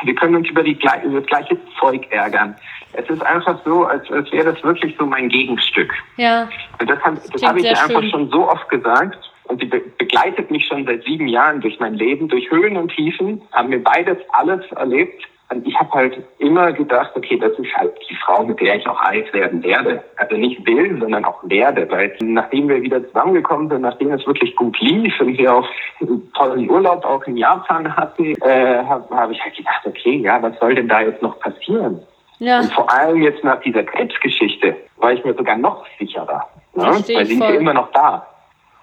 wir 0.05 0.15
können 0.15 0.37
uns 0.37 0.49
über, 0.49 0.63
die, 0.63 0.79
über 1.05 1.21
das 1.21 1.27
gleiche 1.27 1.59
Zeug 1.79 2.07
ärgern. 2.11 2.55
Es 2.95 3.09
ist 3.11 3.25
einfach 3.27 3.59
so, 3.65 3.85
als, 3.85 4.11
als 4.11 4.31
wäre 4.33 4.53
das 4.53 4.63
wirklich 4.63 4.95
so 4.99 5.05
mein 5.05 5.29
Gegenstück. 5.29 5.93
Ja. 6.17 6.49
Und 6.81 6.89
das, 6.89 6.99
das, 7.05 7.31
das 7.31 7.43
habe 7.43 7.59
ich 7.59 7.65
ihr 7.65 7.71
einfach 7.71 8.05
schon 8.11 8.31
so 8.31 8.49
oft 8.49 8.69
gesagt. 8.69 9.19
Und 9.45 9.61
sie 9.61 9.67
be 9.67 9.83
begleitet 9.99 10.51
mich 10.51 10.67
schon 10.67 10.87
seit 10.87 11.05
sieben 11.05 11.29
Jahren 11.29 11.61
durch 11.61 11.79
mein 11.79 11.95
Leben, 11.95 12.29
durch 12.29 12.51
Höhen 12.51 12.77
und 12.77 12.91
Tiefen, 12.95 13.43
haben 13.53 13.71
wir 13.71 13.83
beides 13.83 14.19
alles 14.33 14.65
erlebt. 14.73 15.25
Und 15.51 15.67
ich 15.67 15.79
habe 15.79 15.91
halt 15.93 16.23
immer 16.39 16.73
gedacht, 16.73 17.13
okay, 17.15 17.39
das 17.39 17.53
ist 17.59 17.73
halt 17.77 17.93
die 18.09 18.17
Frau, 18.17 18.45
mit 18.45 18.61
der 18.61 18.77
ich 18.77 18.87
auch 18.87 19.01
alt 19.01 19.33
werden 19.35 19.63
werde. 19.63 20.03
Also 20.17 20.37
nicht 20.37 20.67
will, 20.67 20.99
sondern 20.99 21.25
auch 21.25 21.39
werde. 21.45 21.89
Weil 21.91 22.17
nachdem 22.23 22.69
wir 22.69 22.81
wieder 22.81 23.07
zusammengekommen 23.07 23.69
sind, 23.69 23.83
nachdem 23.83 24.11
es 24.13 24.27
wirklich 24.27 24.57
gut 24.57 24.79
lief 24.81 25.21
und 25.21 25.37
wir 25.37 25.55
auch 25.55 25.69
einen 26.01 26.33
tollen 26.33 26.71
Urlaub 26.71 27.05
auch 27.05 27.23
in 27.25 27.37
Japan 27.37 27.95
hatten, 27.95 28.35
äh, 28.41 28.85
habe 28.85 29.15
hab 29.15 29.31
ich 29.31 29.41
halt 29.43 29.55
gedacht, 29.55 29.87
okay, 29.87 30.17
ja, 30.17 30.43
was 30.43 30.59
soll 30.59 30.75
denn 30.75 30.89
da 30.89 31.03
jetzt 31.03 31.23
noch 31.23 31.39
passieren? 31.41 32.01
Ja. 32.39 32.61
Und 32.61 32.73
vor 32.73 32.91
allem 32.91 33.23
jetzt 33.23 33.45
nach 33.45 33.61
dieser 33.61 33.85
Krebsgeschichte 33.85 34.77
war 34.97 35.13
ich 35.13 35.25
mir 35.25 35.35
sogar 35.35 35.57
noch 35.57 35.85
sicherer. 35.99 36.49
Ne? 36.75 36.85
Weil 36.85 37.05
sie 37.05 37.15
ist 37.15 37.39
ja 37.39 37.51
immer 37.51 37.75
noch 37.75 37.93
da. 37.93 38.27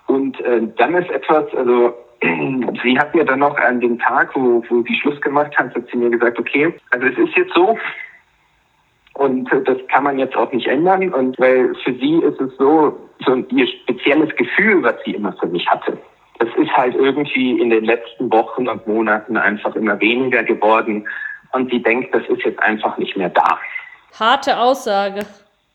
Und 0.08 0.40
äh, 0.42 0.62
dann 0.78 0.96
ist 0.96 1.10
etwas, 1.10 1.54
also 1.56 1.94
sie 2.22 3.00
hat 3.00 3.16
mir 3.16 3.26
dann 3.26 3.40
noch 3.40 3.58
an 3.58 3.80
dem 3.80 3.98
Tag, 4.00 4.36
wo, 4.36 4.64
wo 4.70 4.82
sie 4.84 4.96
Schluss 4.96 5.20
gemacht 5.22 5.58
hat, 5.58 5.76
hat 5.76 5.88
sie 5.92 5.98
mir 5.98 6.10
gesagt, 6.10 6.38
okay, 6.40 6.74
also 6.92 7.08
es 7.08 7.18
ist 7.18 7.36
jetzt 7.36 7.54
so, 7.54 7.78
und 9.14 9.50
das 9.52 9.78
kann 9.90 10.04
man 10.04 10.18
jetzt 10.20 10.36
auch 10.36 10.52
nicht 10.52 10.68
ändern. 10.68 11.14
Und 11.14 11.38
weil 11.40 11.76
für 11.84 11.94
sie 11.94 12.18
ist 12.18 12.40
es 12.40 12.56
so, 12.58 12.98
so 13.26 13.36
ihr 13.36 13.68
spezielles 13.68 14.36
Gefühl, 14.36 14.84
was 14.84 14.96
sie 15.06 15.12
immer 15.12 15.34
für 15.34 15.48
mich 15.48 15.68
hatte. 15.68 15.98
Das 16.40 16.50
ist 16.56 16.72
halt 16.72 16.96
irgendwie 16.96 17.60
in 17.60 17.70
den 17.70 17.86
letzten 17.86 18.32
Wochen 18.32 18.68
und 18.68 18.88
Monaten 18.88 19.38
einfach 19.38 19.76
immer 19.76 20.00
weniger 20.00 20.44
geworden. 20.44 21.08
Und 21.52 21.70
sie 21.70 21.84
denkt, 21.84 22.16
das 22.16 22.24
ist 22.30 22.44
jetzt 22.44 22.62
einfach 22.64 22.98
nicht 22.98 23.16
mehr 23.16 23.30
da. 23.30 23.60
Harte 24.20 24.58
Aussage. 24.58 25.26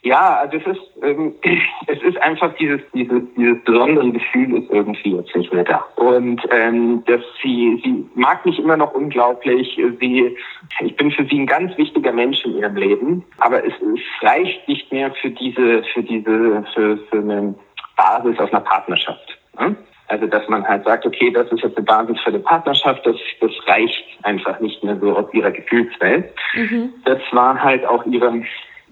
Ja, 0.06 0.36
also 0.36 0.58
es 0.58 0.66
ist, 0.68 1.02
ähm, 1.02 1.34
es 1.88 2.00
ist 2.00 2.16
einfach 2.22 2.54
dieses, 2.54 2.80
dieses, 2.94 3.22
dieses 3.36 3.60
besondere 3.64 4.12
Gefühl 4.12 4.62
ist 4.62 4.70
irgendwie 4.70 5.16
jetzt 5.16 5.34
nicht 5.34 5.52
mehr 5.52 5.64
da. 5.64 5.84
Und 5.96 6.40
ähm, 6.52 7.02
dass 7.06 7.22
sie, 7.42 7.80
sie 7.82 8.08
mag 8.14 8.46
mich 8.46 8.56
immer 8.60 8.76
noch 8.76 8.94
unglaublich. 8.94 9.76
Sie, 9.98 10.36
ich 10.78 10.96
bin 10.96 11.10
für 11.10 11.24
sie 11.24 11.40
ein 11.40 11.46
ganz 11.46 11.76
wichtiger 11.76 12.12
Mensch 12.12 12.44
in 12.44 12.56
ihrem 12.56 12.76
Leben, 12.76 13.24
aber 13.38 13.64
es, 13.66 13.72
es 13.80 14.22
reicht 14.22 14.68
nicht 14.68 14.92
mehr 14.92 15.10
für 15.10 15.30
diese, 15.30 15.82
für 15.92 16.04
diese, 16.04 16.64
für, 16.72 16.98
für 16.98 17.18
eine 17.18 17.56
Basis 17.96 18.38
aus 18.38 18.52
einer 18.52 18.60
Partnerschaft. 18.60 19.36
Ne? 19.58 19.74
Also 20.06 20.28
dass 20.28 20.48
man 20.48 20.64
halt 20.64 20.84
sagt, 20.84 21.04
okay, 21.04 21.32
das 21.32 21.50
ist 21.50 21.64
jetzt 21.64 21.76
eine 21.76 21.84
Basis 21.84 22.20
für 22.20 22.28
eine 22.30 22.38
Partnerschaft, 22.38 23.04
das, 23.04 23.16
das 23.40 23.50
reicht 23.66 24.04
einfach 24.22 24.60
nicht 24.60 24.84
mehr 24.84 24.96
so 25.00 25.16
aus 25.16 25.26
ihrer 25.34 25.50
Gefühlswelt. 25.50 26.32
Mhm. 26.54 26.92
Das 27.04 27.18
war 27.32 27.60
halt 27.60 27.84
auch 27.84 28.06
ihre 28.06 28.44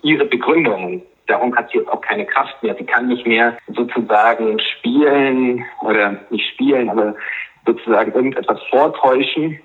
ihre 0.05 0.25
Begründungen. 0.27 1.03
Darum 1.27 1.57
hat 1.57 1.71
sie 1.71 1.79
jetzt 1.79 1.91
auch 1.91 2.03
keine 2.03 2.27
Kraft 2.27 2.63
mehr. 2.63 2.77
Sie 2.79 2.85
kann 2.85 3.09
nicht 3.09 3.27
mehr 3.27 3.57
sozusagen 3.69 4.61
spielen 4.61 5.65
oder 5.81 6.21
nicht 6.31 6.47
spielen, 6.51 6.91
aber 6.91 7.15
sozusagen 7.67 8.13
irgendetwas 8.13 8.63
vortäuschen, 8.69 9.59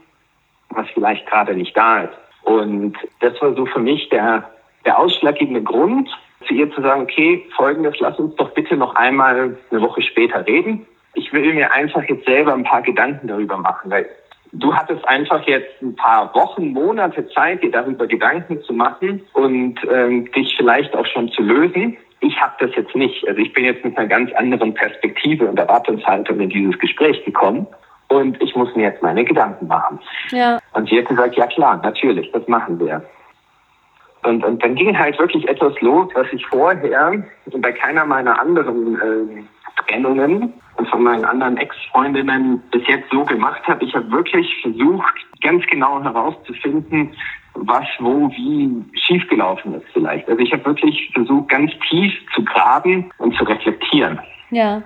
was 0.69 0.87
vielleicht 0.93 1.27
gerade 1.27 1.53
nicht 1.53 1.75
da 1.75 2.03
ist. 2.03 2.13
Und 2.43 2.95
das 3.19 3.39
war 3.41 3.53
so 3.53 3.65
für 3.65 3.79
mich 3.79 4.07
der, 4.09 4.49
der 4.85 4.97
ausschlaggebende 4.97 5.61
Grund, 5.61 6.09
zu 6.47 6.53
ihr 6.53 6.71
zu 6.71 6.81
sagen, 6.81 7.01
okay, 7.01 7.45
folgendes, 7.57 7.99
lass 7.99 8.17
uns 8.17 8.33
doch 8.35 8.51
bitte 8.51 8.77
noch 8.77 8.95
einmal 8.95 9.57
eine 9.69 9.81
Woche 9.81 10.01
später 10.01 10.47
reden. 10.47 10.85
Ich 11.15 11.33
will 11.33 11.53
mir 11.53 11.73
einfach 11.73 12.03
jetzt 12.03 12.25
selber 12.25 12.53
ein 12.53 12.63
paar 12.63 12.81
Gedanken 12.81 13.27
darüber 13.27 13.57
machen, 13.57 13.91
weil 13.91 14.07
Du 14.51 14.73
hattest 14.73 15.07
einfach 15.07 15.45
jetzt 15.47 15.81
ein 15.81 15.95
paar 15.95 16.33
Wochen, 16.33 16.73
Monate 16.73 17.27
Zeit, 17.29 17.61
dir 17.61 17.71
darüber 17.71 18.07
Gedanken 18.07 18.61
zu 18.63 18.73
machen 18.73 19.21
und 19.33 19.79
ähm, 19.91 20.31
dich 20.31 20.55
vielleicht 20.57 20.95
auch 20.95 21.05
schon 21.05 21.29
zu 21.29 21.43
lösen. 21.43 21.97
Ich 22.21 22.39
habe 22.41 22.53
das 22.59 22.75
jetzt 22.75 22.95
nicht. 22.95 23.27
Also 23.27 23.39
ich 23.39 23.53
bin 23.53 23.65
jetzt 23.65 23.85
mit 23.85 23.97
einer 23.97 24.07
ganz 24.07 24.31
anderen 24.33 24.73
Perspektive 24.73 25.47
und 25.47 25.57
Erwartungshaltung 25.57 26.39
in 26.39 26.49
dieses 26.49 26.77
Gespräch 26.79 27.23
gekommen. 27.25 27.67
Und 28.09 28.41
ich 28.41 28.55
muss 28.55 28.75
mir 28.75 28.83
jetzt 28.83 29.03
meine 29.03 29.23
Gedanken 29.23 29.67
machen. 29.67 29.99
Ja. 30.31 30.57
Und 30.73 30.89
sie 30.89 30.97
hat 30.97 31.07
gesagt, 31.07 31.35
ja 31.35 31.45
klar, 31.45 31.79
natürlich, 31.83 32.31
das 32.31 32.47
machen 32.47 32.79
wir. 32.79 33.03
Und, 34.23 34.43
und 34.43 34.63
dann 34.63 34.75
ging 34.75 34.97
halt 34.97 35.17
wirklich 35.19 35.47
etwas 35.47 35.79
los, 35.79 36.09
was 36.13 36.27
ich 36.33 36.45
vorher 36.47 37.23
bei 37.45 37.71
keiner 37.71 38.05
meiner 38.05 38.39
anderen 38.39 38.95
äh, 38.95 39.43
Trennungen 39.87 40.53
von 40.87 41.03
meinen 41.03 41.25
anderen 41.25 41.57
Ex-Freundinnen 41.57 42.61
bis 42.71 42.85
jetzt 42.87 43.09
so 43.11 43.23
gemacht 43.25 43.61
habe. 43.67 43.83
Ich 43.85 43.95
habe 43.95 44.09
wirklich 44.11 44.47
versucht, 44.61 45.13
ganz 45.41 45.65
genau 45.67 46.01
herauszufinden, 46.03 47.11
was, 47.53 47.85
wo, 47.99 48.29
wie 48.31 48.83
schiefgelaufen 48.93 49.73
ist 49.75 49.85
vielleicht. 49.93 50.27
Also 50.29 50.41
ich 50.41 50.51
habe 50.53 50.65
wirklich 50.65 51.11
versucht, 51.13 51.49
ganz 51.49 51.71
tief 51.89 52.13
zu 52.33 52.43
graben 52.43 53.11
und 53.17 53.35
zu 53.35 53.43
reflektieren. 53.43 54.19
Ja. 54.51 54.81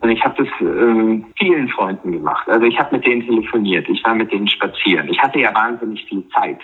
Und 0.00 0.10
ich 0.10 0.22
habe 0.22 0.44
das 0.44 0.48
äh, 0.60 1.24
vielen 1.38 1.68
Freunden 1.68 2.12
gemacht. 2.12 2.48
Also 2.48 2.66
ich 2.66 2.78
habe 2.78 2.96
mit 2.96 3.06
denen 3.06 3.24
telefoniert, 3.24 3.88
ich 3.88 4.04
war 4.04 4.14
mit 4.14 4.30
denen 4.32 4.48
spazieren. 4.48 5.08
Ich 5.08 5.18
hatte 5.18 5.38
ja 5.38 5.54
wahnsinnig 5.54 6.04
viel 6.06 6.28
Zeit. 6.28 6.58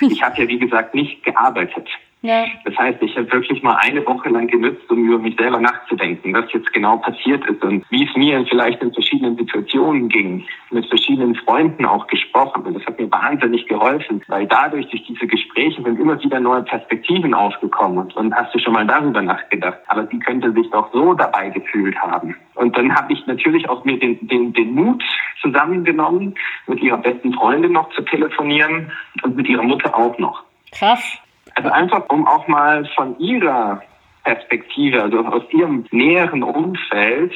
Ich 0.00 0.22
habe 0.22 0.42
ja, 0.42 0.48
wie 0.48 0.58
gesagt, 0.58 0.94
nicht 0.94 1.22
gearbeitet. 1.22 1.88
Ja. 2.22 2.44
Das 2.64 2.76
heißt, 2.76 3.02
ich 3.02 3.16
habe 3.16 3.32
wirklich 3.32 3.62
mal 3.62 3.76
eine 3.80 4.04
Woche 4.06 4.28
lang 4.28 4.46
genützt, 4.46 4.90
um 4.90 4.98
über 5.04 5.18
mich 5.18 5.36
selber 5.38 5.58
nachzudenken, 5.58 6.34
was 6.34 6.52
jetzt 6.52 6.70
genau 6.74 6.98
passiert 6.98 7.46
ist 7.46 7.62
und 7.64 7.84
wie 7.88 8.06
es 8.06 8.14
mir 8.14 8.44
vielleicht 8.46 8.82
in 8.82 8.92
verschiedenen 8.92 9.36
Situationen 9.36 10.10
ging, 10.10 10.44
mit 10.70 10.86
verschiedenen 10.86 11.34
Freunden 11.34 11.86
auch 11.86 12.06
gesprochen. 12.08 12.64
Und 12.64 12.74
das 12.74 12.84
hat 12.84 13.00
mir 13.00 13.10
wahnsinnig 13.10 13.66
geholfen, 13.66 14.22
weil 14.28 14.46
dadurch, 14.46 14.86
durch 14.90 15.02
diese 15.04 15.26
Gespräche, 15.26 15.82
sind 15.82 15.98
immer 15.98 16.22
wieder 16.22 16.40
neue 16.40 16.62
Perspektiven 16.62 17.32
aufgekommen. 17.32 17.98
Und 17.98 18.16
dann 18.16 18.34
hast 18.34 18.54
du 18.54 18.58
schon 18.58 18.74
mal 18.74 18.86
darüber 18.86 19.22
nachgedacht. 19.22 19.78
Aber 19.86 20.06
sie 20.08 20.18
könnte 20.18 20.52
sich 20.52 20.68
doch 20.70 20.92
so 20.92 21.14
dabei 21.14 21.48
gefühlt 21.48 21.96
haben. 21.96 22.36
Und 22.54 22.76
dann 22.76 22.94
habe 22.94 23.14
ich 23.14 23.26
natürlich 23.26 23.66
auch 23.70 23.82
mir 23.84 23.98
den, 23.98 24.28
den, 24.28 24.52
den 24.52 24.74
Mut 24.74 25.02
zusammengenommen, 25.40 26.34
mit 26.66 26.82
ihrer 26.82 26.98
besten 26.98 27.32
Freundin 27.32 27.72
noch 27.72 27.88
zu 27.94 28.02
telefonieren 28.02 28.92
und 29.22 29.36
mit 29.36 29.48
ihrer 29.48 29.62
Mutter 29.62 29.96
auch 29.96 30.18
noch. 30.18 30.44
Krass. 30.72 31.18
Also 31.54 31.70
einfach, 31.70 32.08
um 32.08 32.26
auch 32.26 32.46
mal 32.48 32.84
von 32.94 33.18
ihrer 33.18 33.82
Perspektive, 34.24 35.02
also 35.02 35.18
aus 35.20 35.42
ihrem 35.50 35.86
näheren 35.90 36.42
Umfeld, 36.42 37.32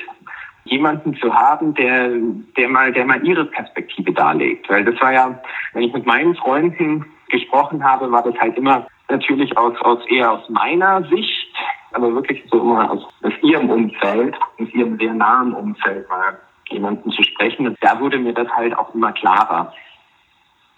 jemanden 0.65 1.15
zu 1.17 1.35
haben, 1.35 1.75
der, 1.75 2.11
der 2.57 2.69
mal, 2.69 2.93
der 2.93 3.05
mal 3.05 3.25
ihre 3.27 3.45
Perspektive 3.45 4.13
darlegt. 4.13 4.69
Weil 4.69 4.85
das 4.85 5.01
war 5.01 5.13
ja, 5.13 5.39
wenn 5.73 5.83
ich 5.83 5.93
mit 5.93 6.07
meinen 6.07 6.35
Freunden 6.35 7.05
gesprochen 7.29 7.85
habe, 7.85 8.11
war 8.11 8.23
das 8.23 8.35
halt 8.39 8.57
immer 8.57 8.87
natürlich 9.09 9.57
aus, 9.57 9.75
aus 9.83 9.99
eher 10.07 10.33
aus 10.33 10.49
meiner 10.49 11.03
Sicht, 11.09 11.55
aber 11.93 12.15
wirklich 12.15 12.43
so 12.51 12.61
immer 12.61 12.91
aus, 12.91 13.05
aus 13.23 13.33
ihrem 13.43 13.71
Umfeld, 13.71 14.35
aus 14.61 14.69
ihrem 14.73 14.99
sehr 14.99 15.13
nahen 15.13 15.53
Umfeld 15.53 16.09
mal 16.09 16.39
jemanden 16.71 17.11
zu 17.11 17.23
sprechen. 17.23 17.67
Und 17.67 17.79
da 17.81 18.01
wurde 18.01 18.19
mir 18.19 18.33
das 18.33 18.49
halt 18.49 18.77
auch 18.77 18.95
immer 18.95 19.13
klarer. 19.13 19.73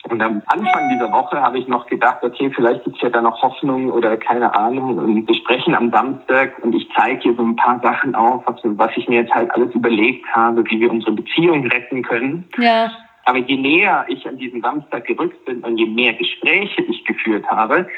Und 0.09 0.23
am 0.23 0.43
Anfang 0.47 0.89
dieser 0.91 1.11
Woche 1.11 1.41
habe 1.41 1.59
ich 1.59 1.67
noch 1.67 1.87
gedacht, 1.87 2.23
okay, 2.23 2.51
vielleicht 2.55 2.85
gibt 2.85 2.97
es 2.97 3.03
ja 3.03 3.11
da 3.11 3.21
noch 3.21 3.43
Hoffnung 3.43 3.91
oder 3.91 4.17
keine 4.17 4.55
Ahnung. 4.55 4.99
Und 4.99 5.27
wir 5.27 5.35
sprechen 5.35 5.75
am 5.75 5.91
Samstag 5.91 6.59
und 6.63 6.75
ich 6.75 6.89
zeige 6.97 7.23
hier 7.23 7.35
so 7.35 7.43
ein 7.43 7.57
paar 7.57 7.81
Sachen 7.81 8.15
auf, 8.15 8.45
was, 8.47 8.61
was 8.63 8.91
ich 8.97 9.09
mir 9.09 9.23
jetzt 9.23 9.35
halt 9.35 9.51
alles 9.53 9.75
überlegt 9.75 10.27
habe, 10.33 10.65
wie 10.71 10.81
wir 10.81 10.91
unsere 10.91 11.13
Beziehung 11.13 11.67
retten 11.67 12.03
können. 12.03 12.49
Ja. 12.59 12.91
Aber 13.25 13.39
je 13.39 13.57
näher 13.57 14.05
ich 14.09 14.27
an 14.29 14.39
diesen 14.39 14.63
Samstag 14.63 15.07
gerückt 15.07 15.45
bin 15.45 15.61
und 15.65 15.77
je 15.77 15.87
mehr 15.87 16.15
Gespräche 16.15 16.83
ich 16.83 17.05
geführt 17.05 17.45
habe, 17.49 17.89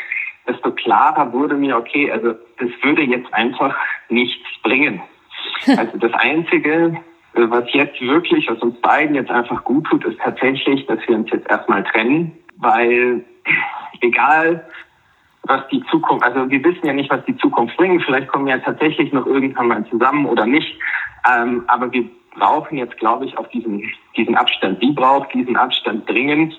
desto 0.48 0.72
klarer 0.72 1.32
wurde 1.32 1.54
mir, 1.56 1.76
okay, 1.76 2.10
also 2.10 2.32
das 2.58 2.70
würde 2.82 3.02
jetzt 3.02 3.32
einfach 3.34 3.76
nichts 4.08 4.46
bringen. 4.62 5.02
Also 5.76 5.98
das 5.98 6.12
Einzige, 6.14 6.96
was 7.34 7.64
jetzt 7.72 8.00
wirklich, 8.00 8.48
was 8.48 8.58
uns 8.58 8.80
beiden 8.80 9.14
jetzt 9.14 9.30
einfach 9.30 9.62
gut 9.64 9.86
tut, 9.86 10.04
ist 10.04 10.18
tatsächlich, 10.18 10.86
dass 10.86 10.98
wir 11.06 11.16
uns 11.16 11.30
jetzt 11.30 11.48
erstmal 11.48 11.84
trennen, 11.84 12.36
weil 12.56 13.24
egal, 14.00 14.64
was 15.44 15.66
die 15.68 15.82
Zukunft, 15.90 16.24
also 16.24 16.50
wir 16.50 16.62
wissen 16.62 16.86
ja 16.86 16.92
nicht, 16.92 17.10
was 17.10 17.24
die 17.24 17.36
Zukunft 17.36 17.76
bringt. 17.76 18.02
Vielleicht 18.04 18.28
kommen 18.28 18.46
wir 18.46 18.56
ja 18.56 18.62
tatsächlich 18.62 19.12
noch 19.12 19.26
irgendwann 19.26 19.68
mal 19.68 19.86
zusammen 19.86 20.26
oder 20.26 20.46
nicht. 20.46 20.78
Ähm, 21.30 21.64
aber 21.68 21.90
wir 21.92 22.04
brauchen 22.38 22.78
jetzt, 22.78 22.96
glaube 22.98 23.24
ich, 23.24 23.36
auch 23.38 23.46
diesen, 23.48 23.82
diesen 24.16 24.36
Abstand. 24.36 24.80
Sie 24.80 24.92
braucht 24.92 25.32
diesen 25.32 25.56
Abstand 25.56 26.08
dringend, 26.08 26.58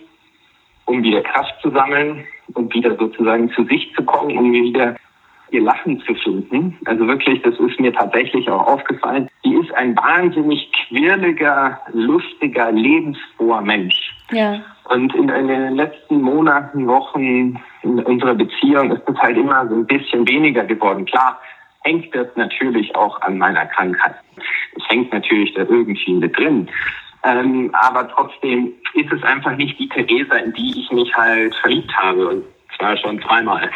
um 0.86 1.04
wieder 1.04 1.22
Kraft 1.22 1.54
zu 1.62 1.70
sammeln, 1.70 2.26
um 2.56 2.72
wieder 2.74 2.96
sozusagen 2.98 3.52
zu 3.52 3.64
sich 3.66 3.94
zu 3.96 4.04
kommen, 4.04 4.38
um 4.38 4.52
wieder 4.52 4.96
ihr 5.52 5.62
Lachen 5.62 6.00
zu 6.02 6.14
finden. 6.16 6.78
Also 6.86 7.08
wirklich, 7.08 7.42
das 7.42 7.58
ist 7.60 7.80
mir 7.80 7.94
tatsächlich 7.94 8.50
auch 8.50 8.66
aufgefallen. 8.68 9.30
Sie 9.44 9.54
ist 9.56 9.74
ein 9.74 9.96
wahnsinnig 9.96 10.72
quirliger, 10.72 11.80
lustiger, 11.94 12.72
lebensfroher 12.72 13.62
Mensch. 13.62 14.16
Ja. 14.32 14.62
Und 14.90 15.14
in, 15.16 15.30
in, 15.30 15.48
den 15.48 15.76
letzten 15.76 16.22
Monaten, 16.22 16.88
Wochen 16.88 17.60
in 17.84 18.00
unserer 18.04 18.36
Beziehung 18.36 18.92
ist 18.92 19.08
es 19.08 19.18
halt 19.18 19.38
immer 19.38 19.68
so 19.68 19.76
ein 19.76 19.86
bisschen 19.86 20.28
weniger 20.28 20.64
geworden. 20.64 21.06
Klar, 21.06 21.40
hängt 21.82 22.14
das 22.16 22.28
natürlich 22.36 22.96
auch 22.96 23.22
an 23.22 23.38
meiner 23.38 23.66
Krankheit. 23.68 24.16
Es 24.76 24.84
hängt 24.90 25.14
natürlich 25.14 25.54
da 25.54 25.62
irgendwie 25.62 26.14
mit 26.14 26.38
drin. 26.38 26.70
Ähm, 27.24 27.70
aber 27.74 28.08
trotzdem 28.08 28.74
ist 28.94 29.12
es 29.12 29.22
einfach 29.24 29.56
nicht 29.58 29.78
die 29.78 29.90
Theresa, 29.90 30.36
in 30.38 30.54
die 30.54 30.80
ich 30.80 30.92
mich 30.92 31.14
halt 31.16 31.54
verliebt 31.56 31.96
habe. 31.96 32.28
Und 32.28 32.46
zwar 32.78 32.98
schon 32.98 33.22
zweimal. 33.22 33.70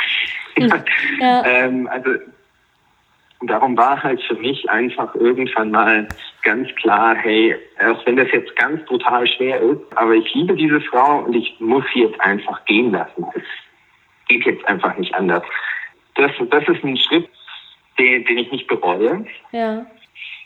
Ja. 1.19 1.43
ähm, 1.45 1.87
also 1.87 2.09
darum 3.41 3.77
war 3.77 4.01
halt 4.01 4.21
für 4.23 4.35
mich 4.35 4.69
einfach 4.69 5.13
irgendwann 5.15 5.71
mal 5.71 6.07
ganz 6.43 6.73
klar, 6.75 7.15
hey, 7.15 7.55
auch 7.85 8.05
wenn 8.05 8.17
das 8.17 8.27
jetzt 8.31 8.55
ganz 8.55 8.83
brutal 8.85 9.27
schwer 9.27 9.59
ist, 9.61 9.81
aber 9.95 10.13
ich 10.13 10.33
liebe 10.33 10.55
diese 10.55 10.81
Frau 10.81 11.19
und 11.19 11.35
ich 11.35 11.59
muss 11.59 11.83
sie 11.93 12.01
jetzt 12.01 12.19
einfach 12.21 12.63
gehen 12.65 12.91
lassen. 12.91 13.25
Es 13.35 13.43
geht 14.27 14.45
jetzt 14.45 14.65
einfach 14.67 14.97
nicht 14.97 15.13
anders. 15.15 15.43
Das, 16.15 16.31
das 16.49 16.67
ist 16.67 16.83
ein 16.83 16.97
Schritt, 16.97 17.27
den, 17.99 18.25
den 18.25 18.37
ich 18.37 18.51
nicht 18.51 18.67
bereue. 18.67 19.25
Ja. 19.51 19.85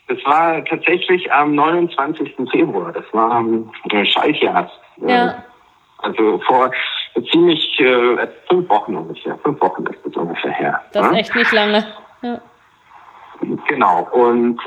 Das 0.08 0.24
war 0.24 0.64
tatsächlich 0.64 1.30
am 1.30 1.54
29. 1.54 2.34
Februar. 2.50 2.92
Das 2.92 3.04
war 3.12 3.30
am 3.30 3.70
Schaltjahr. 4.04 4.70
Ja. 5.06 5.44
Also 5.98 6.40
vor 6.46 6.72
ziemlich 7.24 7.80
äh, 7.80 8.26
fünf 8.48 8.68
Wochen 8.68 8.96
ungefähr. 8.96 9.38
Fünf 9.38 9.60
Wochen 9.60 9.86
ist 9.86 9.98
das 10.04 10.14
ungefähr 10.16 10.52
her. 10.52 10.80
Das 10.92 11.06
ist 11.06 11.12
ja? 11.12 11.18
echt 11.18 11.34
nicht 11.34 11.52
lange. 11.52 11.86
Ja. 12.22 12.40
Genau. 13.68 14.08
Und 14.12 14.60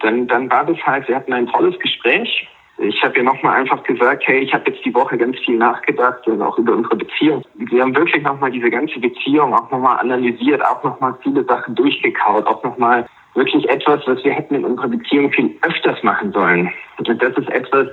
dann, 0.00 0.26
dann 0.28 0.50
war 0.50 0.64
das 0.64 0.78
halt, 0.86 1.08
wir 1.08 1.16
hatten 1.16 1.32
ein 1.32 1.48
tolles 1.48 1.78
Gespräch. 1.80 2.48
Ich 2.78 3.02
habe 3.02 3.16
ihr 3.16 3.24
nochmal 3.24 3.56
einfach 3.56 3.82
gesagt, 3.82 4.22
hey, 4.26 4.38
ich 4.38 4.54
habe 4.54 4.70
jetzt 4.70 4.84
die 4.84 4.94
Woche 4.94 5.18
ganz 5.18 5.36
viel 5.40 5.56
nachgedacht 5.56 6.24
und 6.28 6.40
auch 6.40 6.56
über 6.58 6.74
unsere 6.74 6.94
Beziehung. 6.94 7.42
Wir 7.54 7.82
haben 7.82 7.94
wirklich 7.96 8.22
nochmal 8.22 8.52
diese 8.52 8.70
ganze 8.70 9.00
Beziehung 9.00 9.52
auch 9.52 9.68
nochmal 9.70 9.98
analysiert, 9.98 10.64
auch 10.64 10.84
nochmal 10.84 11.14
viele 11.22 11.44
Sachen 11.44 11.74
durchgekaut, 11.74 12.46
auch 12.46 12.62
nochmal 12.62 13.04
wirklich 13.34 13.68
etwas, 13.68 14.00
was 14.06 14.22
wir 14.22 14.32
hätten 14.32 14.54
in 14.54 14.64
unserer 14.64 14.88
Beziehung 14.88 15.32
viel 15.32 15.56
öfters 15.62 16.00
machen 16.04 16.30
sollen. 16.32 16.72
Und 16.98 17.08
das 17.08 17.36
ist 17.36 17.50
etwas, 17.50 17.88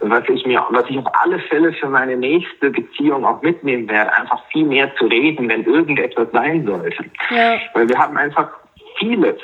was 0.00 0.28
ich 0.28 0.46
mir, 0.46 0.64
was 0.70 0.84
ich 0.88 0.98
auf 0.98 1.06
alle 1.22 1.38
Fälle 1.38 1.72
für 1.74 1.88
meine 1.88 2.16
nächste 2.16 2.70
Beziehung 2.70 3.24
auch 3.24 3.42
mitnehmen 3.42 3.88
werde, 3.88 4.16
einfach 4.16 4.42
viel 4.50 4.64
mehr 4.64 4.94
zu 4.96 5.06
reden, 5.06 5.48
wenn 5.48 5.64
irgendetwas 5.64 6.28
sein 6.32 6.64
sollte. 6.66 7.04
Ja. 7.30 7.58
Weil 7.74 7.88
wir 7.88 7.98
haben 7.98 8.16
einfach 8.16 8.50
vieles 8.98 9.38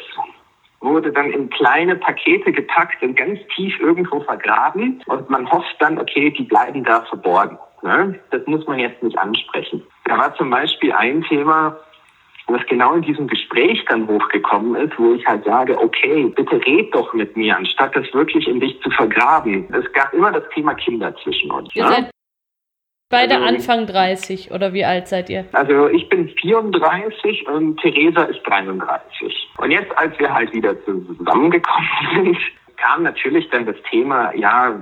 wurde 0.81 1.12
dann 1.12 1.31
in 1.31 1.51
kleine 1.51 1.97
Pakete 1.97 2.53
gepackt 2.53 3.03
und 3.03 3.16
ganz 3.16 3.40
tief 3.55 3.79
irgendwo 3.81 4.21
vergraben 4.21 5.03
und 5.07 5.29
man 5.31 5.51
hofft 5.51 5.77
dann, 5.81 5.99
okay, 5.99 6.31
die 6.31 6.45
bleiben 6.45 6.85
da 6.85 7.03
verborgen. 7.03 7.59
Ne? 7.83 8.19
Das 8.31 8.47
muss 8.47 8.66
man 8.66 8.79
jetzt 8.79 9.03
nicht 9.03 9.19
ansprechen. 9.19 9.83
Da 10.05 10.19
war 10.19 10.35
zum 10.37 10.51
Beispiel 10.51 10.92
ein 10.92 11.23
Thema, 11.23 11.77
was 12.46 12.64
genau 12.66 12.94
in 12.94 13.02
diesem 13.02 13.26
Gespräch 13.26 13.85
dann 13.88 14.06
hochgekommen 14.06 14.76
ist, 14.76 14.98
wo 14.98 15.14
ich 15.14 15.26
halt 15.26 15.44
sage, 15.44 15.78
okay, 15.78 16.32
bitte 16.35 16.64
red 16.64 16.94
doch 16.94 17.12
mit 17.12 17.37
mir, 17.37 17.56
anstatt 17.56 17.96
das 17.96 18.12
wirklich 18.14 18.46
in 18.46 18.61
dich 18.61 18.80
zu 18.82 18.90
vergraben. 18.90 19.66
Es 19.74 19.92
gab 19.92 20.12
immer 20.12 20.30
das 20.30 20.44
Thema 20.54 20.74
Kinder 20.74 21.14
zwischen 21.22 21.50
uns. 21.50 21.68
Ihr 21.74 21.85
ne? 21.85 21.90
seid 21.90 22.11
beide 23.11 23.37
also, 23.37 23.46
Anfang 23.46 23.87
30 23.87 24.52
oder 24.52 24.72
wie 24.72 24.85
alt 24.85 25.09
seid 25.09 25.28
ihr? 25.28 25.44
Also 25.52 25.88
ich 25.88 26.09
bin 26.09 26.28
34 26.28 27.48
und 27.48 27.80
Theresa 27.80 28.22
ist 28.24 28.40
33. 28.44 29.48
Und 29.59 29.70
jetzt, 29.72 29.96
als 29.98 30.16
wir 30.18 30.32
halt 30.32 30.52
wieder 30.54 30.76
zusammengekommen 30.85 31.88
sind, 32.14 32.38
kam 32.76 33.02
natürlich 33.02 33.48
dann 33.50 33.66
das 33.66 33.76
Thema, 33.90 34.35
ja, 34.35 34.78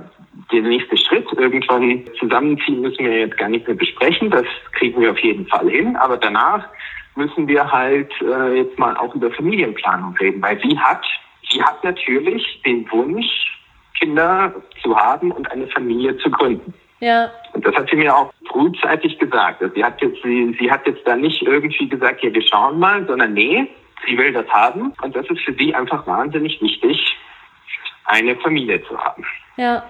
der 0.51 0.61
nächste 0.61 0.97
Schritt 0.97 1.25
irgendwann 1.33 2.03
zusammenziehen 2.19 2.81
müssen 2.81 3.05
wir 3.05 3.19
jetzt 3.19 3.37
gar 3.37 3.49
nicht 3.49 3.65
mehr 3.65 3.75
besprechen. 3.75 4.29
Das 4.29 4.45
kriegen 4.73 5.01
wir 5.01 5.11
auf 5.11 5.19
jeden 5.19 5.47
Fall 5.47 5.69
hin. 5.69 5.95
Aber 5.95 6.17
danach 6.17 6.67
müssen 7.15 7.47
wir 7.47 7.71
halt 7.71 8.11
äh, 8.21 8.57
jetzt 8.57 8.77
mal 8.77 8.95
auch 8.97 9.15
über 9.15 9.31
Familienplanung 9.31 10.15
reden, 10.17 10.41
weil 10.41 10.59
sie 10.61 10.77
hat, 10.77 11.05
sie 11.49 11.63
hat 11.63 11.83
natürlich 11.83 12.61
den 12.65 12.89
Wunsch, 12.91 13.51
Kinder 13.99 14.53
zu 14.83 14.95
haben 14.95 15.31
und 15.31 15.49
eine 15.51 15.67
Familie 15.67 16.17
zu 16.17 16.29
gründen. 16.29 16.73
Ja. 16.99 17.29
Und 17.53 17.65
das 17.65 17.75
hat 17.75 17.89
sie 17.89 17.95
mir 17.95 18.15
auch 18.15 18.33
frühzeitig 18.49 19.17
gesagt. 19.19 19.61
Also 19.61 19.73
sie 19.73 19.83
hat 19.83 20.01
jetzt, 20.01 20.21
sie, 20.23 20.55
sie 20.59 20.71
hat 20.71 20.85
jetzt 20.85 21.05
da 21.05 21.15
nicht 21.15 21.41
irgendwie 21.41 21.87
gesagt, 21.87 22.23
ja, 22.23 22.33
wir 22.33 22.41
schauen 22.41 22.79
mal, 22.79 23.05
sondern 23.05 23.33
nee, 23.33 23.67
sie 24.05 24.17
will 24.17 24.33
das 24.33 24.47
haben. 24.49 24.93
Und 25.01 25.15
das 25.15 25.25
ist 25.29 25.41
für 25.41 25.53
sie 25.53 25.73
einfach 25.73 26.05
wahnsinnig 26.07 26.61
wichtig, 26.61 27.17
eine 28.05 28.35
Familie 28.37 28.83
zu 28.83 28.97
haben. 28.97 29.25
Ja. 29.57 29.83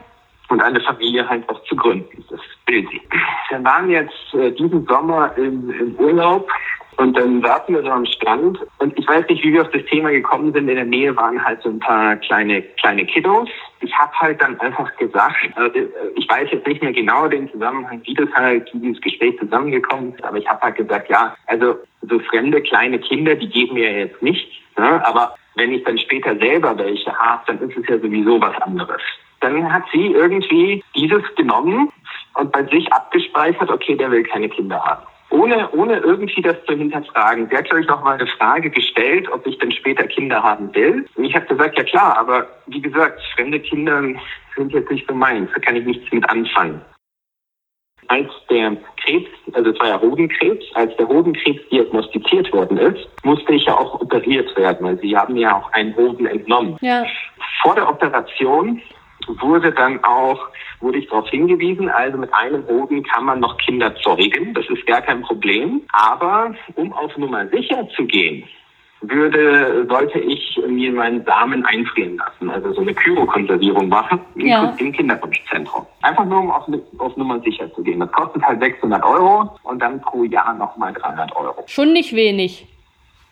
Und 0.49 0.61
eine 0.61 0.79
Familie 0.81 1.27
halt 1.27 1.47
auch 1.49 1.63
zu 1.63 1.75
gründen. 1.75 2.23
Das 2.29 2.39
will 2.67 2.87
sie. 2.91 3.01
Wir 3.49 3.63
waren 3.63 3.89
jetzt 3.89 4.33
äh, 4.33 4.51
diesen 4.51 4.85
Sommer 4.85 5.35
im, 5.37 5.69
im 5.71 5.95
Urlaub 5.95 6.47
und 6.97 7.17
dann 7.17 7.41
saßen 7.41 7.75
wir 7.75 7.81
so 7.81 7.89
am 7.89 8.05
Strand 8.05 8.59
und 8.79 8.97
ich 8.97 9.07
weiß 9.07 9.27
nicht, 9.27 9.43
wie 9.43 9.53
wir 9.53 9.61
auf 9.61 9.71
das 9.71 9.83
Thema 9.85 10.11
gekommen 10.11 10.53
sind. 10.53 10.67
In 10.69 10.75
der 10.75 10.85
Nähe 10.85 11.15
waren 11.15 11.43
halt 11.43 11.61
so 11.61 11.69
ein 11.69 11.79
paar 11.79 12.15
kleine, 12.17 12.61
kleine 12.61 13.05
Kiddos. 13.05 13.49
Ich 13.81 13.93
habe 13.97 14.11
halt 14.13 14.41
dann 14.41 14.59
einfach 14.59 14.95
gesagt, 14.97 15.35
also 15.55 15.79
ich 16.15 16.29
weiß 16.29 16.49
jetzt 16.51 16.67
nicht 16.67 16.81
mehr 16.81 16.93
genau 16.93 17.27
den 17.27 17.51
Zusammenhang, 17.51 18.01
wie 18.03 18.13
das 18.13 18.29
halt, 18.33 18.73
wie 18.73 18.79
dieses 18.79 19.01
Gespräch 19.01 19.37
zusammengekommen 19.39 20.13
ist, 20.13 20.23
aber 20.23 20.37
ich 20.37 20.47
habe 20.47 20.61
halt 20.61 20.75
gesagt, 20.75 21.09
ja, 21.09 21.35
also 21.47 21.75
so 22.01 22.19
fremde 22.19 22.61
kleine 22.61 22.99
Kinder, 22.99 23.35
die 23.35 23.49
geben 23.49 23.75
mir 23.75 23.91
jetzt 23.91 24.21
nichts. 24.21 24.51
Ne? 24.77 25.05
Aber 25.05 25.35
wenn 25.55 25.71
ich 25.71 25.83
dann 25.83 25.97
später 25.97 26.35
selber 26.37 26.77
welche 26.77 27.13
habe, 27.17 27.43
dann 27.47 27.69
ist 27.69 27.77
es 27.77 27.87
ja 27.87 27.97
sowieso 27.99 28.39
was 28.41 28.55
anderes. 28.61 29.01
Dann 29.41 29.71
hat 29.71 29.83
sie 29.91 30.07
irgendwie 30.07 30.83
dieses 30.95 31.23
genommen 31.35 31.91
und 32.35 32.51
bei 32.51 32.63
sich 32.63 32.91
abgespeichert, 32.91 33.69
okay, 33.69 33.95
der 33.95 34.11
will 34.11 34.23
keine 34.23 34.49
Kinder 34.49 34.83
haben. 34.83 35.03
Ohne, 35.29 35.69
ohne 35.71 35.97
irgendwie 35.97 36.41
das 36.41 36.55
zu 36.65 36.73
hinterfragen. 36.73 37.47
Sie 37.49 37.57
hat, 37.57 37.65
glaube 37.65 37.81
ich, 37.81 37.87
noch 37.87 38.03
mal 38.03 38.17
eine 38.17 38.27
Frage 38.27 38.69
gestellt, 38.69 39.27
ob 39.31 39.45
ich 39.45 39.57
denn 39.57 39.71
später 39.71 40.07
Kinder 40.07 40.41
haben 40.41 40.73
will. 40.73 41.05
Und 41.15 41.25
ich 41.25 41.35
habe 41.35 41.45
gesagt, 41.45 41.77
ja 41.77 41.83
klar, 41.83 42.17
aber 42.17 42.47
wie 42.67 42.81
gesagt, 42.81 43.21
fremde 43.35 43.59
Kinder 43.59 44.01
sind 44.55 44.71
jetzt 44.73 44.91
nicht 44.91 45.07
so 45.07 45.13
meins, 45.13 45.49
da 45.53 45.59
kann 45.59 45.75
ich 45.75 45.85
nichts 45.85 46.11
mit 46.11 46.27
anfangen. 46.29 46.81
Als 48.07 48.29
der 48.51 48.77
Krebs, 49.03 49.29
also 49.53 49.71
es 49.71 49.79
war 49.79 49.87
ja 49.87 49.99
Hodenkrebs, 49.99 50.63
als 50.75 50.95
der 50.97 51.07
Hodenkrebs 51.07 51.67
diagnostiziert 51.69 52.53
worden 52.53 52.77
ist, 52.77 53.07
musste 53.23 53.53
ich 53.53 53.65
ja 53.65 53.75
auch 53.75 53.99
operiert 53.99 54.55
werden, 54.55 54.85
weil 54.85 54.99
sie 54.99 55.17
haben 55.17 55.35
ja 55.35 55.57
auch 55.57 55.71
einen 55.73 55.95
Hoden 55.95 56.27
entnommen. 56.27 56.77
Ja. 56.81 57.03
Vor 57.63 57.73
der 57.73 57.89
Operation 57.89 58.79
wurde 59.41 59.71
dann 59.71 60.03
auch, 60.03 60.39
wurde 60.81 60.97
ich 60.99 61.07
darauf 61.07 61.29
hingewiesen, 61.29 61.89
also 61.89 62.17
mit 62.17 62.33
einem 62.33 62.65
Hoden 62.67 63.03
kann 63.03 63.25
man 63.25 63.39
noch 63.39 63.57
Kinder 63.57 63.95
zeugen, 63.97 64.53
das 64.53 64.65
ist 64.69 64.85
gar 64.85 65.01
kein 65.01 65.21
Problem. 65.21 65.81
Aber 65.93 66.53
um 66.75 66.93
auf 66.93 67.15
Nummer 67.17 67.47
sicher 67.47 67.87
zu 67.95 68.05
gehen, 68.05 68.43
würde, 69.01 69.85
sollte 69.87 70.19
ich 70.19 70.59
mir 70.67 70.91
meinen 70.91 71.23
Samen 71.25 71.63
einfrieren 71.65 72.17
lassen, 72.17 72.49
also 72.49 72.73
so 72.73 72.81
eine 72.81 72.93
Kyrokonservierung 72.93 73.87
machen 73.89 74.19
Ja. 74.35 74.73
im 74.79 74.91
Kinderwunschzentrum. 74.91 75.85
Einfach 76.01 76.25
nur, 76.25 76.39
um 76.39 76.51
auf, 76.51 76.63
auf 76.97 77.15
Nummer 77.17 77.39
sicher 77.41 77.71
zu 77.73 77.83
gehen. 77.83 77.99
Das 77.99 78.11
kostet 78.11 78.41
halt 78.43 78.61
600 78.61 79.03
Euro 79.03 79.49
und 79.63 79.79
dann 79.79 80.01
pro 80.01 80.23
Jahr 80.23 80.53
nochmal 80.55 80.93
300 80.93 81.35
Euro. 81.35 81.63
Schon 81.67 81.93
nicht 81.93 82.15
wenig. 82.15 82.67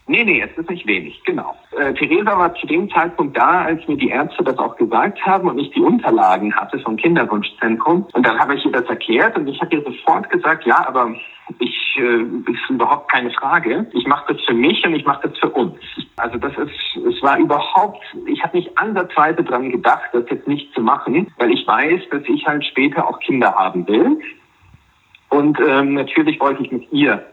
Nee, 0.06 0.26
nee, 0.26 0.42
es 0.42 0.58
ist 0.58 0.70
nicht 0.70 0.86
wenig, 0.86 1.24
genau. 1.24 1.56
Äh, 1.78 1.94
Theresa 1.94 2.38
war 2.38 2.54
zu 2.56 2.68
dem 2.68 2.90
Zeitpunkt 2.90 3.38
da, 3.38 3.62
als 3.62 3.88
mir 3.88 3.96
die 3.96 4.10
Ärzte 4.10 4.44
das 4.44 4.58
auch 4.58 4.76
gesagt 4.76 5.26
haben 5.26 5.48
und 5.48 5.58
ich 5.60 5.72
die 5.72 5.80
Unterlagen 5.80 6.54
hatte 6.54 6.78
vom 6.80 6.98
Kinderwunschzentrum. 6.98 8.06
Und 8.12 8.26
dann 8.26 8.38
habe 8.38 8.56
ich 8.56 8.66
ihr 8.66 8.72
das 8.72 8.86
erklärt 8.86 9.38
und 9.38 9.48
ich 9.48 9.62
habe 9.62 9.76
ihr 9.76 9.82
sofort 9.84 10.30
gesagt, 10.30 10.66
ja, 10.66 10.86
aber 10.86 11.16
ich 11.60 11.98
äh, 11.98 12.52
ist 12.52 12.70
überhaupt 12.70 13.12
keine 13.12 13.32
Frage. 13.32 13.88
Ich 13.94 14.06
mache 14.06 14.34
das 14.34 14.44
für 14.46 14.54
mich 14.54 14.86
und 14.86 14.94
ich 14.94 15.06
mache 15.06 15.30
das 15.30 15.38
für 15.38 15.50
uns. 15.50 15.76
Also 16.18 16.38
das 16.38 16.52
ist, 16.58 17.06
es 17.08 17.22
war 17.22 17.38
überhaupt, 17.38 18.04
ich 18.28 18.44
habe 18.44 18.58
nicht 18.58 18.78
ansatzweise 18.78 19.42
dran 19.44 19.72
gedacht, 19.72 20.10
das 20.12 20.26
jetzt 20.30 20.48
nicht 20.48 20.74
zu 20.74 20.82
machen, 20.82 21.32
weil 21.38 21.52
ich 21.52 21.66
weiß, 21.66 22.02
dass 22.12 22.24
ich 22.28 22.46
halt 22.46 22.66
später 22.66 23.08
auch 23.08 23.20
Kinder 23.20 23.56
haben 23.56 23.88
will. 23.88 24.20
Und 25.30 25.58
ähm, 25.66 25.94
natürlich 25.94 26.40
wollte 26.42 26.62
ich 26.64 26.72
mit 26.72 26.92
ihr 26.92 27.26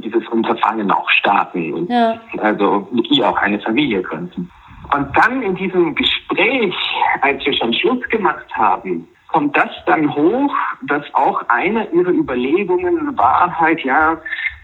dieses 0.00 0.26
Unterfangen 0.28 0.90
auch 0.90 1.08
starten 1.10 1.72
und 1.72 1.90
Ja. 1.90 2.20
also 2.38 2.88
mit 2.92 3.10
ihr 3.10 3.28
auch 3.28 3.36
eine 3.38 3.60
Familie 3.60 4.02
gründen. 4.02 4.50
Und 4.94 5.16
dann 5.16 5.42
in 5.42 5.54
diesem 5.54 5.94
Gespräch, 5.94 6.74
als 7.20 7.44
wir 7.44 7.52
schon 7.54 7.72
Schluss 7.74 8.02
gemacht 8.08 8.46
haben, 8.54 9.06
kommt 9.28 9.56
das 9.56 9.70
dann 9.86 10.12
hoch, 10.14 10.52
dass 10.82 11.04
auch 11.14 11.42
eine 11.48 11.88
ihrer 11.92 12.10
Überlegungen 12.10 13.16
war 13.16 13.58
halt, 13.60 13.80
ja, 13.84 14.18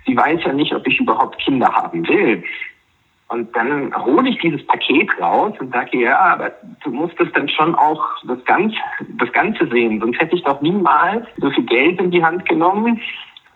sie 0.04 0.16
weiß 0.16 0.40
ja 0.44 0.52
nicht, 0.52 0.74
ob 0.74 0.86
ich 0.86 0.98
überhaupt 0.98 1.38
Kinder 1.38 1.72
haben 1.72 2.06
will. 2.08 2.42
Und 3.28 3.54
dann 3.56 3.92
hole 4.04 4.28
ich 4.28 4.38
dieses 4.38 4.64
Paket 4.66 5.10
raus 5.20 5.52
und 5.58 5.72
sage, 5.72 5.98
ja, 5.98 6.16
aber 6.18 6.52
du 6.84 6.90
musst 6.90 7.18
es 7.20 7.30
dann 7.32 7.48
schon 7.48 7.74
auch 7.74 8.00
das 8.24 8.44
Ganze, 8.44 8.76
das 9.18 9.32
Ganze 9.32 9.66
sehen. 9.68 10.00
Sonst 10.00 10.20
hätte 10.20 10.36
ich 10.36 10.44
doch 10.44 10.60
niemals 10.60 11.26
so 11.38 11.50
viel 11.50 11.64
Geld 11.64 12.00
in 12.00 12.12
die 12.12 12.24
Hand 12.24 12.48
genommen 12.48 13.00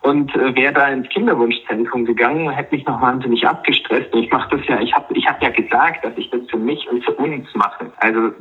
und 0.02 0.34
äh, 0.34 0.54
wäre 0.54 0.72
da 0.72 0.88
ins 0.88 1.08
Kinderwunschzentrum 1.08 2.04
gegangen, 2.04 2.50
hätte 2.50 2.74
mich 2.74 2.86
noch 2.86 3.00
wahnsinnig 3.00 3.46
abgestresst. 3.46 4.12
Und 4.12 4.24
ich 4.24 4.30
mache 4.30 4.56
das 4.56 4.66
ja, 4.66 4.80
ich 4.80 4.94
habe 4.94 5.12
ich 5.14 5.26
hab 5.26 5.42
ja 5.42 5.50
gesagt, 5.50 6.04
dass 6.04 6.12
ich 6.16 6.30
das 6.30 6.40
für 6.50 6.56
mich 6.56 6.88
und 6.88 7.04
für 7.04 7.12
uns 7.12 7.46
mache. 7.54 7.92
Also 7.98 8.32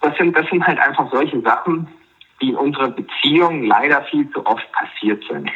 das 0.00 0.16
sind, 0.16 0.36
das 0.36 0.46
sind 0.48 0.66
halt 0.66 0.78
einfach 0.78 1.10
solche 1.10 1.40
Sachen, 1.40 1.88
die 2.40 2.50
in 2.50 2.56
unserer 2.56 2.88
Beziehung 2.88 3.64
leider 3.64 4.02
viel 4.02 4.28
zu 4.30 4.44
oft 4.46 4.66
passiert 4.72 5.22
sind. 5.28 5.50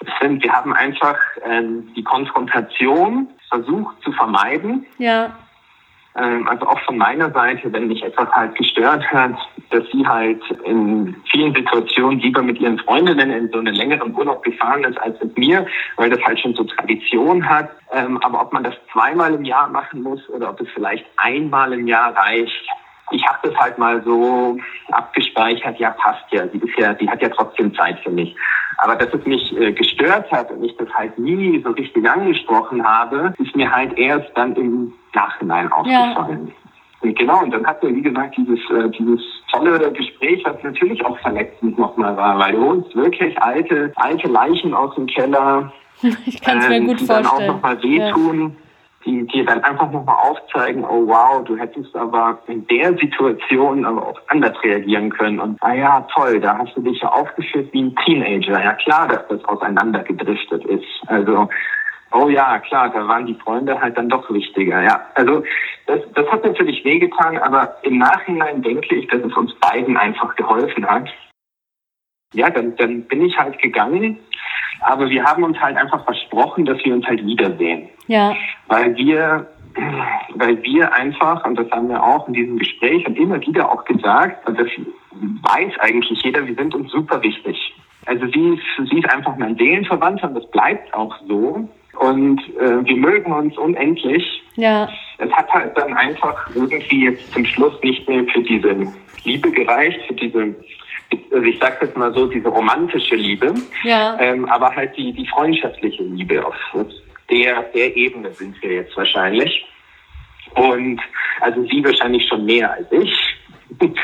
Es 0.00 0.12
sind 0.20 0.42
wir 0.42 0.52
haben 0.52 0.72
einfach 0.72 1.18
ähm, 1.44 1.92
die 1.94 2.02
Konfrontation 2.02 3.28
versucht 3.50 4.02
zu 4.02 4.12
vermeiden. 4.12 4.86
Ja. 4.98 5.36
Ähm, 6.16 6.48
also 6.48 6.66
auch 6.66 6.80
von 6.80 6.98
meiner 6.98 7.30
Seite, 7.30 7.72
wenn 7.72 7.86
mich 7.86 8.02
etwas 8.02 8.28
halt 8.32 8.54
gestört 8.56 9.04
hat, 9.12 9.34
dass 9.70 9.84
sie 9.92 10.06
halt 10.06 10.42
in 10.64 11.14
vielen 11.30 11.54
Situationen 11.54 12.18
lieber 12.18 12.42
mit 12.42 12.58
ihren 12.58 12.78
Freundinnen 12.78 13.30
in 13.30 13.48
so 13.50 13.58
einen 13.58 13.74
längeren 13.74 14.14
Urlaub 14.14 14.42
gefahren 14.42 14.82
ist 14.84 15.00
als 15.00 15.20
mit 15.22 15.38
mir, 15.38 15.66
weil 15.96 16.10
das 16.10 16.20
halt 16.22 16.40
schon 16.40 16.54
so 16.54 16.64
Tradition 16.64 17.48
hat. 17.48 17.70
Ähm, 17.92 18.18
aber 18.22 18.42
ob 18.42 18.52
man 18.52 18.64
das 18.64 18.74
zweimal 18.92 19.34
im 19.34 19.44
Jahr 19.44 19.68
machen 19.68 20.02
muss 20.02 20.28
oder 20.30 20.50
ob 20.50 20.60
es 20.60 20.68
vielleicht 20.74 21.06
einmal 21.16 21.72
im 21.72 21.86
Jahr 21.86 22.14
reicht, 22.16 22.68
ich 23.10 23.26
habe 23.26 23.38
das 23.48 23.56
halt 23.56 23.78
mal 23.78 24.02
so 24.02 24.58
abgespeichert, 24.92 25.78
ja 25.78 25.90
passt 25.90 26.24
ja, 26.30 26.46
sie 26.48 26.58
ist 26.58 26.78
ja, 26.78 26.94
sie 26.98 27.08
hat 27.08 27.22
ja 27.22 27.28
trotzdem 27.28 27.74
Zeit 27.74 27.98
für 28.00 28.10
mich. 28.10 28.34
Aber 28.78 28.96
dass 28.96 29.12
es 29.12 29.24
mich 29.26 29.56
äh, 29.58 29.72
gestört 29.72 30.30
hat 30.32 30.50
und 30.50 30.64
ich 30.64 30.76
das 30.76 30.88
halt 30.94 31.18
nie 31.18 31.60
so 31.62 31.70
richtig 31.70 32.08
angesprochen 32.08 32.86
habe, 32.86 33.34
ist 33.38 33.54
mir 33.54 33.70
halt 33.70 33.96
erst 33.98 34.30
dann 34.34 34.54
im 34.56 34.92
Nachhinein 35.14 35.70
aufgefallen. 35.70 36.52
Und 37.02 37.18
genau, 37.18 37.42
und 37.42 37.50
dann 37.50 37.66
hatten 37.66 37.88
wir, 37.88 37.96
wie 37.96 38.02
gesagt, 38.02 38.36
dieses, 38.36 38.58
äh, 38.70 38.88
dieses 38.90 39.20
tolle 39.52 39.92
Gespräch, 39.92 40.42
was 40.44 40.62
natürlich 40.62 41.04
auch 41.04 41.18
verletzend 41.20 41.78
nochmal 41.78 42.16
war, 42.16 42.38
weil 42.38 42.54
uns 42.54 42.94
wirklich 42.94 43.40
alte, 43.42 43.92
alte 43.96 44.28
Leichen 44.28 44.74
aus 44.74 44.94
dem 44.94 45.06
Keller, 45.06 45.72
Ich 46.26 46.40
kann 46.40 46.58
es 46.58 46.68
mir 46.68 46.76
ähm, 46.76 46.86
gut 46.86 47.00
die 47.00 47.06
dann 47.06 47.26
auch 47.26 47.40
nochmal 47.40 47.78
Ja. 48.50 48.50
Die 49.04 49.26
dir 49.26 49.44
dann 49.44 49.64
einfach 49.64 49.90
nochmal 49.90 50.16
aufzeigen, 50.28 50.84
oh 50.84 51.06
wow, 51.06 51.42
du 51.44 51.56
hättest 51.56 51.94
aber 51.96 52.38
in 52.46 52.66
der 52.66 52.96
Situation 52.98 53.84
aber 53.84 54.08
auch 54.08 54.20
anders 54.28 54.56
reagieren 54.62 55.10
können. 55.10 55.40
Und 55.40 55.58
ah 55.62 55.72
ja, 55.72 56.06
toll, 56.14 56.40
da 56.40 56.58
hast 56.58 56.76
du 56.76 56.82
dich 56.82 57.00
ja 57.00 57.08
aufgeführt 57.08 57.72
wie 57.72 57.82
ein 57.82 57.96
Teenager. 58.04 58.62
Ja 58.62 58.74
klar, 58.74 59.08
dass 59.08 59.26
das 59.28 59.44
auseinandergedriftet 59.44 60.64
ist. 60.66 60.86
Also 61.06 61.48
Oh 62.12 62.28
ja, 62.28 62.58
klar, 62.58 62.90
da 62.90 63.06
waren 63.06 63.26
die 63.26 63.36
Freunde 63.36 63.80
halt 63.80 63.96
dann 63.96 64.08
doch 64.08 64.28
wichtiger. 64.30 64.82
Ja, 64.82 65.06
also 65.14 65.44
das, 65.86 66.00
das 66.14 66.26
hat 66.28 66.44
natürlich 66.44 66.84
wehgetan, 66.84 67.38
aber 67.38 67.76
im 67.82 67.98
Nachhinein 67.98 68.62
denke 68.62 68.96
ich, 68.96 69.06
dass 69.08 69.22
es 69.22 69.36
uns 69.36 69.54
beiden 69.60 69.96
einfach 69.96 70.34
geholfen 70.34 70.84
hat. 70.86 71.08
Ja, 72.32 72.48
dann, 72.48 72.76
dann 72.76 73.02
bin 73.02 73.24
ich 73.24 73.36
halt 73.36 73.58
gegangen, 73.60 74.18
aber 74.82 75.10
wir 75.10 75.24
haben 75.24 75.42
uns 75.42 75.58
halt 75.60 75.76
einfach 75.76 76.04
versprochen, 76.04 76.64
dass 76.64 76.82
wir 76.84 76.94
uns 76.94 77.04
halt 77.06 77.24
wiedersehen, 77.24 77.88
Ja. 78.06 78.34
weil 78.68 78.96
wir, 78.96 79.48
weil 80.34 80.62
wir 80.62 80.92
einfach 80.94 81.44
und 81.44 81.56
das 81.58 81.68
haben 81.72 81.88
wir 81.88 82.02
auch 82.02 82.28
in 82.28 82.34
diesem 82.34 82.58
Gespräch 82.58 83.04
und 83.06 83.18
immer 83.18 83.40
wieder 83.40 83.70
auch 83.70 83.84
gesagt, 83.84 84.48
und 84.48 84.58
das 84.60 84.68
weiß 85.10 85.72
eigentlich 85.80 86.22
jeder, 86.22 86.46
wir 86.46 86.54
sind 86.54 86.74
uns 86.74 86.90
super 86.92 87.20
wichtig. 87.22 87.74
Also 88.06 88.26
sie 88.26 88.54
ist, 88.54 88.90
sie 88.90 88.98
ist 88.98 89.12
einfach 89.12 89.36
mein 89.36 89.56
Seelenverwandter 89.56 90.28
und 90.28 90.34
das 90.34 90.48
bleibt 90.50 90.92
auch 90.94 91.14
so. 91.26 91.68
Und 91.98 92.40
äh, 92.58 92.82
wir 92.84 92.96
mögen 92.96 93.30
uns 93.32 93.58
unendlich. 93.58 94.42
Ja. 94.54 94.88
Es 95.18 95.30
hat 95.32 95.50
halt 95.50 95.76
dann 95.76 95.92
einfach 95.92 96.48
irgendwie 96.54 97.04
jetzt 97.04 97.30
zum 97.32 97.44
Schluss 97.44 97.74
nicht 97.82 98.08
mehr 98.08 98.24
für 98.32 98.40
diese 98.42 98.74
Liebe 99.24 99.50
gereicht, 99.50 100.00
für 100.06 100.14
diese, 100.14 100.54
also 101.32 101.44
ich 101.44 101.58
sag 101.60 101.80
jetzt 101.82 101.96
mal 101.96 102.12
so, 102.14 102.26
diese 102.26 102.48
romantische 102.48 103.16
Liebe, 103.16 103.54
Ja. 103.82 104.16
ähm, 104.20 104.46
aber 104.46 104.74
halt 104.74 104.96
die, 104.96 105.12
die 105.12 105.26
freundschaftliche 105.26 106.02
Liebe. 106.02 106.44
Auf 106.44 106.54
der, 107.30 107.62
der 107.62 107.96
Ebene 107.96 108.32
sind 108.32 108.60
wir 108.62 108.72
jetzt 108.72 108.96
wahrscheinlich. 108.96 109.64
Und 110.54 111.00
also 111.40 111.62
sie 111.66 111.84
wahrscheinlich 111.84 112.26
schon 112.28 112.44
mehr 112.44 112.72
als 112.72 112.90
ich. 112.90 113.14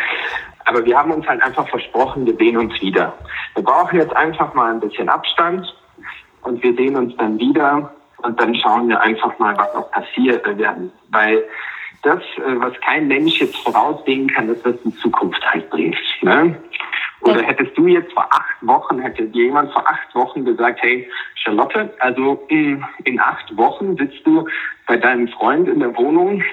Aber 0.65 0.85
wir 0.85 0.97
haben 0.99 1.13
uns 1.13 1.27
halt 1.27 1.43
einfach 1.43 1.69
versprochen, 1.69 2.27
wir 2.27 2.35
sehen 2.37 2.57
uns 2.57 2.81
wieder. 2.83 3.17
Wir 3.55 3.63
brauchen 3.63 3.99
jetzt 4.01 4.15
einfach 4.17 4.53
mal 4.55 4.73
ein 4.73 4.81
bisschen 4.81 5.09
Abstand 5.09 5.65
und 6.43 6.63
wir 6.63 6.75
sehen 6.75 6.97
uns 6.97 7.17
dann 7.17 7.39
wieder 7.39 7.93
und 8.19 8.41
dann 8.41 8.55
schauen 8.57 8.89
wir 8.89 9.01
einfach 9.01 9.39
mal, 9.39 9.57
was 9.57 9.73
auch 9.75 9.91
passiert. 9.93 10.45
Weil 11.11 11.45
das, 12.07 12.23
äh, 12.39 12.61
was 12.61 12.73
kein 12.81 13.09
Mensch 13.09 13.41
jetzt 13.41 13.57
voraussehen 13.57 14.29
kann, 14.29 14.49
ist, 14.49 14.65
was 14.65 14.81
die 14.85 14.95
Zukunft 14.97 15.45
halt 15.45 15.69
bringt. 15.71 15.97
Ne? 16.23 16.57
Oder 17.23 17.43
hättest 17.43 17.77
du 17.77 17.87
jetzt 17.87 18.13
vor 18.13 18.29
acht 18.31 18.57
Wochen, 18.61 19.01
hätte 19.01 19.25
jemand 19.25 19.73
vor 19.73 19.87
acht 19.89 20.15
Wochen 20.15 20.45
gesagt, 20.45 20.81
hey, 20.83 21.09
Charlotte, 21.35 21.93
also 21.99 22.45
in, 22.49 22.85
in 23.05 23.19
acht 23.21 23.57
Wochen 23.57 23.97
sitzt 23.97 24.25
du 24.25 24.47
bei 24.87 24.97
deinem 24.97 25.29
Freund 25.29 25.69
in 25.69 25.81
der 25.81 25.97
Wohnung 25.97 26.45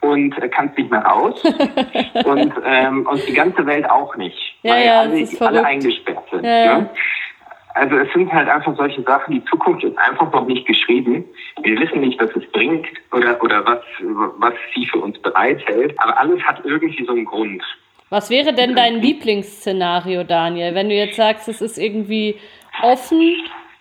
und 0.00 0.36
äh, 0.38 0.48
kannst 0.48 0.78
nicht 0.78 0.90
mehr 0.90 1.04
raus 1.04 1.42
und, 2.24 2.52
ähm, 2.64 3.06
und 3.06 3.28
die 3.28 3.34
ganze 3.34 3.66
Welt 3.66 3.88
auch 3.90 4.16
nicht, 4.16 4.38
Ja, 4.62 4.74
weil 4.74 4.86
ja, 4.86 5.00
alle, 5.00 5.20
das 5.20 5.42
alle 5.42 5.64
eingesperrt 5.64 6.24
sind. 6.30 6.44
Ja, 6.44 6.64
ja. 6.64 6.78
Ne? 6.78 6.90
Also 7.74 7.96
es 7.96 8.12
sind 8.12 8.32
halt 8.32 8.48
einfach 8.48 8.76
solche 8.76 9.02
Sachen, 9.02 9.34
die 9.34 9.44
Zukunft 9.46 9.82
ist 9.82 9.98
einfach 9.98 10.32
noch 10.32 10.46
nicht 10.46 10.66
geschrieben. 10.66 11.24
Wir 11.62 11.78
wissen 11.80 12.00
nicht, 12.00 12.20
was 12.20 12.30
es 12.36 12.46
bringt 12.52 12.86
oder, 13.12 13.42
oder 13.42 13.66
was, 13.66 13.80
was 14.38 14.54
sie 14.74 14.86
für 14.86 14.98
uns 14.98 15.18
bereithält, 15.18 15.94
aber 15.98 16.18
alles 16.18 16.40
hat 16.42 16.64
irgendwie 16.64 17.04
so 17.04 17.12
einen 17.12 17.24
Grund. 17.24 17.62
Was 18.10 18.30
wäre 18.30 18.52
denn 18.52 18.76
dein 18.76 19.00
Lieblingsszenario, 19.00 20.22
Daniel? 20.22 20.74
Wenn 20.76 20.88
du 20.88 20.94
jetzt 20.94 21.16
sagst, 21.16 21.48
es 21.48 21.60
ist 21.60 21.76
irgendwie 21.76 22.38
offen, 22.82 23.34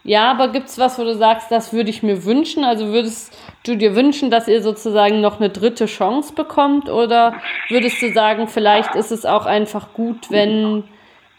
ja, 0.03 0.31
aber 0.31 0.49
gibt 0.49 0.67
es 0.67 0.79
was, 0.79 0.99
wo 0.99 1.03
du 1.03 1.15
sagst, 1.15 1.51
das 1.51 1.71
würde 1.71 1.89
ich 1.89 2.03
mir 2.03 2.25
wünschen? 2.25 2.63
Also 2.63 2.87
würdest 2.87 3.37
du 3.65 3.77
dir 3.77 3.95
wünschen, 3.95 4.31
dass 4.31 4.47
ihr 4.47 4.61
sozusagen 4.61 5.21
noch 5.21 5.39
eine 5.39 5.49
dritte 5.49 5.85
Chance 5.85 6.33
bekommt? 6.33 6.89
Oder 6.89 7.35
würdest 7.69 8.01
du 8.01 8.11
sagen, 8.11 8.47
vielleicht 8.47 8.95
ist 8.95 9.11
es 9.11 9.25
auch 9.25 9.45
einfach 9.45 9.93
gut, 9.93 10.29
wenn 10.29 10.83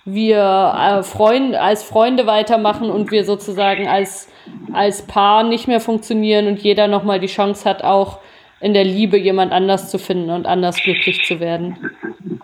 wir 0.05 0.75
äh, 0.77 1.03
Freund, 1.03 1.55
als 1.55 1.83
Freunde 1.83 2.27
weitermachen 2.27 2.90
und 2.90 3.11
wir 3.11 3.25
sozusagen 3.25 3.88
als, 3.88 4.31
als 4.73 5.07
Paar 5.07 5.45
nicht 5.45 5.69
mehr 5.69 5.81
funktionieren 5.81 6.47
und 6.47 6.59
jeder 6.61 6.88
nochmal 6.88 7.21
die 7.21 7.27
Chance 7.27 7.69
hat, 7.69 7.83
auch 7.83 8.19
in 8.61 8.75
der 8.75 8.85
Liebe 8.85 9.17
jemand 9.17 9.53
anders 9.53 9.90
zu 9.90 9.99
finden 9.99 10.31
und 10.31 10.47
anders 10.47 10.77
glücklich 10.83 11.25
zu 11.25 11.40
werden. 11.40 11.90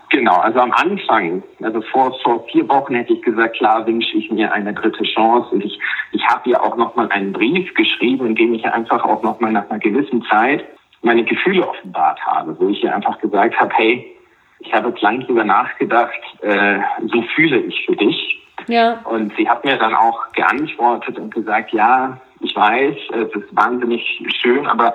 Genau, 0.09 0.35
also 0.35 0.59
am 0.59 0.71
Anfang, 0.71 1.41
also 1.63 1.81
vor, 1.81 2.15
vor 2.21 2.45
vier 2.51 2.67
Wochen 2.69 2.95
hätte 2.95 3.13
ich 3.13 3.21
gesagt, 3.21 3.55
klar 3.57 3.87
wünsche 3.87 4.17
ich 4.17 4.29
mir 4.29 4.51
eine 4.51 4.73
dritte 4.73 5.03
Chance 5.03 5.49
und 5.51 5.63
ich, 5.63 5.79
ich 6.11 6.23
habe 6.27 6.49
ihr 6.49 6.61
auch 6.61 6.75
nochmal 6.75 7.09
einen 7.09 7.31
Brief 7.31 7.73
geschrieben, 7.73 8.27
in 8.27 8.35
dem 8.35 8.53
ich 8.53 8.65
einfach 8.65 9.03
auch 9.03 9.23
nochmal 9.23 9.51
nach 9.51 9.69
einer 9.69 9.79
gewissen 9.79 10.23
Zeit 10.29 10.65
meine 11.01 11.23
Gefühle 11.23 11.67
offenbart 11.67 12.19
habe, 12.25 12.55
wo 12.59 12.69
ich 12.69 12.83
ihr 12.83 12.93
einfach 12.93 13.19
gesagt 13.19 13.59
habe, 13.59 13.71
hey, 13.73 14.15
ich 14.63 14.73
habe 14.73 14.89
jetzt 14.89 15.01
lang 15.01 15.21
drüber 15.21 15.43
nachgedacht, 15.43 16.19
äh, 16.41 16.79
so 17.07 17.21
fühle 17.35 17.57
ich 17.57 17.85
für 17.85 17.95
dich. 17.95 18.37
Ja. 18.67 19.01
Und 19.05 19.33
sie 19.35 19.49
hat 19.49 19.65
mir 19.65 19.77
dann 19.77 19.95
auch 19.95 20.31
geantwortet 20.33 21.17
und 21.17 21.33
gesagt, 21.33 21.73
ja, 21.73 22.19
ich 22.41 22.55
weiß, 22.55 22.95
es 23.13 23.35
ist 23.35 23.55
wahnsinnig 23.55 24.23
schön, 24.41 24.65
aber 24.67 24.93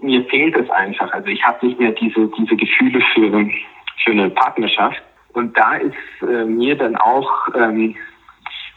mir 0.00 0.24
fehlt 0.26 0.56
es 0.56 0.70
einfach. 0.70 1.12
Also 1.12 1.28
ich 1.28 1.42
habe 1.42 1.66
nicht 1.66 1.80
mehr 1.80 1.92
diese, 1.92 2.28
diese 2.38 2.56
Gefühle 2.56 3.00
für, 3.14 3.50
für 4.04 4.10
eine 4.10 4.30
Partnerschaft. 4.30 5.02
Und 5.32 5.56
da 5.56 5.76
ist 5.76 5.94
äh, 6.22 6.44
mir 6.44 6.76
dann 6.76 6.96
auch 6.96 7.30
ähm, 7.54 7.96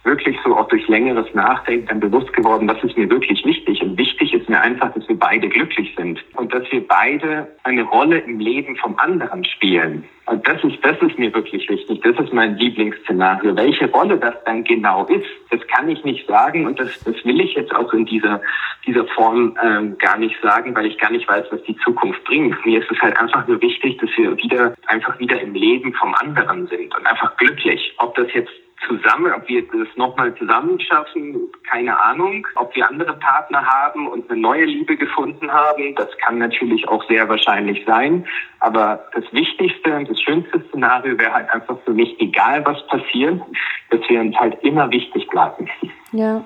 wirklich 0.05 0.37
so 0.43 0.55
auch 0.55 0.67
durch 0.67 0.87
längeres 0.87 1.33
Nachdenken 1.33 1.87
dann 1.87 1.99
bewusst 1.99 2.31
geworden, 2.33 2.67
was 2.69 2.81
ist 2.83 2.97
mir 2.97 3.09
wirklich 3.09 3.43
wichtig. 3.43 3.81
Und 3.81 3.97
wichtig 3.97 4.33
ist 4.33 4.47
mir 4.47 4.61
einfach, 4.61 4.93
dass 4.93 5.07
wir 5.09 5.17
beide 5.17 5.49
glücklich 5.49 5.93
sind 5.97 6.23
und 6.35 6.53
dass 6.53 6.63
wir 6.71 6.87
beide 6.87 7.47
eine 7.63 7.83
Rolle 7.83 8.19
im 8.19 8.39
Leben 8.39 8.75
vom 8.77 8.97
anderen 8.99 9.43
spielen. 9.43 10.05
Und 10.27 10.47
das 10.47 10.63
ist, 10.63 10.77
das 10.83 10.99
ist 11.01 11.19
mir 11.19 11.33
wirklich 11.33 11.67
wichtig. 11.69 12.01
Das 12.01 12.17
ist 12.19 12.33
mein 12.33 12.57
Lieblingsszenario. 12.57 13.55
Welche 13.55 13.89
Rolle 13.91 14.17
das 14.17 14.33
dann 14.45 14.63
genau 14.63 15.05
ist, 15.05 15.27
das 15.51 15.59
kann 15.67 15.87
ich 15.89 16.03
nicht 16.03 16.27
sagen 16.27 16.65
und 16.65 16.79
das, 16.79 16.99
das 17.03 17.15
will 17.25 17.39
ich 17.41 17.53
jetzt 17.53 17.75
auch 17.75 17.93
in 17.93 18.05
dieser, 18.05 18.41
dieser 18.85 19.05
Form 19.05 19.55
ähm, 19.63 19.97
gar 19.99 20.17
nicht 20.17 20.35
sagen, 20.41 20.75
weil 20.75 20.87
ich 20.87 20.97
gar 20.97 21.11
nicht 21.11 21.27
weiß, 21.27 21.45
was 21.51 21.61
die 21.63 21.77
Zukunft 21.77 22.23
bringt. 22.25 22.63
Mir 22.65 22.79
ist 22.79 22.91
es 22.91 22.99
halt 23.01 23.19
einfach 23.19 23.47
nur 23.47 23.61
wichtig, 23.61 23.97
dass 23.97 24.09
wir 24.17 24.35
wieder, 24.37 24.73
einfach 24.87 25.19
wieder 25.19 25.39
im 25.39 25.53
Leben 25.53 25.93
vom 25.93 26.13
anderen 26.15 26.67
sind 26.67 26.95
und 26.95 27.05
einfach 27.05 27.37
glücklich. 27.37 27.93
Ob 27.97 28.15
das 28.15 28.27
jetzt 28.33 28.51
zusammen, 28.88 29.33
ob 29.33 29.47
wir 29.47 29.63
das 29.67 29.88
nochmal 29.95 30.35
zusammen 30.35 30.79
schaffen, 30.79 31.49
keine 31.69 31.99
Ahnung. 31.99 32.45
Ob 32.55 32.75
wir 32.75 32.88
andere 32.88 33.13
Partner 33.13 33.65
haben 33.65 34.07
und 34.07 34.29
eine 34.29 34.39
neue 34.39 34.65
Liebe 34.65 34.97
gefunden 34.97 35.51
haben, 35.51 35.95
das 35.95 36.09
kann 36.17 36.38
natürlich 36.38 36.88
auch 36.88 37.03
sehr 37.07 37.27
wahrscheinlich 37.29 37.83
sein. 37.85 38.27
Aber 38.59 39.05
das 39.13 39.23
Wichtigste 39.31 39.95
und 39.95 40.09
das 40.09 40.21
schönste 40.21 40.63
Szenario 40.69 41.17
wäre 41.17 41.33
halt 41.33 41.49
einfach 41.49 41.77
für 41.85 41.93
mich, 41.93 42.19
egal 42.19 42.65
was 42.65 42.85
passiert, 42.88 43.41
dass 43.89 44.01
wir 44.07 44.19
uns 44.19 44.35
halt 44.35 44.61
immer 44.63 44.89
wichtig 44.91 45.27
bleiben. 45.27 45.69
Ja, 46.11 46.43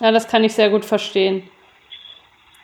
ja 0.00 0.12
das 0.12 0.28
kann 0.28 0.44
ich 0.44 0.54
sehr 0.54 0.70
gut 0.70 0.84
verstehen. 0.84 1.48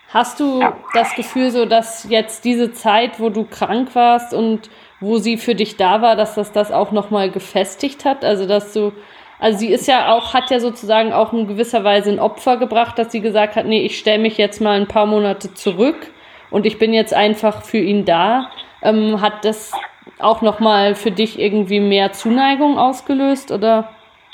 Hast 0.09 0.41
du 0.41 0.61
ja. 0.61 0.77
das 0.95 1.15
Gefühl 1.15 1.51
so, 1.51 1.67
dass 1.67 2.09
jetzt 2.09 2.45
diese 2.45 2.73
Zeit, 2.73 3.19
wo 3.19 3.29
du 3.29 3.45
krank 3.45 3.95
warst 3.95 4.33
und 4.33 4.71
wo 5.01 5.19
sie 5.19 5.37
für 5.37 5.55
dich 5.55 5.77
da 5.77 6.03
war, 6.03 6.17
dass 6.17 6.35
das 6.35 6.53
das 6.53 6.73
auch 6.73 6.93
nochmal 6.93 7.31
gefestigt 7.31 8.05
hat? 8.05 8.25
Also, 8.25 8.47
dass 8.47 8.73
du, 8.73 8.93
also 9.39 9.59
sie 9.59 9.69
ist 9.69 9.87
ja 9.87 10.13
auch, 10.13 10.35
hat 10.35 10.51
ja 10.51 10.61
sozusagen 10.61 11.13
auch 11.13 11.33
in 11.33 11.47
gewisser 11.47 11.85
Weise 11.85 12.11
ein 12.11 12.19
Opfer 12.19 12.57
gebracht, 12.57 12.99
dass 12.99 13.13
sie 13.13 13.21
gesagt 13.21 13.57
hat, 13.57 13.67
nee, 13.67 13.85
ich 13.85 13.99
stelle 13.99 14.23
mich 14.23 14.39
jetzt 14.39 14.61
mal 14.61 14.81
ein 14.81 14.89
paar 14.89 15.07
Monate 15.07 15.55
zurück 15.55 16.13
und 16.51 16.67
ich 16.67 16.79
bin 16.79 16.93
jetzt 16.93 17.15
einfach 17.15 17.63
für 17.63 17.79
ihn 17.79 18.05
da. 18.05 18.51
Ähm, 18.83 19.21
hat 19.21 19.45
das 19.45 19.73
auch 20.19 20.43
nochmal 20.43 20.95
für 20.95 21.11
dich 21.11 21.39
irgendwie 21.39 21.81
mehr 21.81 22.13
Zuneigung 22.13 22.79
ausgelöst 22.79 23.53
oder? 23.53 23.91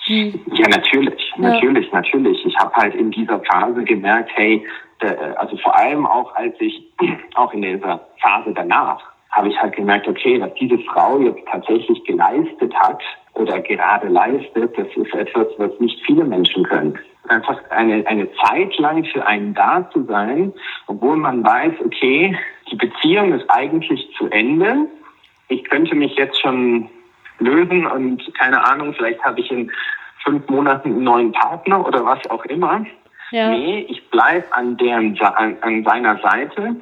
Ja, 0.06 0.68
natürlich, 0.68 1.32
natürlich, 1.36 1.86
ja. 1.86 1.94
natürlich. 1.94 2.44
Ich 2.44 2.56
habe 2.58 2.74
halt 2.74 2.94
in 2.94 3.10
dieser 3.10 3.40
Phase 3.40 3.84
gemerkt, 3.84 4.30
hey, 4.34 4.66
also 5.36 5.56
vor 5.58 5.76
allem 5.76 6.06
auch 6.06 6.34
als 6.34 6.54
ich 6.60 6.82
auch 7.34 7.52
in 7.52 7.62
dieser 7.62 8.00
Phase 8.20 8.52
danach 8.54 9.11
habe 9.32 9.48
ich 9.48 9.58
halt 9.58 9.74
gemerkt, 9.74 10.06
okay, 10.06 10.40
was 10.40 10.52
diese 10.54 10.78
Frau 10.78 11.18
jetzt 11.18 11.46
tatsächlich 11.50 12.04
geleistet 12.04 12.74
hat 12.74 13.02
oder 13.34 13.60
gerade 13.60 14.08
leistet, 14.08 14.76
das 14.76 14.88
ist 14.94 15.14
etwas, 15.14 15.46
was 15.56 15.70
nicht 15.80 16.00
viele 16.04 16.24
Menschen 16.24 16.64
können. 16.64 16.98
Einfach 17.28 17.58
eine, 17.70 18.06
eine 18.06 18.28
Zeit 18.34 18.76
lang 18.78 19.04
für 19.06 19.26
einen 19.26 19.54
da 19.54 19.88
zu 19.90 20.04
sein, 20.04 20.52
obwohl 20.86 21.16
man 21.16 21.42
weiß, 21.42 21.72
okay, 21.84 22.36
die 22.70 22.76
Beziehung 22.76 23.32
ist 23.32 23.48
eigentlich 23.48 24.06
zu 24.18 24.28
Ende. 24.28 24.86
Ich 25.48 25.64
könnte 25.64 25.94
mich 25.94 26.14
jetzt 26.16 26.40
schon 26.40 26.90
lösen 27.38 27.86
und 27.86 28.22
keine 28.34 28.64
Ahnung, 28.70 28.92
vielleicht 28.92 29.22
habe 29.24 29.40
ich 29.40 29.50
in 29.50 29.70
fünf 30.24 30.46
Monaten 30.48 30.90
einen 30.90 31.04
neuen 31.04 31.32
Partner 31.32 31.86
oder 31.86 32.04
was 32.04 32.18
auch 32.30 32.44
immer. 32.46 32.84
Ja. 33.30 33.48
Nee, 33.48 33.86
ich 33.88 34.10
bleibe 34.10 34.44
an, 34.52 34.76
an, 34.78 35.56
an 35.62 35.84
seiner 35.84 36.18
Seite 36.18 36.76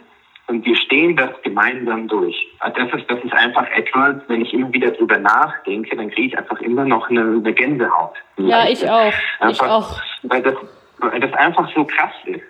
und 0.50 0.66
wir 0.66 0.76
stehen 0.76 1.16
das 1.16 1.30
gemeinsam 1.42 2.08
durch. 2.08 2.36
Das 2.60 2.92
ist, 2.92 3.10
das 3.10 3.24
ist 3.24 3.32
einfach 3.32 3.70
etwas, 3.70 4.16
wenn 4.28 4.42
ich 4.42 4.52
immer 4.52 4.72
wieder 4.72 4.90
drüber 4.90 5.18
nachdenke, 5.18 5.96
dann 5.96 6.10
kriege 6.10 6.28
ich 6.28 6.38
einfach 6.38 6.60
immer 6.60 6.84
noch 6.84 7.08
eine, 7.08 7.20
eine 7.22 7.52
Gänsehaut. 7.52 8.16
Ja, 8.36 8.68
ich 8.68 8.88
auch. 8.88 9.12
Einfach, 9.38 9.50
ich 9.50 9.62
auch. 9.62 10.00
Weil 10.24 10.42
das, 10.42 10.54
weil 10.98 11.20
das 11.20 11.32
einfach 11.34 11.72
so 11.74 11.84
krass 11.84 12.12
ist. 12.26 12.42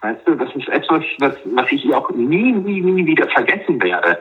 Weißt 0.00 0.20
du, 0.26 0.36
das 0.36 0.54
ist 0.54 0.68
etwas, 0.68 1.02
was, 1.18 1.34
was 1.44 1.72
ich 1.72 1.92
auch 1.92 2.08
nie, 2.10 2.52
nie, 2.52 2.80
nie 2.80 3.04
wieder 3.04 3.28
vergessen 3.28 3.82
werde. 3.82 4.20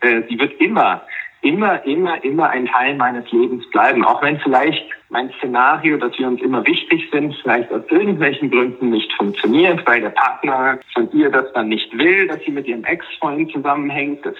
Äh, 0.00 0.22
sie 0.28 0.38
wird 0.38 0.58
immer 0.60 1.02
immer, 1.42 1.84
immer, 1.84 2.22
immer 2.24 2.48
ein 2.50 2.66
Teil 2.66 2.94
meines 2.94 3.30
Lebens 3.30 3.68
bleiben. 3.70 4.04
Auch 4.04 4.22
wenn 4.22 4.38
vielleicht 4.40 4.84
mein 5.12 5.30
Szenario, 5.38 5.98
dass 5.98 6.18
wir 6.18 6.26
uns 6.26 6.40
immer 6.40 6.66
wichtig 6.66 7.08
sind, 7.12 7.34
vielleicht 7.42 7.70
aus 7.70 7.82
irgendwelchen 7.90 8.50
Gründen 8.50 8.90
nicht 8.90 9.12
funktioniert, 9.12 9.86
weil 9.86 10.00
der 10.00 10.10
Partner 10.10 10.78
von 10.94 11.08
ihr 11.12 11.30
das 11.30 11.52
dann 11.52 11.68
nicht 11.68 11.96
will, 11.96 12.26
dass 12.26 12.40
sie 12.44 12.50
mit 12.50 12.66
ihrem 12.66 12.84
Ex-Freund 12.84 13.52
zusammenhängt. 13.52 14.24
Das 14.24 14.34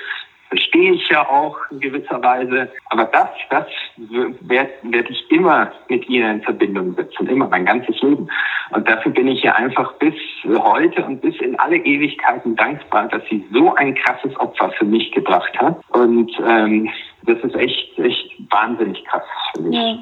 verstehe 0.48 0.92
ich 0.92 1.08
ja 1.08 1.28
auch 1.28 1.56
in 1.70 1.80
gewisser 1.80 2.22
Weise. 2.22 2.70
Aber 2.90 3.04
das, 3.04 3.28
das 3.50 3.66
werde 4.40 4.70
werd 4.82 5.10
ich 5.10 5.30
immer 5.30 5.72
mit 5.88 6.08
ihr 6.08 6.30
in 6.30 6.42
Verbindung 6.42 6.94
setzen, 6.94 7.28
immer 7.28 7.48
mein 7.48 7.66
ganzes 7.66 8.00
Leben. 8.02 8.28
Und 8.70 8.88
dafür 8.88 9.12
bin 9.12 9.28
ich 9.28 9.42
ja 9.42 9.54
einfach 9.54 9.92
bis 9.94 10.14
heute 10.46 11.04
und 11.04 11.20
bis 11.20 11.38
in 11.40 11.58
alle 11.58 11.76
Ewigkeiten 11.76 12.56
dankbar, 12.56 13.08
dass 13.08 13.22
sie 13.30 13.44
so 13.52 13.74
ein 13.74 13.94
krasses 13.94 14.38
Opfer 14.40 14.70
für 14.70 14.86
mich 14.86 15.12
gebracht 15.12 15.58
hat. 15.58 15.80
Und 15.90 16.32
ähm, 16.46 16.88
das 17.24 17.38
ist 17.38 17.54
echt, 17.56 17.98
echt 17.98 18.32
wahnsinnig 18.50 19.04
krass 19.04 19.24
für 19.54 19.62
mich. 19.62 19.74
Ja. 19.74 19.98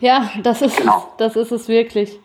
Ja, 0.00 0.30
das 0.42 0.62
ist, 0.62 0.76
genau. 0.76 1.08
das 1.18 1.36
ist 1.36 1.52
es 1.52 1.68
wirklich. 1.68 2.18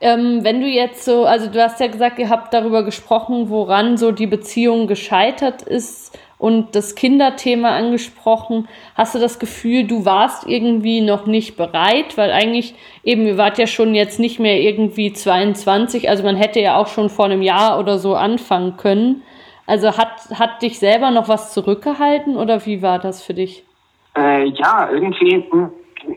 Ähm, 0.00 0.44
wenn 0.44 0.60
du 0.60 0.66
jetzt 0.66 1.04
so, 1.04 1.24
also 1.24 1.50
du 1.50 1.62
hast 1.62 1.80
ja 1.80 1.88
gesagt, 1.88 2.18
ihr 2.18 2.28
habt 2.28 2.54
darüber 2.54 2.84
gesprochen, 2.84 3.48
woran 3.48 3.96
so 3.96 4.12
die 4.12 4.26
Beziehung 4.26 4.86
gescheitert 4.86 5.62
ist 5.62 6.16
und 6.38 6.76
das 6.76 6.94
Kinderthema 6.94 7.70
angesprochen. 7.70 8.68
Hast 8.94 9.14
du 9.14 9.18
das 9.18 9.38
Gefühl, 9.38 9.84
du 9.84 10.04
warst 10.04 10.46
irgendwie 10.46 11.00
noch 11.00 11.26
nicht 11.26 11.56
bereit? 11.56 12.16
Weil 12.16 12.30
eigentlich 12.30 12.74
eben, 13.02 13.26
ihr 13.26 13.36
wart 13.36 13.58
ja 13.58 13.66
schon 13.66 13.94
jetzt 13.94 14.20
nicht 14.20 14.38
mehr 14.38 14.60
irgendwie 14.60 15.12
22, 15.12 16.08
also 16.08 16.22
man 16.22 16.36
hätte 16.36 16.60
ja 16.60 16.76
auch 16.76 16.86
schon 16.86 17.10
vor 17.10 17.24
einem 17.24 17.42
Jahr 17.42 17.78
oder 17.80 17.98
so 17.98 18.14
anfangen 18.14 18.76
können. 18.76 19.22
Also 19.66 19.98
hat, 19.98 20.30
hat 20.34 20.62
dich 20.62 20.78
selber 20.78 21.10
noch 21.10 21.28
was 21.28 21.52
zurückgehalten 21.52 22.36
oder 22.36 22.64
wie 22.64 22.82
war 22.82 22.98
das 22.98 23.22
für 23.22 23.34
dich? 23.34 23.64
Äh, 24.16 24.46
ja, 24.50 24.88
irgendwie 24.90 25.44
hm, 25.50 25.70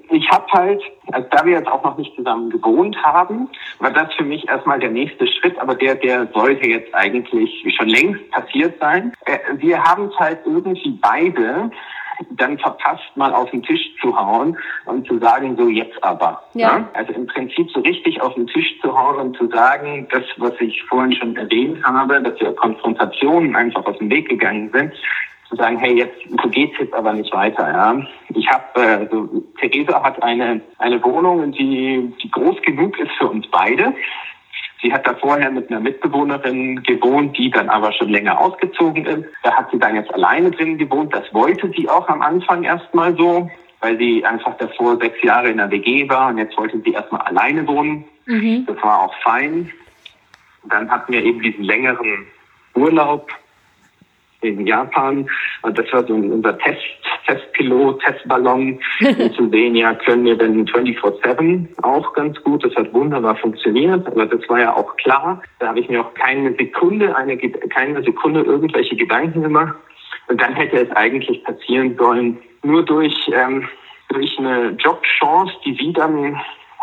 ich 0.09 0.29
habe 0.29 0.45
halt, 0.53 0.81
also 1.11 1.27
da 1.31 1.45
wir 1.45 1.53
jetzt 1.53 1.67
auch 1.67 1.83
noch 1.83 1.97
nicht 1.97 2.15
zusammen 2.15 2.49
gewohnt 2.49 2.97
haben, 3.03 3.49
war 3.79 3.91
das 3.91 4.13
für 4.13 4.23
mich 4.23 4.47
erstmal 4.47 4.79
der 4.79 4.91
nächste 4.91 5.27
Schritt, 5.27 5.57
aber 5.59 5.75
der, 5.75 5.95
der 5.95 6.27
sollte 6.33 6.67
jetzt 6.67 6.93
eigentlich 6.93 7.65
schon 7.75 7.89
längst 7.89 8.29
passiert 8.31 8.79
sein. 8.79 9.13
Äh, 9.25 9.37
wir 9.57 9.83
haben 9.83 10.05
es 10.05 10.19
halt 10.19 10.39
irgendwie 10.45 10.99
beide 11.01 11.71
dann 12.31 12.57
verpasst, 12.59 13.15
mal 13.15 13.33
auf 13.33 13.49
den 13.51 13.63
Tisch 13.63 13.95
zu 13.99 14.15
hauen 14.15 14.57
und 14.85 15.07
zu 15.07 15.17
sagen, 15.17 15.55
so 15.57 15.67
jetzt 15.69 16.03
aber. 16.03 16.43
Ja. 16.53 16.79
Ne? 16.79 16.87
Also 16.93 17.13
im 17.13 17.27
Prinzip 17.27 17.69
so 17.71 17.79
richtig 17.81 18.21
auf 18.21 18.35
den 18.35 18.47
Tisch 18.47 18.79
zu 18.81 18.95
hauen 18.95 19.15
und 19.17 19.37
zu 19.37 19.47
sagen, 19.47 20.07
das, 20.11 20.23
was 20.37 20.53
ich 20.59 20.83
vorhin 20.83 21.13
schon 21.13 21.35
erwähnt 21.35 21.83
habe, 21.83 22.21
dass 22.21 22.39
wir 22.39 22.53
Konfrontationen 22.53 23.55
einfach 23.55 23.85
aus 23.85 23.97
dem 23.97 24.09
Weg 24.09 24.29
gegangen 24.29 24.69
sind, 24.71 24.93
zu 25.51 25.57
sagen, 25.57 25.77
hey, 25.77 25.97
jetzt 25.97 26.17
so 26.41 26.49
geht's 26.49 26.77
jetzt 26.79 26.93
aber 26.93 27.13
nicht 27.13 27.31
weiter. 27.33 27.67
Ja. 27.69 28.01
Ich 28.29 28.47
habe, 28.49 28.81
äh, 28.81 28.95
also, 29.01 29.43
Theresa 29.59 30.01
hat 30.01 30.23
eine 30.23 30.61
eine 30.79 31.03
Wohnung, 31.03 31.51
die 31.51 32.11
die 32.23 32.31
groß 32.31 32.61
genug 32.61 32.97
ist 32.97 33.11
für 33.19 33.27
uns 33.27 33.45
beide. 33.51 33.93
Sie 34.81 34.91
hat 34.91 35.05
da 35.05 35.13
vorher 35.13 35.51
mit 35.51 35.69
einer 35.69 35.79
Mitbewohnerin 35.79 36.81
gewohnt, 36.83 37.37
die 37.37 37.51
dann 37.51 37.69
aber 37.69 37.91
schon 37.91 38.09
länger 38.09 38.39
ausgezogen 38.39 39.05
ist. 39.05 39.25
Da 39.43 39.53
hat 39.53 39.69
sie 39.71 39.77
dann 39.77 39.95
jetzt 39.95 40.11
alleine 40.11 40.49
drin 40.49 40.77
gewohnt. 40.77 41.13
Das 41.13 41.31
wollte 41.33 41.71
sie 41.77 41.87
auch 41.87 42.07
am 42.07 42.21
Anfang 42.23 42.63
erstmal 42.63 43.15
so, 43.15 43.51
weil 43.81 43.97
sie 43.99 44.25
einfach 44.25 44.57
davor 44.57 44.97
sechs 44.97 45.21
Jahre 45.21 45.49
in 45.49 45.57
der 45.57 45.69
WG 45.69 46.09
war 46.09 46.29
und 46.29 46.39
jetzt 46.39 46.57
wollte 46.57 46.81
sie 46.83 46.93
erstmal 46.93 47.21
alleine 47.21 47.67
wohnen. 47.67 48.05
Mhm. 48.25 48.65
Das 48.65 48.81
war 48.81 49.03
auch 49.03 49.13
fein. 49.21 49.69
Dann 50.67 50.89
hatten 50.89 51.13
wir 51.13 51.23
eben 51.23 51.41
diesen 51.41 51.63
längeren 51.63 52.25
Urlaub 52.73 53.29
in 54.41 54.65
Japan. 54.65 55.29
Und 55.61 55.77
das 55.77 55.91
war 55.91 56.05
so 56.05 56.13
unser 56.13 56.57
Test, 56.59 56.81
Testpilot, 57.25 58.01
Testballon, 58.01 58.79
um 58.99 59.33
zu 59.33 59.49
sehen, 59.49 59.75
ja, 59.75 59.93
können 59.93 60.25
wir 60.25 60.37
denn 60.37 60.65
24-7 60.67 61.67
auch 61.83 62.13
ganz 62.13 62.41
gut. 62.43 62.63
Das 62.65 62.75
hat 62.75 62.93
wunderbar 62.93 63.35
funktioniert, 63.35 64.05
aber 64.07 64.25
das 64.25 64.47
war 64.49 64.59
ja 64.59 64.75
auch 64.75 64.95
klar. 64.97 65.41
Da 65.59 65.69
habe 65.69 65.79
ich 65.79 65.89
mir 65.89 66.01
auch 66.01 66.13
keine 66.15 66.53
Sekunde, 66.55 67.15
eine, 67.15 67.37
keine 67.37 68.03
Sekunde 68.03 68.41
irgendwelche 68.41 68.95
Gedanken 68.95 69.43
gemacht. 69.43 69.75
Und 70.27 70.41
dann 70.41 70.55
hätte 70.55 70.77
es 70.77 70.91
eigentlich 70.95 71.43
passieren 71.43 71.95
sollen, 71.97 72.37
nur 72.63 72.83
durch, 72.83 73.15
ähm, 73.33 73.67
durch 74.09 74.37
eine 74.37 74.71
Jobchance, 74.79 75.53
die 75.65 75.75
sie 75.75 75.93
dann 75.93 76.39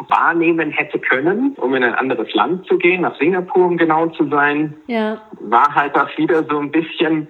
wahrnehmen 0.09 0.71
hätte 0.71 0.99
können, 0.99 1.55
um 1.57 1.75
in 1.75 1.83
ein 1.83 1.95
anderes 1.95 2.33
Land 2.35 2.67
zu 2.67 2.79
gehen, 2.79 3.03
nach 3.03 3.19
Singapur, 3.19 3.67
um 3.67 3.77
genau 3.77 4.07
zu 4.09 4.29
sein, 4.29 4.75
ja. 4.87 5.21
war 5.41 5.75
halt 5.75 5.97
das 5.97 6.09
wieder 6.17 6.45
so 6.45 6.59
ein 6.59 6.71
bisschen 6.71 7.29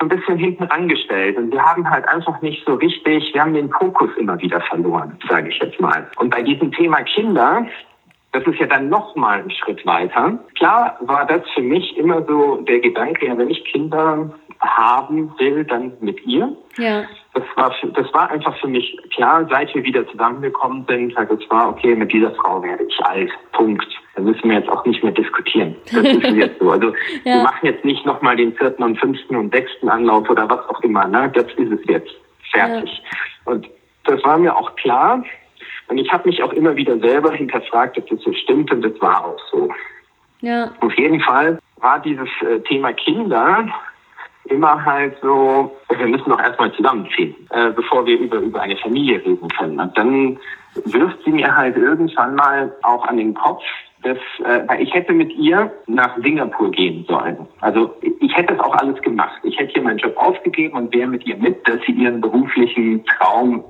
ein 0.00 0.08
bisschen 0.08 0.38
hinten 0.38 0.64
angestellt. 0.64 1.36
Und 1.36 1.52
wir 1.52 1.62
haben 1.62 1.88
halt 1.90 2.08
einfach 2.08 2.40
nicht 2.40 2.64
so 2.64 2.74
richtig, 2.74 3.34
wir 3.34 3.42
haben 3.42 3.54
den 3.54 3.70
Fokus 3.70 4.10
immer 4.16 4.38
wieder 4.40 4.60
verloren, 4.60 5.18
sage 5.28 5.48
ich 5.48 5.58
jetzt 5.58 5.80
mal. 5.80 6.08
Und 6.18 6.30
bei 6.30 6.42
diesem 6.42 6.70
Thema 6.72 7.02
Kinder, 7.02 7.66
das 8.32 8.44
ist 8.46 8.60
ja 8.60 8.66
dann 8.66 8.88
noch 8.88 9.16
mal 9.16 9.40
ein 9.40 9.50
Schritt 9.50 9.84
weiter. 9.86 10.38
Klar 10.54 10.96
war 11.00 11.26
das 11.26 11.42
für 11.54 11.62
mich 11.62 11.96
immer 11.96 12.24
so 12.26 12.58
der 12.58 12.78
Gedanke, 12.78 13.26
ja, 13.26 13.36
wenn 13.36 13.50
ich 13.50 13.64
Kinder 13.64 14.30
haben 14.60 15.32
will, 15.38 15.64
dann 15.64 15.92
mit 16.00 16.24
ihr. 16.26 16.56
Ja. 16.76 17.04
Das 17.38 17.56
war, 17.56 17.72
das 17.94 18.12
war 18.12 18.30
einfach 18.30 18.56
für 18.58 18.66
mich 18.66 18.98
klar, 19.14 19.46
seit 19.48 19.72
wir 19.74 19.84
wieder 19.84 20.06
zusammengekommen 20.08 20.84
sind, 20.88 21.16
halt, 21.16 21.30
das 21.30 21.38
war, 21.50 21.68
okay, 21.68 21.94
mit 21.94 22.12
dieser 22.12 22.32
Frau 22.32 22.62
werde 22.62 22.84
ich 22.84 23.00
alt. 23.04 23.30
Punkt. 23.52 23.86
Da 24.16 24.22
müssen 24.22 24.50
wir 24.50 24.58
jetzt 24.58 24.68
auch 24.68 24.84
nicht 24.84 25.02
mehr 25.04 25.12
diskutieren. 25.12 25.76
Das 25.92 26.02
ist 26.02 26.24
jetzt 26.24 26.58
so. 26.58 26.70
Also 26.70 26.88
ja. 27.24 27.34
wir 27.36 27.42
machen 27.44 27.66
jetzt 27.66 27.84
nicht 27.84 28.04
nochmal 28.04 28.36
den 28.36 28.52
vierten 28.54 28.82
und 28.82 28.98
fünften 28.98 29.36
und 29.36 29.54
sechsten 29.54 29.88
Anlauf 29.88 30.28
oder 30.28 30.50
was 30.50 30.68
auch 30.68 30.80
immer. 30.80 31.06
Ne? 31.06 31.30
Das 31.32 31.46
ist 31.56 31.70
es 31.70 31.80
jetzt. 31.86 32.10
Fertig. 32.50 32.90
Ja. 32.90 33.52
Und 33.52 33.68
das 34.04 34.24
war 34.24 34.38
mir 34.38 34.56
auch 34.56 34.74
klar. 34.76 35.22
Und 35.86 35.98
ich 35.98 36.10
habe 36.12 36.28
mich 36.28 36.42
auch 36.42 36.52
immer 36.52 36.74
wieder 36.74 36.98
selber 36.98 37.32
hinterfragt, 37.32 37.96
ob 37.98 38.08
das 38.08 38.20
so 38.20 38.32
stimmt 38.32 38.72
und 38.72 38.82
das 38.82 39.00
war 39.00 39.24
auch 39.24 39.38
so. 39.52 39.70
Ja. 40.40 40.72
Auf 40.80 40.92
jeden 40.98 41.20
Fall 41.20 41.58
war 41.76 42.00
dieses 42.00 42.28
äh, 42.42 42.58
Thema 42.60 42.92
Kinder 42.92 43.68
immer 44.50 44.84
halt 44.84 45.16
so, 45.22 45.76
wir 45.88 46.06
müssen 46.06 46.30
doch 46.30 46.40
erstmal 46.40 46.72
zusammenziehen, 46.72 47.34
äh, 47.50 47.70
bevor 47.70 48.06
wir 48.06 48.18
über, 48.18 48.38
über 48.38 48.60
eine 48.60 48.76
Familie 48.76 49.24
reden 49.24 49.48
können. 49.48 49.78
Und 49.78 49.96
dann 49.96 50.38
wirft 50.84 51.22
sie 51.24 51.30
mir 51.30 51.54
halt 51.54 51.76
irgendwann 51.76 52.34
mal 52.34 52.72
auch 52.82 53.04
an 53.06 53.16
den 53.16 53.34
Kopf, 53.34 53.62
dass, 54.02 54.18
äh, 54.44 54.66
weil 54.66 54.82
ich 54.82 54.92
hätte 54.94 55.12
mit 55.12 55.32
ihr 55.32 55.72
nach 55.86 56.16
Singapur 56.18 56.70
gehen 56.70 57.04
sollen. 57.08 57.46
Also 57.60 57.94
ich 58.20 58.36
hätte 58.36 58.54
das 58.54 58.64
auch 58.64 58.74
alles 58.76 59.00
gemacht. 59.02 59.40
Ich 59.42 59.58
hätte 59.58 59.72
hier 59.72 59.82
meinen 59.82 59.98
Job 59.98 60.16
aufgegeben 60.16 60.76
und 60.76 60.94
wäre 60.94 61.08
mit 61.08 61.26
ihr 61.26 61.36
mit, 61.36 61.66
dass 61.66 61.80
sie 61.86 61.92
ihren 61.92 62.20
beruflichen 62.20 63.04
Traum 63.06 63.64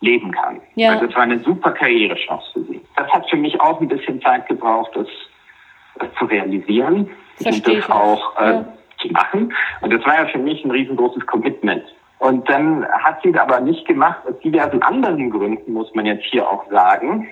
leben 0.00 0.32
kann. 0.32 0.60
Ja. 0.74 0.92
Also 0.92 1.06
das 1.06 1.14
war 1.14 1.22
eine 1.22 1.38
super 1.40 1.70
Karrierechance 1.72 2.46
für 2.52 2.64
sie. 2.64 2.80
Das 2.96 3.08
hat 3.10 3.28
für 3.30 3.36
mich 3.36 3.60
auch 3.60 3.80
ein 3.80 3.88
bisschen 3.88 4.20
Zeit 4.20 4.48
gebraucht, 4.48 4.90
das, 4.94 5.06
das 5.98 6.08
zu 6.18 6.24
realisieren 6.24 7.10
Verstehe 7.36 7.76
und 7.76 7.82
das 7.82 7.90
auch 7.90 8.40
äh, 8.40 8.50
ja. 8.52 8.64
Zu 9.02 9.08
machen. 9.08 9.52
Und 9.80 9.92
das 9.92 10.04
war 10.06 10.14
ja 10.14 10.26
für 10.26 10.38
mich 10.38 10.64
ein 10.64 10.70
riesengroßes 10.70 11.26
Commitment. 11.26 11.84
Und 12.18 12.48
dann 12.48 12.86
hat 12.86 13.20
sie 13.22 13.30
es 13.30 13.36
aber 13.36 13.60
nicht 13.60 13.84
gemacht, 13.86 14.20
aus 14.28 14.38
diversen 14.44 14.80
anderen 14.82 15.28
Gründen, 15.30 15.72
muss 15.72 15.92
man 15.94 16.06
jetzt 16.06 16.24
hier 16.26 16.48
auch 16.48 16.64
sagen, 16.70 17.28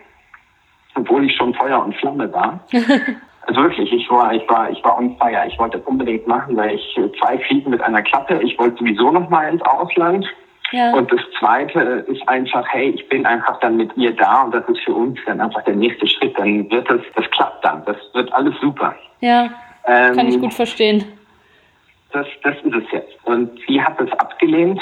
obwohl 0.97 1.25
ich 1.25 1.37
schon 1.37 1.55
Feuer 1.55 1.81
und 1.85 1.95
Flamme 1.97 2.33
war. 2.33 2.59
also 3.47 3.62
wirklich, 3.62 3.93
ich 3.93 4.11
war, 4.11 4.35
ich 4.35 4.49
war, 4.49 4.68
ich 4.68 4.83
war 4.83 4.99
on 4.99 5.16
fire. 5.16 5.47
Ich 5.47 5.57
wollte 5.61 5.79
das 5.79 5.87
unbedingt 5.87 6.27
machen, 6.27 6.57
weil 6.57 6.75
ich 6.75 7.01
zwei 7.21 7.39
Fliegen 7.39 7.71
mit 7.71 7.81
einer 7.81 8.03
Klappe. 8.03 8.41
Ich 8.43 8.59
wollte 8.59 8.79
sowieso 8.79 9.12
noch 9.12 9.31
mal 9.31 9.49
ins 9.49 9.62
Ausland. 9.62 10.27
Ja. 10.73 10.93
Und 10.95 11.12
das 11.12 11.21
Zweite 11.39 12.05
ist 12.09 12.29
einfach, 12.29 12.66
hey, 12.71 12.91
ich 12.91 13.09
bin 13.09 13.27
einfach 13.27 13.59
dann 13.61 13.77
mit 13.77 13.97
ihr 13.97 14.14
da 14.14 14.43
und 14.43 14.55
das 14.55 14.68
ist 14.68 14.81
für 14.81 14.95
uns 14.95 15.18
dann 15.27 15.41
einfach 15.41 15.62
der 15.62 15.75
nächste 15.75 16.07
Schritt. 16.09 16.39
Dann 16.39 16.71
wird 16.71 16.91
das, 16.91 17.01
das 17.14 17.31
klappt 17.31 17.64
dann. 17.64 17.85
Das 17.85 17.97
wird 18.12 18.33
alles 18.33 18.55
super. 18.61 18.95
Ja, 19.21 19.51
ähm, 19.85 20.16
kann 20.16 20.29
ich 20.29 20.41
gut 20.41 20.55
verstehen. 20.55 21.05
Das, 22.13 22.27
das 22.43 22.57
ist 22.63 22.75
es 22.75 22.91
jetzt. 22.93 23.19
Und 23.25 23.51
sie 23.67 23.81
hat 23.83 24.01
es 24.01 24.13
abgelehnt. 24.13 24.81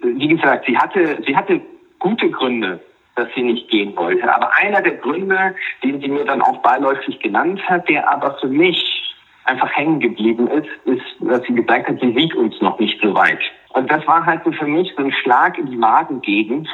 Wie 0.00 0.28
gesagt, 0.28 0.66
sie 0.66 0.76
hatte, 0.76 1.22
sie 1.26 1.36
hatte 1.36 1.60
gute 1.98 2.30
Gründe, 2.30 2.80
dass 3.16 3.28
sie 3.34 3.42
nicht 3.42 3.68
gehen 3.68 3.96
wollte. 3.96 4.32
Aber 4.34 4.50
einer 4.56 4.82
der 4.82 4.96
Gründe, 4.96 5.54
den 5.82 6.00
sie 6.00 6.08
mir 6.08 6.24
dann 6.24 6.42
auch 6.42 6.58
beiläufig 6.58 7.20
genannt 7.20 7.60
hat, 7.68 7.88
der 7.88 8.10
aber 8.10 8.36
für 8.38 8.48
mich 8.48 9.14
einfach 9.44 9.70
hängen 9.72 10.00
geblieben 10.00 10.48
ist, 10.48 10.68
ist, 10.84 11.04
dass 11.20 11.42
sie 11.46 11.54
gesagt 11.54 11.88
hat, 11.88 12.00
sie 12.00 12.12
sieht 12.12 12.34
uns 12.34 12.60
noch 12.60 12.78
nicht 12.78 13.00
so 13.00 13.14
weit. 13.14 13.40
Und 13.70 13.90
das 13.90 14.06
war 14.06 14.24
halt 14.24 14.42
so 14.44 14.52
für 14.52 14.66
mich 14.66 14.92
so 14.96 15.04
ein 15.04 15.12
Schlag 15.12 15.58
in 15.58 15.66
die 15.66 15.76
Magengegend, 15.76 16.68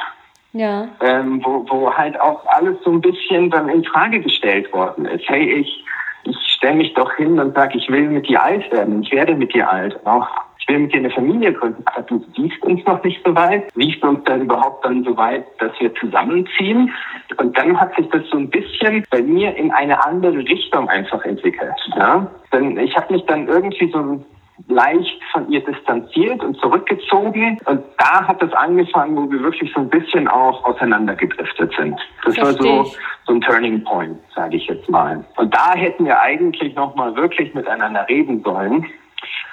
ja. 0.53 0.87
ähm, 1.01 1.41
wo, 1.43 1.65
wo 1.69 1.93
halt 1.93 2.19
auch 2.19 2.45
alles 2.47 2.77
so 2.83 2.91
ein 2.91 3.01
bisschen 3.01 3.49
dann 3.49 3.69
in 3.69 3.83
Frage 3.83 4.19
gestellt 4.21 4.71
worden 4.73 5.05
ist. 5.05 5.27
Hey, 5.27 5.51
ich, 5.51 5.83
ich 6.23 6.37
stelle 6.55 6.75
mich 6.75 6.93
doch 6.93 7.13
hin 7.15 7.39
und 7.39 7.55
sage, 7.55 7.77
ich 7.77 7.89
will 7.89 8.09
mit 8.09 8.27
dir 8.27 8.41
alt 8.41 8.71
werden, 8.71 9.03
ich 9.03 9.11
werde 9.11 9.35
mit 9.35 9.53
dir 9.53 9.69
alt. 9.69 9.99
Auch 10.05 10.27
ich 10.59 10.67
will 10.67 10.79
mit 10.79 10.93
dir 10.93 10.99
eine 10.99 11.09
Familie 11.09 11.53
gründen. 11.53 11.83
Aber 11.85 12.03
du 12.03 12.23
siehst 12.35 12.61
uns 12.63 12.85
noch 12.85 13.03
nicht 13.03 13.19
so 13.25 13.35
weit. 13.35 13.71
Siehst 13.73 14.03
du 14.03 14.09
uns 14.09 14.23
dann 14.25 14.41
überhaupt 14.41 14.85
dann 14.85 15.03
so 15.03 15.17
weit, 15.17 15.45
dass 15.59 15.71
wir 15.79 15.93
zusammenziehen? 15.95 16.93
Und 17.37 17.57
dann 17.57 17.79
hat 17.79 17.95
sich 17.95 18.07
das 18.09 18.21
so 18.29 18.37
ein 18.37 18.49
bisschen 18.49 19.03
bei 19.09 19.21
mir 19.21 19.55
in 19.55 19.71
eine 19.71 20.05
andere 20.05 20.37
Richtung 20.37 20.87
einfach 20.87 21.23
entwickelt. 21.25 21.73
Ja? 21.95 22.27
Denn 22.53 22.77
ich 22.77 22.95
habe 22.95 23.13
mich 23.13 23.25
dann 23.25 23.47
irgendwie 23.47 23.91
so 23.91 24.23
leicht 24.67 25.19
von 25.31 25.49
ihr 25.51 25.63
distanziert 25.63 26.43
und 26.43 26.57
zurückgezogen. 26.57 27.57
Und 27.65 27.83
da 27.97 28.27
hat 28.27 28.41
es 28.41 28.51
angefangen, 28.53 29.15
wo 29.15 29.31
wir 29.31 29.41
wirklich 29.41 29.71
so 29.73 29.81
ein 29.81 29.89
bisschen 29.89 30.27
auch 30.27 30.63
auseinandergedriftet 30.63 31.73
sind. 31.77 31.99
Das 32.23 32.35
Versteh 32.35 32.63
war 32.63 32.85
so, 32.85 32.91
so 33.25 33.33
ein 33.33 33.41
Turning 33.41 33.83
Point, 33.83 34.17
sage 34.35 34.57
ich 34.57 34.67
jetzt 34.67 34.89
mal. 34.89 35.23
Und 35.37 35.53
da 35.53 35.73
hätten 35.73 36.05
wir 36.05 36.19
eigentlich 36.21 36.75
nochmal 36.75 37.15
wirklich 37.15 37.53
miteinander 37.53 38.07
reden 38.07 38.41
sollen. 38.43 38.85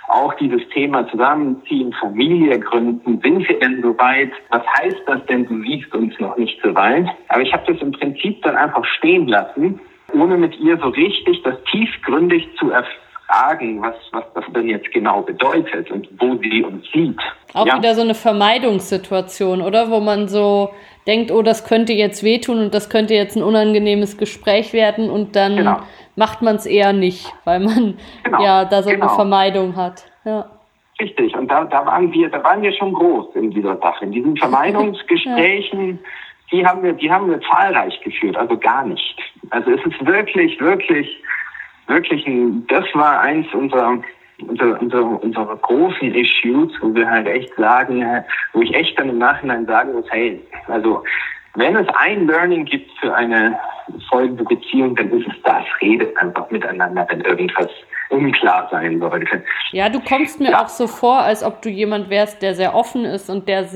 Auch 0.09 0.33
dieses 0.35 0.67
Thema 0.71 1.07
Zusammenziehen, 1.09 1.93
Familie 2.01 2.59
gründen, 2.59 3.21
sind 3.21 3.47
wir 3.47 3.59
denn 3.59 3.83
so 3.83 3.99
weit? 3.99 4.33
Was 4.49 4.63
heißt 4.79 5.03
das 5.07 5.25
denn, 5.27 5.47
du 5.47 5.61
siehst 5.63 5.95
uns 5.95 6.19
noch 6.19 6.37
nicht 6.39 6.59
so 6.63 6.75
weit? 6.75 7.07
Aber 7.29 7.43
ich 7.43 7.53
habe 7.53 7.71
das 7.71 7.83
im 7.83 7.93
Prinzip 7.93 8.43
dann 8.43 8.57
einfach 8.57 8.85
stehen 8.87 9.29
lassen, 9.29 9.79
ohne 10.15 10.39
mit 10.39 10.59
ihr 10.59 10.79
so 10.79 10.89
richtig 10.89 11.43
das 11.43 11.63
tiefgründig 11.65 12.49
zu 12.59 12.71
erfahren 12.71 12.97
fragen, 13.29 13.83
was, 13.83 13.95
was 14.13 14.25
das 14.35 14.45
denn 14.55 14.69
jetzt 14.69 14.91
genau 14.93 15.23
bedeutet 15.23 15.91
und 15.91 16.09
wo 16.19 16.37
sie 16.39 16.65
uns 16.65 16.85
sieht. 16.93 17.21
Auch 17.55 17.67
ja. 17.67 17.77
wieder 17.77 17.95
so 17.95 18.03
eine 18.03 18.15
Vermeidungssituation, 18.15 19.61
oder? 19.61 19.91
Wo 19.91 20.01
man 20.01 20.29
so 20.29 20.71
denkt, 21.07 21.31
oh, 21.31 21.43
das 21.43 21.67
könnte 21.67 21.93
jetzt 21.93 22.23
wehtun 22.23 22.59
und 22.59 22.75
das 22.75 22.91
könnte 22.91 23.15
jetzt 23.15 23.37
ein 23.37 23.43
unangenehmes 23.43 24.17
Gespräch 24.19 24.73
werden 24.73 25.11
und 25.11 25.37
dann 25.37 25.57
genau. 25.57 25.81
macht 26.17 26.43
man 26.43 26.57
es 26.57 26.67
eher 26.67 26.93
nicht, 26.93 27.33
weil 27.45 27.61
man 27.61 27.99
genau. 28.25 28.43
ja 28.43 28.65
da 28.65 28.83
so 28.83 28.91
genau. 28.91 29.07
eine 29.07 29.15
Vermeidung 29.15 29.77
hat. 29.77 30.05
Ja. 30.25 30.51
Richtig, 31.01 31.35
und 31.37 31.49
da, 31.49 31.65
da 31.65 31.87
waren 31.87 32.13
wir, 32.13 32.29
da 32.29 32.43
waren 32.43 32.61
wir 32.61 32.73
schon 32.73 32.93
groß 32.93 33.37
in 33.37 33.51
dieser 33.53 33.77
Sache. 33.77 34.05
In 34.05 34.13
diesen 34.13 34.37
Vermeidungsgesprächen, 34.37 35.91
ja. 36.51 36.59
die 36.59 36.67
haben 36.67 36.83
wir, 36.83 36.93
die 36.93 37.11
haben 37.11 37.31
wir 37.31 37.41
zahlreich 37.43 38.01
geführt, 38.01 38.37
also 38.37 38.59
gar 38.59 38.85
nicht. 38.85 39.17
Also 39.51 39.71
es 39.71 39.85
ist 39.87 40.05
wirklich, 40.05 40.61
wirklich 40.61 41.09
wirklich 41.89 42.25
das 42.69 42.85
war 42.95 43.21
eins 43.21 43.47
unserer 43.55 43.99
unsere, 44.47 44.79
unsere, 44.79 45.03
unsere 45.03 45.57
großen 45.57 46.15
Issues, 46.15 46.73
wo 46.81 46.95
wir 46.95 47.11
halt 47.11 47.27
echt 47.27 47.55
sagen, 47.57 48.05
wo 48.53 48.63
ich 48.63 48.73
echt 48.75 48.99
dann 48.99 49.09
im 49.09 49.19
Nachhinein 49.19 49.67
sagen 49.67 49.93
muss, 49.93 50.07
hey, 50.11 50.41
also 50.69 51.03
wenn 51.55 51.77
es 51.77 51.89
ein 51.99 52.27
Learning 52.27 52.65
gibt 52.65 52.91
für 53.01 53.13
eine 53.15 53.59
folgende 54.09 54.45
Beziehung, 54.45 54.95
dann 54.95 55.11
ist 55.11 55.27
es 55.27 55.43
das, 55.43 55.65
redet 55.81 56.17
einfach 56.17 56.51
miteinander, 56.51 57.07
wenn 57.09 57.23
irgendwas 57.23 57.69
unklar 58.11 58.69
sein 58.71 59.01
sollte. 59.01 59.43
Ja, 59.73 59.89
du 59.89 60.01
kommst 60.01 60.41
mir 60.41 60.53
ja. 60.53 60.63
auch 60.63 60.69
so 60.69 60.87
vor, 60.87 61.19
als 61.19 61.43
ob 61.43 61.61
du 61.63 61.69
jemand 61.69 62.11
wärst, 62.11 62.43
der 62.43 62.55
sehr 62.55 62.75
offen 62.75 63.05
ist 63.05 63.29
und 63.29 63.49
der 63.49 63.67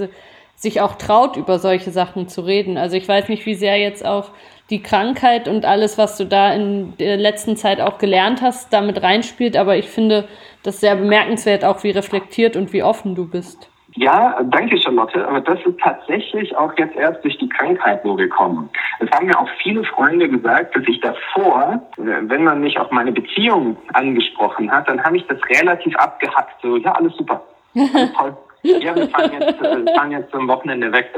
sich 0.55 0.81
auch 0.81 0.95
traut, 0.95 1.37
über 1.37 1.59
solche 1.59 1.91
Sachen 1.91 2.29
zu 2.29 2.43
reden. 2.43 2.79
Also 2.79 2.97
ich 2.97 3.09
weiß 3.09 3.29
nicht, 3.29 3.45
wie 3.47 3.55
sehr 3.55 3.79
jetzt 3.79 4.07
auch 4.07 4.31
die 4.71 4.83
Krankheit 4.83 5.49
und 5.49 5.65
alles, 5.65 5.99
was 5.99 6.17
du 6.17 6.25
da 6.25 6.53
in 6.53 6.97
der 6.97 7.17
letzten 7.17 7.57
Zeit 7.57 7.81
auch 7.81 7.99
gelernt 7.99 8.43
hast, 8.43 8.73
damit 8.73 9.03
reinspielt. 9.03 9.57
Aber 9.57 9.77
ich 9.77 9.89
finde 9.89 10.29
das 10.63 10.81
sehr 10.81 10.97
bemerkenswert, 10.97 11.65
auch 11.65 11.83
wie 11.85 11.91
reflektiert 11.91 12.57
und 12.57 12.73
wie 12.73 12.83
offen 12.83 13.15
du 13.15 13.29
bist. 13.29 13.69
Ja, 13.95 14.41
danke 14.45 14.79
Charlotte, 14.79 15.27
aber 15.29 15.41
das 15.41 15.59
ist 15.67 15.79
tatsächlich 15.79 16.57
auch 16.57 16.73
jetzt 16.79 16.97
erst 16.97 17.23
durch 17.23 17.37
die 17.37 17.49
Krankheit 17.49 18.03
nur 18.05 18.17
gekommen. 18.17 18.71
Es 19.01 19.11
haben 19.11 19.27
mir 19.27 19.39
auch 19.39 19.49
viele 19.63 19.85
Freunde 19.85 20.31
gesagt, 20.31 20.75
dass 20.75 20.85
ich 20.87 20.99
davor, 21.01 21.83
wenn 21.99 22.45
man 22.45 22.63
mich 22.63 22.79
auf 22.79 22.91
meine 22.91 23.13
Beziehung 23.13 23.77
angesprochen 23.93 24.71
hat, 24.71 24.89
dann 24.89 25.03
habe 25.05 25.19
ich 25.19 25.27
das 25.27 25.39
relativ 25.59 25.95
abgehackt. 25.97 26.55
So, 26.63 26.79
ja, 26.79 26.93
alles 26.93 27.15
super. 27.17 27.43
Alles 27.75 28.13
toll. 28.15 28.37
Ja, 28.65 28.95
wir 28.95 29.09
fahren 29.09 29.33
jetzt, 29.33 29.61
äh, 29.61 29.93
fahren 29.93 30.13
jetzt 30.13 30.31
zum 30.31 30.47
Wochenende 30.47 30.93
weg. 30.93 31.11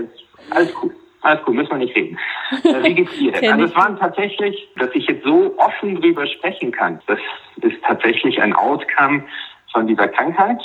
Alles 0.49 0.75
cool. 0.83 0.95
Alles 1.25 1.43
gut, 1.45 1.55
müssen 1.55 1.71
wir 1.71 1.79
nicht 1.79 1.97
reden. 1.97 2.19
Äh, 2.65 2.83
wie 2.85 2.95
geht's 2.95 3.19
dir 3.19 3.33
denn? 3.33 3.51
Also 3.53 3.65
es 3.65 3.75
waren 3.75 3.99
tatsächlich, 3.99 4.69
dass 4.77 4.91
ich 4.93 5.07
jetzt 5.07 5.25
so 5.25 5.55
offen 5.57 6.01
drüber 6.01 6.27
sprechen 6.27 6.71
kann, 6.71 7.01
das 7.07 7.19
ist 7.63 7.83
tatsächlich 7.83 8.41
ein 8.41 8.53
Outcome 8.53 9.25
von 9.73 9.87
dieser 9.87 10.09
Krankheit. 10.09 10.61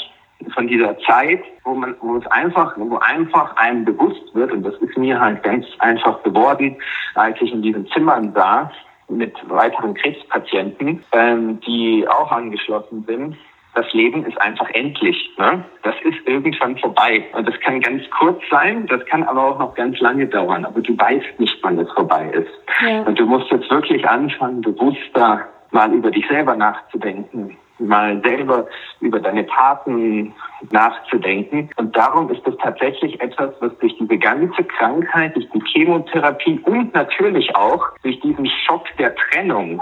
von 0.53 0.67
dieser 0.67 0.97
Zeit, 0.99 1.43
wo 1.63 1.73
man, 1.73 1.95
wo 2.01 2.17
es 2.17 2.27
einfach, 2.27 2.73
wo 2.77 2.97
einfach 2.97 3.55
einem 3.57 3.83
bewusst 3.85 4.33
wird, 4.33 4.51
und 4.51 4.63
das 4.63 4.75
ist 4.75 4.97
mir 4.97 5.19
halt 5.19 5.43
ganz 5.43 5.65
einfach 5.79 6.23
geworden, 6.23 6.77
als 7.15 7.37
ich 7.41 7.51
in 7.51 7.61
diesen 7.61 7.87
Zimmern 7.87 8.33
saß 8.33 8.69
mit 9.09 9.33
weiteren 9.49 9.93
Krebspatienten, 9.95 11.03
ähm, 11.11 11.59
die 11.61 12.05
auch 12.07 12.31
angeschlossen 12.31 13.03
sind. 13.07 13.35
Das 13.75 13.91
Leben 13.93 14.25
ist 14.25 14.39
einfach 14.41 14.69
endlich. 14.71 15.29
Ne? 15.37 15.63
Das 15.83 15.95
ist 16.03 16.17
irgendwann 16.25 16.77
vorbei. 16.77 17.25
Und 17.33 17.47
das 17.47 17.59
kann 17.61 17.79
ganz 17.79 18.03
kurz 18.19 18.41
sein, 18.49 18.87
das 18.87 19.05
kann 19.05 19.23
aber 19.23 19.45
auch 19.45 19.59
noch 19.59 19.75
ganz 19.75 19.99
lange 19.99 20.25
dauern. 20.25 20.65
Aber 20.65 20.81
du 20.81 20.97
weißt 20.97 21.39
nicht, 21.39 21.57
wann 21.61 21.77
es 21.79 21.91
vorbei 21.91 22.29
ist. 22.33 22.51
Ja. 22.87 23.01
Und 23.03 23.19
du 23.19 23.25
musst 23.25 23.51
jetzt 23.51 23.69
wirklich 23.69 24.07
anfangen, 24.07 24.61
bewusster 24.61 25.47
mal 25.71 25.93
über 25.93 26.11
dich 26.11 26.27
selber 26.27 26.55
nachzudenken 26.55 27.57
mal 27.79 28.21
selber 28.23 28.67
über 28.99 29.19
deine 29.19 29.45
Taten 29.47 30.33
nachzudenken. 30.71 31.69
Und 31.77 31.95
darum 31.95 32.29
ist 32.29 32.45
es 32.45 32.55
tatsächlich 32.57 33.19
etwas, 33.21 33.53
was 33.59 33.71
durch 33.79 33.95
diese 33.97 34.17
ganze 34.17 34.63
Krankheit, 34.63 35.35
durch 35.35 35.49
die 35.51 35.63
Chemotherapie 35.71 36.59
und 36.65 36.93
natürlich 36.93 37.55
auch 37.55 37.85
durch 38.03 38.19
diesen 38.19 38.47
Schock 38.65 38.85
der 38.97 39.15
Trennung 39.15 39.81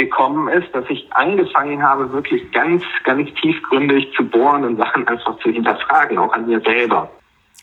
gekommen 0.00 0.48
ist, 0.48 0.74
dass 0.74 0.84
ich 0.88 1.06
angefangen 1.12 1.82
habe, 1.82 2.10
wirklich 2.12 2.50
ganz, 2.52 2.82
ganz 3.04 3.28
tiefgründig 3.34 4.08
zu 4.16 4.24
bohren 4.24 4.64
und 4.64 4.78
Sachen 4.78 5.06
einfach 5.06 5.38
zu 5.40 5.50
hinterfragen, 5.50 6.16
auch 6.18 6.32
an 6.32 6.46
mir 6.46 6.60
selber. 6.60 7.10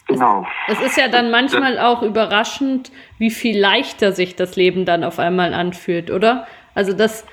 Genau. 0.07 0.45
Es, 0.67 0.79
es 0.79 0.87
ist 0.87 0.97
ja 0.97 1.07
dann 1.07 1.31
manchmal 1.31 1.79
auch 1.79 2.03
überraschend, 2.03 2.91
wie 3.17 3.31
viel 3.31 3.59
leichter 3.59 4.11
sich 4.11 4.35
das 4.35 4.55
Leben 4.55 4.85
dann 4.85 5.03
auf 5.03 5.17
einmal 5.19 5.53
anfühlt, 5.53 6.11
oder? 6.11 6.47
Also 6.75 6.93
das, 6.93 7.25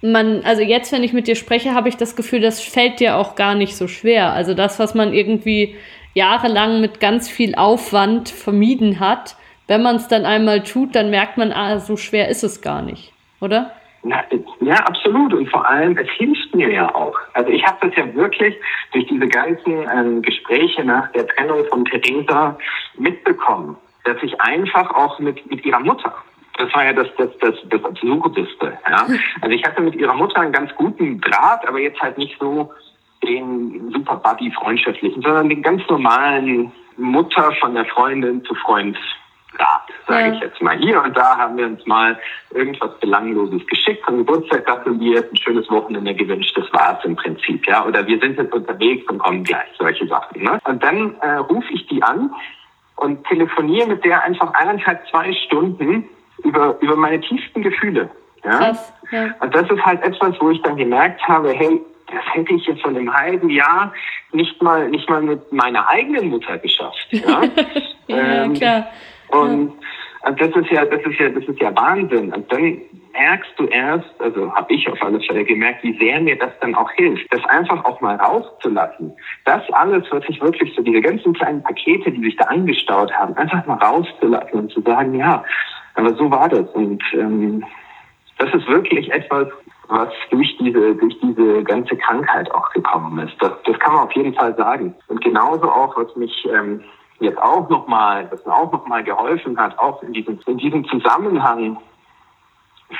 man, 0.00 0.42
also 0.44 0.62
jetzt, 0.62 0.92
wenn 0.92 1.02
ich 1.02 1.12
mit 1.12 1.26
dir 1.26 1.34
spreche, 1.34 1.74
habe 1.74 1.88
ich 1.88 1.96
das 1.96 2.14
Gefühl, 2.14 2.40
das 2.40 2.60
fällt 2.62 3.00
dir 3.00 3.16
auch 3.16 3.34
gar 3.34 3.56
nicht 3.56 3.76
so 3.76 3.88
schwer. 3.88 4.32
Also 4.32 4.54
das, 4.54 4.78
was 4.78 4.94
man 4.94 5.12
irgendwie 5.12 5.76
jahrelang 6.14 6.80
mit 6.80 7.00
ganz 7.00 7.28
viel 7.28 7.56
Aufwand 7.56 8.28
vermieden 8.28 9.00
hat, 9.00 9.36
wenn 9.66 9.82
man 9.82 9.96
es 9.96 10.06
dann 10.06 10.24
einmal 10.24 10.62
tut, 10.62 10.94
dann 10.94 11.10
merkt 11.10 11.36
man, 11.36 11.52
ah, 11.52 11.80
so 11.80 11.96
schwer 11.96 12.28
ist 12.28 12.44
es 12.44 12.62
gar 12.62 12.82
nicht, 12.82 13.12
oder? 13.40 13.72
Ja, 14.04 14.24
ja, 14.60 14.74
absolut. 14.74 15.32
Und 15.32 15.48
vor 15.48 15.68
allem, 15.68 15.96
es 15.96 16.08
hilft 16.10 16.54
mir 16.54 16.70
ja 16.72 16.92
auch. 16.94 17.16
Also 17.34 17.50
ich 17.50 17.64
habe 17.64 17.86
das 17.86 17.96
ja 17.96 18.12
wirklich 18.14 18.56
durch 18.92 19.06
diese 19.06 19.28
ganzen 19.28 19.88
ähm, 19.94 20.22
Gespräche 20.22 20.84
nach 20.84 21.10
der 21.12 21.26
Trennung 21.28 21.64
von 21.66 21.84
Theresa 21.84 22.58
mitbekommen, 22.98 23.76
dass 24.04 24.16
ich 24.22 24.40
einfach 24.40 24.90
auch 24.92 25.20
mit, 25.20 25.48
mit 25.48 25.64
ihrer 25.64 25.78
Mutter, 25.80 26.12
das 26.58 26.74
war 26.74 26.84
ja 26.84 26.92
das, 26.92 27.08
das, 27.16 27.30
das, 27.40 27.54
das 27.68 27.84
Absurdeste. 27.84 28.78
Ja? 28.90 29.06
Also 29.40 29.54
ich 29.54 29.64
hatte 29.64 29.82
mit 29.82 29.94
ihrer 29.94 30.14
Mutter 30.14 30.40
einen 30.40 30.52
ganz 30.52 30.74
guten 30.74 31.20
Draht, 31.20 31.66
aber 31.66 31.78
jetzt 31.78 32.00
halt 32.00 32.18
nicht 32.18 32.36
so 32.40 32.72
den 33.22 33.92
super 33.92 34.16
buddy 34.16 34.50
freundschaftlichen, 34.50 35.22
sondern 35.22 35.48
den 35.48 35.62
ganz 35.62 35.82
normalen 35.88 36.72
Mutter 36.96 37.52
von 37.60 37.74
der 37.74 37.84
Freundin 37.84 38.44
zu 38.44 38.54
Freund 38.56 38.98
sage 40.12 40.28
ja. 40.28 40.34
ich 40.34 40.40
jetzt 40.40 40.62
mal. 40.62 40.76
Hier 40.78 41.02
und 41.02 41.16
da 41.16 41.38
haben 41.38 41.56
wir 41.56 41.66
uns 41.66 41.84
mal 41.86 42.18
irgendwas 42.50 42.98
Belangloses 43.00 43.66
geschickt. 43.66 44.04
Zum 44.06 44.18
Geburtstag 44.18 44.66
gratuliert, 44.66 45.32
ein 45.32 45.36
schönes 45.36 45.68
Wochenende 45.70 46.14
gewünscht. 46.14 46.56
Das 46.56 46.70
war 46.72 46.98
es 46.98 47.04
im 47.04 47.16
Prinzip, 47.16 47.66
ja. 47.66 47.84
Oder 47.86 48.06
wir 48.06 48.18
sind 48.18 48.38
jetzt 48.38 48.52
unterwegs 48.52 49.08
und 49.08 49.18
kommen 49.18 49.44
gleich, 49.44 49.68
solche 49.78 50.06
Sachen. 50.06 50.42
Ne? 50.42 50.58
Und 50.64 50.82
dann 50.82 51.14
äh, 51.20 51.36
rufe 51.36 51.72
ich 51.72 51.86
die 51.86 52.02
an 52.02 52.30
und 52.96 53.26
telefoniere 53.26 53.88
mit 53.88 54.04
der 54.04 54.22
einfach 54.22 54.52
eineinhalb, 54.54 55.08
zwei 55.08 55.32
Stunden 55.32 56.08
über, 56.44 56.76
über 56.80 56.96
meine 56.96 57.20
tiefsten 57.20 57.62
Gefühle. 57.62 58.10
Ja? 58.44 58.58
Krass, 58.58 58.92
ja. 59.10 59.34
Und 59.40 59.54
das 59.54 59.70
ist 59.70 59.84
halt 59.84 60.02
etwas, 60.02 60.34
wo 60.40 60.50
ich 60.50 60.60
dann 60.62 60.76
gemerkt 60.76 61.26
habe, 61.26 61.52
hey, 61.52 61.80
das 62.06 62.34
hätte 62.34 62.52
ich 62.52 62.66
jetzt 62.66 62.82
von 62.82 62.96
einem 62.96 63.12
halben 63.12 63.48
Jahr 63.48 63.92
nicht 64.32 64.60
mal, 64.62 64.88
nicht 64.90 65.08
mal 65.08 65.22
mit 65.22 65.52
meiner 65.52 65.88
eigenen 65.88 66.28
Mutter 66.28 66.58
geschafft. 66.58 67.06
Ja, 67.10 67.42
ja 68.08 68.44
ähm, 68.44 68.54
klar. 68.54 68.86
Und, 69.28 69.72
und 70.24 70.40
das 70.40 70.50
ist 70.54 70.70
ja, 70.70 70.84
das 70.84 71.02
ist 71.02 71.18
ja, 71.18 71.28
das 71.28 71.44
ist 71.44 71.60
ja 71.60 71.74
Wahnsinn. 71.74 72.32
Und 72.32 72.50
dann 72.52 72.78
merkst 73.12 73.52
du 73.56 73.66
erst, 73.66 74.08
also 74.20 74.54
habe 74.54 74.72
ich 74.72 74.88
auf 74.88 75.02
alle 75.02 75.20
Fälle 75.20 75.44
gemerkt, 75.44 75.82
wie 75.82 75.98
sehr 75.98 76.20
mir 76.20 76.36
das 76.38 76.52
dann 76.60 76.74
auch 76.74 76.90
hilft, 76.92 77.32
das 77.32 77.44
einfach 77.46 77.84
auch 77.84 78.00
mal 78.00 78.16
rauszulassen. 78.16 79.12
Das 79.44 79.62
alles, 79.72 80.04
was 80.10 80.22
ich 80.28 80.40
wirklich 80.40 80.74
so, 80.74 80.82
diese 80.82 81.00
ganzen 81.00 81.32
kleinen 81.32 81.62
Pakete, 81.62 82.12
die 82.12 82.22
sich 82.22 82.36
da 82.36 82.44
angestaut 82.44 83.12
haben, 83.12 83.36
einfach 83.36 83.66
mal 83.66 83.78
rauszulassen 83.78 84.60
und 84.60 84.72
zu 84.72 84.80
sagen, 84.82 85.14
ja, 85.14 85.44
aber 85.94 86.14
so 86.14 86.30
war 86.30 86.48
das. 86.48 86.68
Und 86.70 87.02
ähm, 87.14 87.64
das 88.38 88.54
ist 88.54 88.66
wirklich 88.68 89.12
etwas, 89.12 89.48
was 89.88 90.08
durch 90.30 90.56
diese, 90.58 90.94
durch 90.94 91.18
diese 91.20 91.64
ganze 91.64 91.96
Krankheit 91.96 92.50
auch 92.52 92.70
gekommen 92.70 93.18
ist. 93.26 93.34
Das, 93.40 93.52
das 93.64 93.78
kann 93.80 93.92
man 93.92 94.04
auf 94.04 94.12
jeden 94.12 94.34
Fall 94.34 94.54
sagen. 94.56 94.94
Und 95.08 95.22
genauso 95.22 95.68
auch, 95.68 95.96
was 95.96 96.14
mich 96.16 96.48
ähm, 96.50 96.82
jetzt 97.22 97.40
auch 97.40 97.68
nochmal, 97.68 98.28
was 98.30 98.44
mir 98.44 98.54
auch 98.54 98.70
nochmal 98.72 99.02
geholfen 99.04 99.58
hat, 99.58 99.78
auch 99.78 100.02
in 100.02 100.12
diesem, 100.12 100.38
in 100.46 100.58
diesem 100.58 100.84
Zusammenhang 100.86 101.78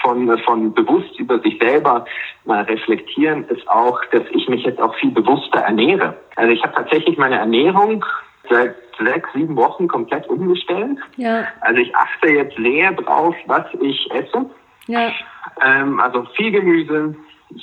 von, 0.00 0.38
von 0.38 0.72
bewusst 0.72 1.18
über 1.18 1.38
sich 1.40 1.58
selber 1.60 2.04
mal 2.44 2.62
reflektieren, 2.62 3.44
ist 3.44 3.68
auch, 3.68 4.00
dass 4.06 4.22
ich 4.30 4.48
mich 4.48 4.64
jetzt 4.64 4.80
auch 4.80 4.94
viel 4.96 5.10
bewusster 5.10 5.60
ernähre. 5.60 6.16
Also 6.36 6.52
ich 6.52 6.62
habe 6.62 6.74
tatsächlich 6.74 7.18
meine 7.18 7.38
Ernährung 7.38 8.04
seit 8.48 8.74
sechs, 8.98 9.28
sieben 9.32 9.56
Wochen 9.56 9.88
komplett 9.88 10.28
umgestellt. 10.28 10.98
Ja. 11.16 11.44
Also 11.60 11.80
ich 11.80 11.94
achte 11.94 12.28
jetzt 12.28 12.56
sehr 12.56 12.92
drauf, 12.92 13.34
was 13.46 13.64
ich 13.80 14.10
esse. 14.12 14.50
Ja. 14.86 15.12
Ähm, 15.64 16.00
also 16.00 16.24
viel 16.36 16.50
Gemüse, 16.50 17.14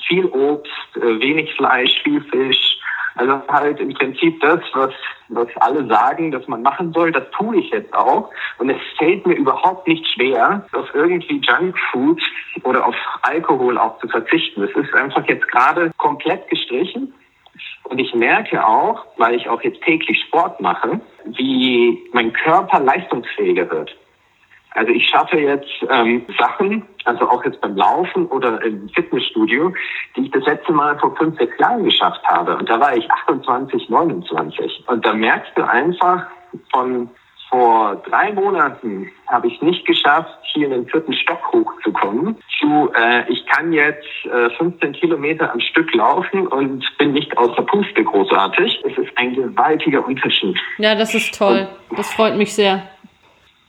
viel 0.08 0.26
Obst, 0.26 0.72
äh, 0.96 1.20
wenig 1.20 1.54
Fleisch, 1.56 2.02
viel 2.04 2.22
Fisch. 2.22 2.79
Also 3.20 3.42
halt 3.50 3.82
im 3.82 3.94
Prinzip 3.94 4.40
das, 4.40 4.62
was, 4.72 4.94
was 5.28 5.48
alle 5.58 5.86
sagen, 5.88 6.32
dass 6.32 6.48
man 6.48 6.62
machen 6.62 6.94
soll, 6.94 7.12
das 7.12 7.30
tue 7.32 7.58
ich 7.58 7.70
jetzt 7.70 7.94
auch. 7.94 8.30
Und 8.60 8.70
es 8.70 8.82
fällt 8.98 9.28
mir 9.28 9.36
überhaupt 9.36 9.90
nicht 9.90 10.08
schwer, 10.08 10.66
auf 10.72 10.88
irgendwie 10.94 11.42
Junkfood 11.42 12.22
oder 12.64 12.88
auf 12.88 12.96
Alkohol 13.24 13.78
auch 13.78 14.00
zu 14.00 14.08
verzichten. 14.08 14.64
Es 14.64 14.72
ist 14.72 14.94
einfach 14.94 15.28
jetzt 15.28 15.46
gerade 15.50 15.92
komplett 15.98 16.48
gestrichen. 16.48 17.14
Und 17.84 18.00
ich 18.00 18.16
merke 18.16 18.66
auch, 18.66 19.06
weil 19.18 19.36
ich 19.36 19.50
auch 19.50 19.62
jetzt 19.64 19.82
täglich 19.82 20.18
Sport 20.28 20.62
mache, 20.62 21.02
wie 21.26 22.02
mein 22.14 22.32
Körper 22.32 22.80
leistungsfähiger 22.80 23.70
wird. 23.70 23.98
Also 24.72 24.92
ich 24.92 25.08
schaffe 25.08 25.38
jetzt 25.38 25.70
ähm, 25.90 26.26
Sachen, 26.38 26.86
also 27.06 27.28
auch 27.28 27.44
jetzt 27.44 27.60
beim 27.62 27.76
Laufen 27.76 28.28
oder 28.28 28.62
im 28.64 28.88
Fitnessstudio, 28.90 29.74
die 30.16 30.26
ich 30.26 30.32
das 30.32 30.46
letzte 30.46 30.72
Mal 30.72 30.98
vor 31.00 31.16
fünf, 31.16 31.38
sechs 31.38 31.58
Jahren 31.60 31.84
geschafft 31.84 32.22
habe. 32.26 32.56
Und 32.56 32.70
da 32.70 32.80
war 32.80 32.96
ich 32.96 33.10
28, 33.12 33.90
29. 33.90 34.84
Und 34.88 35.06
da 35.06 35.14
merkst 35.14 35.52
du 35.56 35.68
einfach 35.68 36.28
von 36.72 37.10
vor 37.50 38.02
drei 38.08 38.32
Monaten 38.32 39.10
habe 39.28 39.48
ich 39.48 39.56
es 39.56 39.62
nicht 39.62 39.86
geschafft, 39.86 40.30
hier 40.54 40.66
in 40.66 40.72
den 40.72 40.88
vierten 40.88 41.14
Stock 41.14 41.40
hochzukommen. 41.52 42.38
Zu, 42.60 42.92
äh, 42.96 43.32
ich 43.32 43.46
kann 43.48 43.74
jetzt 43.74 44.06
äh, 44.26 44.50
15 44.58 44.94
Kilometer 44.94 45.52
am 45.52 45.60
Stück 45.60 45.94
laufen 45.96 46.48
und 46.48 46.86
bin 47.00 47.14
nicht 47.14 47.36
außer 47.38 47.64
Puste 47.64 48.04
großartig. 48.04 48.84
Es 48.86 48.98
ist 48.98 49.18
ein 49.18 49.34
gewaltiger 49.34 50.06
Unterschied. 50.06 50.58
Ja, 50.78 50.94
das 50.96 51.16
ist 51.16 51.38
toll. 51.38 51.68
Und, 51.90 51.98
das 51.98 52.14
freut 52.14 52.38
mich 52.38 52.54
sehr. 52.54 52.84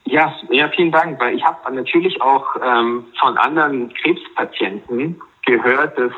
Ja, 0.05 0.35
ja, 0.51 0.69
vielen 0.69 0.91
Dank, 0.91 1.21
weil 1.21 1.37
ich 1.37 1.45
habe 1.45 1.75
natürlich 1.75 2.21
auch 2.21 2.57
ähm, 2.63 3.07
von 3.21 3.37
anderen 3.39 3.93
Krebspatienten 3.95 5.21
gehört, 5.47 5.99
dass, 5.99 6.13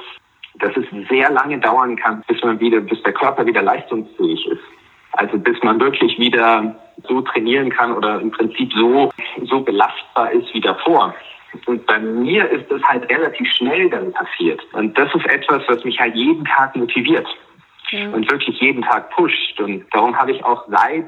dass 0.54 0.76
es 0.76 1.08
sehr 1.08 1.30
lange 1.30 1.58
dauern 1.58 1.96
kann, 1.96 2.22
bis 2.26 2.42
man 2.42 2.58
wieder, 2.60 2.80
bis 2.80 3.02
der 3.02 3.12
Körper 3.12 3.44
wieder 3.44 3.62
leistungsfähig 3.62 4.46
ist. 4.46 4.62
Also 5.12 5.38
bis 5.38 5.62
man 5.62 5.78
wirklich 5.78 6.18
wieder 6.18 6.74
so 7.06 7.20
trainieren 7.20 7.70
kann 7.70 7.92
oder 7.92 8.20
im 8.20 8.30
Prinzip 8.30 8.72
so, 8.72 9.12
so 9.44 9.60
belastbar 9.60 10.30
ist 10.32 10.52
wie 10.54 10.60
davor. 10.60 11.14
Und 11.66 11.84
bei 11.86 11.98
mir 11.98 12.48
ist 12.50 12.70
das 12.70 12.82
halt 12.82 13.10
relativ 13.10 13.46
schnell 13.52 13.90
dann 13.90 14.12
passiert. 14.12 14.60
Und 14.72 14.96
das 14.96 15.14
ist 15.14 15.26
etwas, 15.26 15.62
was 15.68 15.84
mich 15.84 15.98
halt 16.00 16.14
jeden 16.14 16.44
Tag 16.44 16.74
motiviert. 16.76 17.26
Ja. 17.92 18.08
Und 18.08 18.30
wirklich 18.30 18.58
jeden 18.60 18.82
Tag 18.82 19.10
pusht. 19.10 19.60
Und 19.60 19.84
darum 19.92 20.18
habe 20.18 20.32
ich 20.32 20.44
auch 20.44 20.66
seit, 20.68 21.06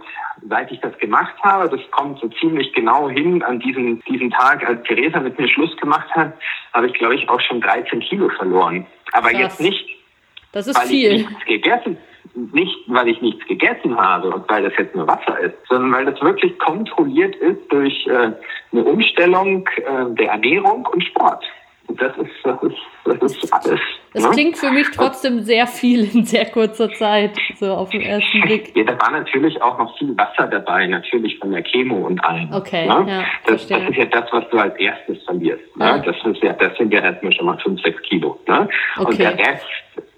seit 0.48 0.70
ich 0.70 0.80
das 0.80 0.96
gemacht 0.98 1.34
habe, 1.42 1.68
das 1.68 1.80
kommt 1.90 2.20
so 2.20 2.28
ziemlich 2.28 2.72
genau 2.72 3.08
hin 3.08 3.42
an 3.42 3.58
diesen, 3.58 4.00
diesen 4.04 4.30
Tag, 4.30 4.66
als 4.66 4.82
Theresa 4.84 5.20
mit 5.20 5.38
mir 5.38 5.48
Schluss 5.48 5.76
gemacht 5.78 6.10
hat, 6.10 6.34
habe 6.72 6.86
ich, 6.86 6.94
glaube 6.94 7.14
ich, 7.14 7.28
auch 7.28 7.40
schon 7.40 7.60
13 7.60 8.00
Kilo 8.00 8.28
verloren. 8.28 8.86
Aber 9.12 9.30
Krass. 9.30 9.40
jetzt 9.40 9.60
nicht, 9.60 9.88
das 10.52 10.66
ist 10.66 10.78
weil 10.78 10.86
viel. 10.86 11.12
ich 11.12 11.28
nichts 11.28 11.44
gegessen 11.46 11.98
nicht, 12.34 12.76
weil 12.88 13.08
ich 13.08 13.20
nichts 13.20 13.46
gegessen 13.46 13.96
habe 13.96 14.30
und 14.30 14.48
weil 14.48 14.64
das 14.64 14.72
jetzt 14.76 14.94
nur 14.94 15.06
Wasser 15.06 15.38
ist, 15.38 15.54
sondern 15.68 15.92
weil 15.92 16.04
das 16.06 16.20
wirklich 16.20 16.58
kontrolliert 16.58 17.36
ist 17.36 17.60
durch 17.70 18.06
äh, 18.06 18.32
eine 18.72 18.84
Umstellung 18.84 19.68
äh, 19.76 20.14
der 20.14 20.30
Ernährung 20.30 20.86
und 20.86 21.04
Sport. 21.04 21.44
Das 21.88 22.16
ist, 22.16 22.30
das 22.42 22.62
ist, 22.62 22.76
das 23.04 23.36
ist 23.36 23.52
alles. 23.52 23.80
Das 24.14 24.24
ne? 24.24 24.30
klingt 24.30 24.56
für 24.56 24.70
mich 24.70 24.90
trotzdem 24.90 25.40
sehr 25.40 25.66
viel 25.66 26.12
in 26.14 26.24
sehr 26.24 26.46
kurzer 26.46 26.90
Zeit, 26.92 27.36
so 27.56 27.72
auf 27.72 27.90
den 27.90 28.00
ersten 28.00 28.40
Blick. 28.42 28.74
Ja, 28.76 28.84
da 28.84 29.00
war 29.00 29.10
natürlich 29.10 29.60
auch 29.60 29.78
noch 29.78 29.96
viel 29.98 30.16
Wasser 30.16 30.46
dabei, 30.46 30.86
natürlich 30.86 31.38
von 31.38 31.52
der 31.52 31.62
Chemo 31.62 32.06
und 32.06 32.24
allem. 32.24 32.52
Okay, 32.52 32.86
ne? 32.86 33.04
ja, 33.06 33.24
das, 33.46 33.66
das, 33.68 33.82
ist 33.88 33.96
ja 33.96 34.06
das, 34.06 34.24
was 34.32 34.48
du 34.50 34.58
als 34.58 34.76
erstes 34.76 35.22
verlierst. 35.24 35.76
Ne? 35.76 35.84
Ja. 35.84 35.98
Das, 35.98 36.16
ist 36.24 36.42
ja, 36.42 36.52
das 36.54 36.76
sind 36.78 36.92
ja 36.92 37.00
erstmal 37.00 37.32
schon 37.32 37.46
mal 37.46 37.58
5, 37.58 37.82
6 37.82 38.02
Kilo. 38.02 38.40
Ne? 38.48 38.68
Okay. 38.96 39.06
Und 39.06 39.18
der 39.18 39.38
Rest 39.38 39.66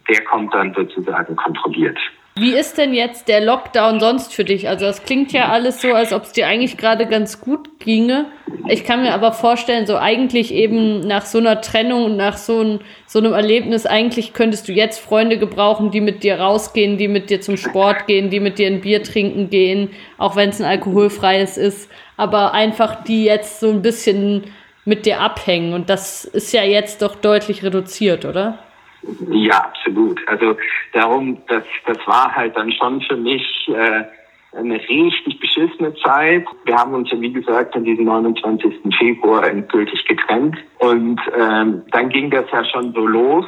der 0.09 0.25
kommt 0.25 0.55
dann 0.55 0.73
sozusagen 0.75 1.37
kontrolliert. 1.37 1.99
Wie 2.39 2.53
ist 2.53 2.77
denn 2.77 2.93
jetzt 2.93 3.29
der 3.29 3.41
Lockdown 3.41 3.99
sonst 3.99 4.35
für 4.35 4.45
dich? 4.45 4.69
Also 4.69 4.85
das 4.85 5.05
klingt 5.05 5.33
ja 5.33 5.49
alles 5.49 5.81
so, 5.81 5.95
als 5.95 6.13
ob 6.13 6.25
es 6.25 6.33
dir 6.33 6.47
eigentlich 6.47 6.77
gerade 6.77 7.07
ganz 7.07 7.41
gut 7.41 7.81
ginge. 7.81 8.27
Ich 8.69 8.85
kann 8.85 9.01
mir 9.01 9.15
aber 9.15 9.33
vorstellen, 9.33 9.87
so 9.87 9.97
eigentlich 9.97 10.53
eben 10.53 11.01
nach 11.01 11.25
so 11.25 11.39
einer 11.39 11.63
Trennung 11.63 12.05
und 12.05 12.19
nach 12.19 12.37
so, 12.37 12.61
ein, 12.61 12.81
so 13.07 13.21
einem 13.21 13.33
Erlebnis, 13.33 13.87
eigentlich 13.87 14.35
könntest 14.35 14.69
du 14.69 14.73
jetzt 14.73 14.99
Freunde 14.99 15.39
gebrauchen, 15.39 15.91
die 15.91 16.03
mit 16.03 16.25
dir 16.25 16.39
rausgehen, 16.39 16.99
die 16.99 17.09
mit 17.09 17.31
dir 17.31 17.41
zum 17.41 17.57
Sport 17.57 18.07
gehen, 18.07 18.29
die 18.29 18.41
mit 18.41 18.59
dir 18.59 18.67
ein 18.67 18.83
Bier 18.83 19.03
trinken 19.03 19.49
gehen, 19.49 19.89
auch 20.19 20.37
wenn 20.37 20.51
es 20.51 20.61
ein 20.61 20.67
alkoholfreies 20.67 21.57
ist, 21.57 21.91
aber 22.19 22.53
einfach 22.53 23.03
die 23.05 23.25
jetzt 23.25 23.61
so 23.61 23.71
ein 23.71 23.81
bisschen 23.81 24.45
mit 24.85 25.07
dir 25.07 25.21
abhängen. 25.21 25.73
Und 25.73 25.89
das 25.89 26.27
ist 26.27 26.53
ja 26.53 26.65
jetzt 26.65 27.01
doch 27.01 27.15
deutlich 27.17 27.63
reduziert, 27.63 28.27
oder? 28.27 28.59
Ja, 29.31 29.57
absolut. 29.59 30.21
Also 30.27 30.57
darum, 30.93 31.39
das, 31.49 31.65
das 31.87 31.99
war 32.07 32.35
halt 32.35 32.57
dann 32.57 32.73
schon 32.73 33.01
für 33.03 33.17
mich 33.17 33.69
äh, 33.69 34.05
eine 34.57 34.77
richtig 34.89 35.39
beschissene 35.39 35.95
Zeit. 35.97 36.47
Wir 36.65 36.77
haben 36.77 36.95
uns 36.95 37.11
ja, 37.11 37.21
wie 37.21 37.33
gesagt, 37.33 37.75
an 37.77 37.85
diesem 37.85 38.07
29. 38.07 38.75
Februar 38.99 39.47
endgültig 39.47 40.05
getrennt. 40.07 40.57
Und 40.79 41.21
ähm, 41.39 41.83
dann 41.93 42.09
ging 42.09 42.31
das 42.31 42.47
ja 42.51 42.65
schon 42.65 42.93
so 42.93 43.07
los, 43.07 43.45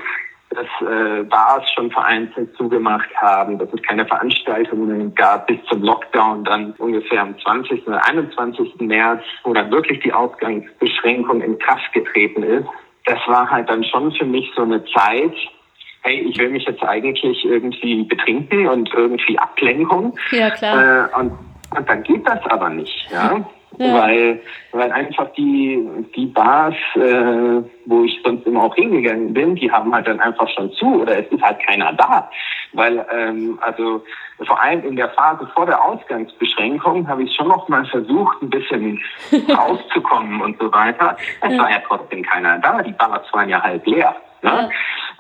dass 0.51 0.67
äh, 0.89 1.25
Bars 1.25 1.65
schon 1.75 1.91
vereinzelt 1.91 2.55
zugemacht 2.57 3.15
haben, 3.17 3.59
dass 3.59 3.69
es 3.73 3.83
keine 3.83 4.07
Veranstaltungen 4.07 5.15
gab 5.15 5.47
bis 5.47 5.59
zum 5.69 5.83
Lockdown 5.83 6.45
dann 6.45 6.73
ungefähr 6.79 7.23
am 7.23 7.39
20. 7.39 7.87
oder 7.87 8.05
21. 8.07 8.81
März, 8.81 9.23
wo 9.45 9.53
dann 9.53 9.71
wirklich 9.71 10.01
die 10.01 10.13
Ausgangsbeschränkung 10.13 11.43
in 11.43 11.59
Kraft 11.59 11.93
getreten 11.93 12.43
ist 12.43 12.69
das 13.09 13.19
war 13.27 13.51
halt 13.51 13.69
dann 13.69 13.83
schon 13.85 14.13
für 14.13 14.25
mich 14.25 14.51
so 14.55 14.63
eine 14.63 14.85
Zeit, 14.85 15.35
hey, 16.03 16.21
ich 16.29 16.39
will 16.39 16.51
mich 16.51 16.65
jetzt 16.65 16.83
eigentlich 16.83 17.45
irgendwie 17.45 18.05
betrinken 18.05 18.69
und 18.69 18.93
irgendwie 18.93 19.39
Ablenkung. 19.39 20.17
Ja, 20.31 20.51
klar. 20.51 21.11
Äh, 21.13 21.21
und, 21.21 21.33
und 21.77 21.89
dann 21.89 22.03
geht 22.03 22.27
das 22.27 22.45
aber 22.47 22.69
nicht, 22.69 23.09
ja. 23.11 23.45
Ja. 23.77 23.95
Weil, 23.95 24.41
weil 24.73 24.91
einfach 24.91 25.31
die, 25.35 25.87
die 26.16 26.27
Bars, 26.27 26.75
äh, 26.95 27.62
wo 27.85 28.03
ich 28.05 28.19
sonst 28.25 28.47
immer 28.47 28.64
auch 28.64 28.75
hingegangen 28.75 29.35
bin, 29.35 29.57
die 29.57 29.71
haben 29.71 29.95
halt 29.95 30.09
dann 30.09 30.21
einfach 30.21 30.49
schon 30.49 30.73
zu 30.73 31.03
oder 31.03 31.19
es 31.19 31.27
ist 31.31 31.43
halt 31.43 31.61
keiner 31.61 31.93
da. 31.93 32.31
Weil, 32.73 33.07
ähm, 33.12 33.59
also 33.61 34.03
vor 34.47 34.61
allem 34.62 34.85
in 34.85 34.97
der 34.97 35.11
Phase 35.11 35.47
vor 35.55 35.66
der 35.66 35.83
Ausgangsbeschränkung 35.85 37.09
habe 37.09 37.25
ich 37.25 37.35
schon 37.35 37.49
noch 37.49 37.69
mal 37.69 37.85
versucht, 37.87 38.41
ein 38.43 38.51
bisschen 38.51 39.01
rauszukommen 39.49 40.41
und 40.41 40.59
so 40.59 40.73
weiter. 40.73 41.16
Es 41.43 41.53
ja. 41.53 41.59
war 41.59 41.71
ja 41.71 41.83
trotzdem 41.87 42.23
keiner 42.23 42.59
da. 42.59 42.83
Die 42.83 42.93
Bars 42.93 43.27
waren 43.33 43.49
ja 43.49 43.62
halb 43.62 43.87
leer. 43.87 44.16
Ne? 44.43 44.51
Ja. 44.51 44.71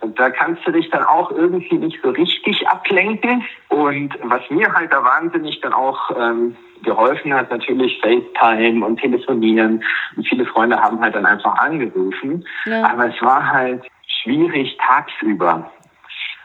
Und 0.00 0.18
da 0.18 0.30
kannst 0.30 0.64
du 0.66 0.70
dich 0.70 0.88
dann 0.90 1.04
auch 1.04 1.30
irgendwie 1.30 1.76
nicht 1.76 1.98
so 2.02 2.10
richtig 2.10 2.66
ablenken. 2.68 3.44
Und 3.68 4.14
was 4.22 4.42
mir 4.48 4.72
halt 4.72 4.92
da 4.92 5.04
wahnsinnig 5.04 5.60
dann 5.60 5.72
auch 5.72 6.10
ähm, 6.16 6.56
geholfen 6.82 7.34
hat, 7.34 7.50
natürlich 7.50 8.00
FaceTime 8.00 8.84
und 8.84 8.98
Telefonieren. 9.00 9.82
Und 10.16 10.28
viele 10.28 10.46
Freunde 10.46 10.80
haben 10.80 11.00
halt 11.00 11.14
dann 11.14 11.26
einfach 11.26 11.56
angerufen. 11.58 12.44
Ja. 12.66 12.90
Aber 12.90 13.08
es 13.08 13.22
war 13.22 13.44
halt 13.46 13.82
schwierig 14.22 14.76
tagsüber. 14.78 15.70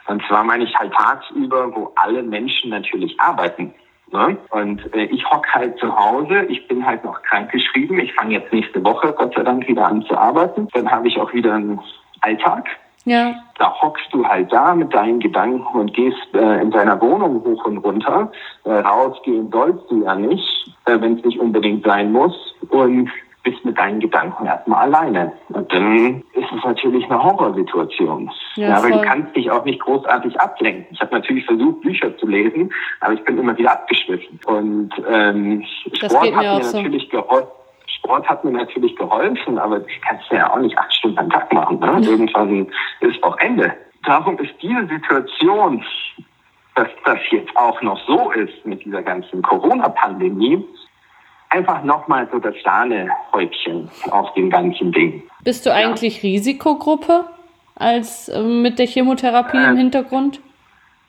Und 0.08 0.22
zwar 0.28 0.44
meine 0.44 0.66
ich 0.66 0.76
halt 0.76 0.94
tagsüber, 0.94 1.74
wo 1.76 1.94
alle 1.96 2.24
Menschen 2.24 2.70
natürlich 2.70 3.20
arbeiten. 3.20 3.74
Ne? 4.12 4.38
Und 4.52 4.94
äh, 4.94 5.06
ich 5.06 5.26
hock 5.30 5.48
halt 5.54 5.80
zu 5.80 5.96
Hause, 5.96 6.44
ich 6.44 6.68
bin 6.68 6.86
halt 6.86 7.04
noch 7.04 7.22
krankgeschrieben, 7.24 8.00
ich 8.00 8.14
fange 8.14 8.36
jetzt 8.36 8.54
nächste 8.54 8.84
Woche 8.84 9.12
Gott 9.14 9.34
sei 9.36 9.44
Dank 9.44 9.68
wieder 9.68 9.88
an 9.88 10.04
zu 10.04 10.16
arbeiten. 10.16 10.68
Dann 10.74 10.92
habe 10.92 11.08
ich 11.08 11.18
auch 11.18 11.34
wieder 11.34 11.56
einen 11.56 11.80
Alltag. 12.22 12.70
Ja. 13.06 13.36
Da 13.58 13.74
hockst 13.82 14.08
du 14.12 14.26
halt 14.26 14.51
da 14.51 14.74
mit 14.74 14.93
deinen 14.93 15.20
Gedanken 15.20 15.66
und 15.78 15.93
gehst 15.93 16.34
äh, 16.34 16.62
in 16.62 16.72
deiner 16.72 16.99
Wohnung 17.01 17.43
hoch 17.43 17.66
und 17.66 17.78
runter. 17.80 18.32
Äh, 18.64 18.72
rausgehen 18.72 19.51
sollst 19.51 19.89
du 19.89 20.04
ja 20.04 20.16
nicht, 20.16 20.72
äh, 20.86 20.99
wenn 20.99 21.18
es 21.18 21.26
nicht 21.26 21.39
unbedingt 21.39 21.86
sein 21.86 22.12
muss. 22.12 22.56
Und 22.70 23.10
bist 23.43 23.64
mit 23.66 23.78
deinen 23.78 23.99
Gedanken 23.99 24.45
erstmal 24.45 24.84
alleine. 24.84 25.34
Und 25.49 25.72
dann 25.72 26.24
ist 26.34 26.51
es 26.56 26.64
natürlich 26.64 27.04
eine 27.06 27.22
Horrorsituation. 27.22 28.32
Ja, 28.56 28.70
ja, 28.70 28.78
aber 28.78 28.89
du 28.89 29.01
kannst 29.01 29.36
dich 29.36 29.51
auch 29.51 29.66
nicht 29.66 29.82
großartig 29.82 30.39
ablenken. 30.39 30.88
Ich 30.91 31.01
habe 31.01 31.14
natürlich 31.14 31.45
versucht, 31.45 31.82
Bücher 31.82 32.18
zu 32.18 32.26
lesen, 32.26 32.72
aber 33.01 33.14
ich 33.14 33.24
bin 33.26 33.38
immer 33.38 33.58
wieder 33.58 33.74
abgeschwiffen. 33.74 34.39
Und 34.45 34.91
ähm, 35.10 35.64
Sport 35.93 36.36
hat 36.36 36.43
mir, 36.43 36.56
mir 36.56 36.64
so. 36.64 36.78
natürlich 36.78 37.10
geholfen. 37.10 37.51
Sport 38.04 38.28
hat 38.28 38.43
mir 38.43 38.51
natürlich 38.51 38.95
geholfen, 38.97 39.58
aber 39.58 39.80
das 39.80 39.91
kannst 40.06 40.30
du 40.30 40.36
ja 40.36 40.51
auch 40.51 40.60
nicht 40.60 40.78
acht 40.78 40.93
Stunden 40.93 41.18
am 41.20 41.30
Tag 41.30 41.51
machen. 41.54 41.80
Ne? 41.80 41.91
Mhm. 41.91 42.04
Irgendwann 42.04 42.68
ist 42.99 43.24
auch 43.24 43.38
Ende. 43.38 43.74
Darum 44.06 44.38
ist 44.39 44.54
diese 44.62 44.86
Situation, 44.88 45.84
dass 46.76 46.89
das 47.06 47.20
jetzt 47.32 47.56
auch 47.56 47.82
noch 47.82 47.99
so 48.06 48.32
ist 48.32 48.66
mit 48.66 48.84
dieser 48.84 49.01
ganzen 49.01 49.41
Corona-Pandemie, 49.41 50.66
einfach 51.49 51.84
nochmal 51.84 52.28
so 52.32 52.39
das 52.39 52.56
Sahnehäubchen 52.64 53.89
auf 54.10 54.34
dem 54.34 54.49
ganzen 54.49 54.91
Ding. 54.91 55.24
Bist 55.43 55.66
du 55.66 55.74
eigentlich 55.74 56.22
ja. 56.22 56.30
Risikogruppe 56.30 57.26
als 57.76 58.28
äh, 58.28 58.41
mit 58.41 58.80
der 58.80 58.88
Chemotherapie 58.88 59.58
äh, 59.58 59.70
im 59.70 59.78
Hintergrund? 59.78 60.41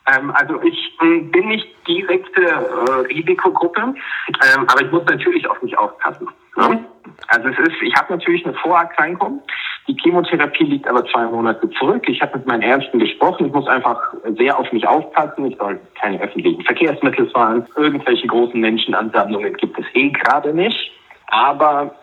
Ähm, 0.07 0.33
also 0.35 0.61
ich 0.63 0.93
äh, 1.01 1.21
bin 1.21 1.49
nicht 1.49 1.67
direkte 1.89 2.43
äh, 2.43 3.13
Risikogruppe, 3.13 3.81
ähm, 3.81 4.67
aber 4.67 4.83
ich 4.83 4.91
muss 4.91 5.05
natürlich 5.07 5.49
auf 5.49 5.63
mich 5.63 5.77
aufpassen. 5.79 6.29
Ne? 6.57 6.85
Also 7.29 7.49
es 7.49 7.59
ist, 7.59 7.83
ich 7.83 7.95
habe 7.95 8.13
natürlich 8.13 8.45
eine 8.45 8.55
Vorerkrankung. 8.55 9.43
Die 9.87 9.97
Chemotherapie 10.03 10.65
liegt 10.65 10.89
aber 10.89 11.05
zwei 11.07 11.25
Monate 11.27 11.69
zurück. 11.71 12.09
Ich 12.09 12.21
habe 12.23 12.39
mit 12.39 12.47
meinen 12.47 12.63
Ärzten 12.63 12.99
gesprochen. 12.99 13.47
Ich 13.47 13.53
muss 13.53 13.67
einfach 13.67 14.01
sehr 14.39 14.59
auf 14.59 14.71
mich 14.73 14.87
aufpassen. 14.87 15.47
Ich 15.47 15.59
soll 15.59 15.79
keine 16.01 16.21
öffentlichen 16.21 16.63
Verkehrsmittel 16.63 17.29
fahren. 17.31 17.67
Irgendwelche 17.77 18.27
großen 18.27 18.59
Menschenansammlungen 18.59 19.55
gibt 19.55 19.79
es 19.79 19.85
eh 19.95 20.11
gerade 20.11 20.55
nicht. 20.55 20.91
Aber 21.29 21.95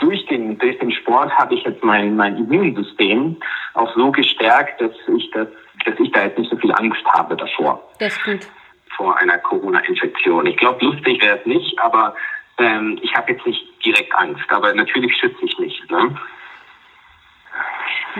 durch 0.00 0.26
den, 0.26 0.58
durch 0.58 0.78
den 0.78 0.90
Sport 0.90 1.30
habe 1.38 1.54
ich 1.54 1.62
jetzt 1.64 1.84
mein, 1.84 2.16
mein 2.16 2.36
Immunsystem 2.36 3.36
auch 3.74 3.94
so 3.94 4.10
gestärkt, 4.10 4.80
dass 4.80 4.92
ich 5.16 5.30
das 5.30 5.48
dass 5.84 5.98
ich 5.98 6.10
da 6.12 6.24
jetzt 6.24 6.38
nicht 6.38 6.50
so 6.50 6.56
viel 6.56 6.72
Angst 6.72 7.04
habe 7.14 7.36
davor. 7.36 7.82
Das 7.98 8.12
ist 8.12 8.24
gut. 8.24 8.48
Vor 8.96 9.16
einer 9.16 9.38
Corona-Infektion. 9.38 10.46
Ich 10.46 10.56
glaube, 10.56 10.84
lustig 10.84 11.22
wäre 11.22 11.38
es 11.38 11.46
nicht, 11.46 11.78
aber 11.80 12.14
ähm, 12.58 12.98
ich 13.02 13.14
habe 13.14 13.32
jetzt 13.32 13.46
nicht 13.46 13.62
direkt 13.84 14.14
Angst. 14.14 14.44
Aber 14.50 14.72
natürlich 14.74 15.16
schütze 15.16 15.44
ich 15.44 15.58
mich. 15.58 15.82
Ne? 15.90 16.14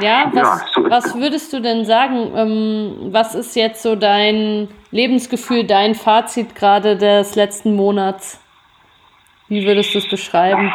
Ja, 0.01 0.31
was, 0.33 0.61
ja, 0.61 0.67
so 0.73 0.91
was 0.91 1.15
würdest 1.19 1.53
du 1.53 1.61
denn 1.61 1.85
sagen? 1.85 2.33
Ähm, 2.35 3.13
was 3.13 3.35
ist 3.35 3.55
jetzt 3.55 3.83
so 3.83 3.95
dein 3.95 4.69
Lebensgefühl, 4.91 5.67
dein 5.67 5.95
Fazit 5.95 6.55
gerade 6.55 6.97
des 6.97 7.35
letzten 7.35 7.77
Monats? 7.77 8.43
Wie 9.49 9.67
würdest 9.67 9.95
du 9.95 9.99
es 9.99 10.09
beschreiben? 10.09 10.73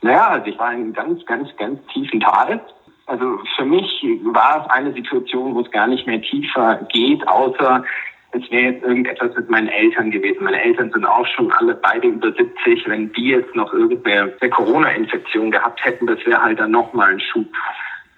Naja, 0.00 0.28
also 0.28 0.46
ich 0.46 0.58
war 0.58 0.72
in 0.72 0.80
einem 0.80 0.92
ganz, 0.92 1.24
ganz, 1.26 1.56
ganz 1.56 1.86
tiefen 1.92 2.20
Tal. 2.20 2.60
Also 3.06 3.38
für 3.56 3.64
mich 3.64 4.02
war 4.22 4.64
es 4.64 4.70
eine 4.72 4.92
Situation, 4.92 5.54
wo 5.54 5.60
es 5.60 5.70
gar 5.70 5.86
nicht 5.86 6.06
mehr 6.06 6.22
tiefer 6.22 6.76
geht, 6.90 7.26
außer 7.28 7.84
es 8.32 8.50
wäre 8.50 8.72
jetzt 8.72 8.82
irgendetwas 8.82 9.34
mit 9.36 9.48
meinen 9.48 9.68
Eltern 9.68 10.10
gewesen. 10.10 10.42
Meine 10.42 10.60
Eltern 10.60 10.90
sind 10.90 11.04
auch 11.04 11.26
schon 11.26 11.52
alle 11.52 11.74
beide 11.74 12.08
über 12.08 12.32
70. 12.32 12.88
Wenn 12.88 13.12
die 13.12 13.28
jetzt 13.28 13.54
noch 13.54 13.72
irgendeine 13.72 14.32
Corona-Infektion 14.50 15.52
gehabt 15.52 15.84
hätten, 15.84 16.06
das 16.06 16.18
wäre 16.26 16.42
halt 16.42 16.58
dann 16.58 16.72
nochmal 16.72 17.12
ein 17.12 17.20
Schub 17.20 17.46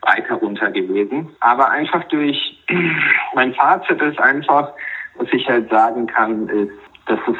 weiter 0.02 0.36
runter 0.36 0.70
gewesen. 0.70 1.28
Aber 1.40 1.68
einfach 1.70 2.04
durch 2.04 2.58
mein 3.34 3.52
Fazit 3.54 4.00
ist 4.00 4.18
einfach, 4.18 4.72
was 5.16 5.28
ich 5.32 5.46
halt 5.48 5.68
sagen 5.68 6.06
kann, 6.06 6.48
ist, 6.48 6.72
dass 7.06 7.20
es 7.26 7.36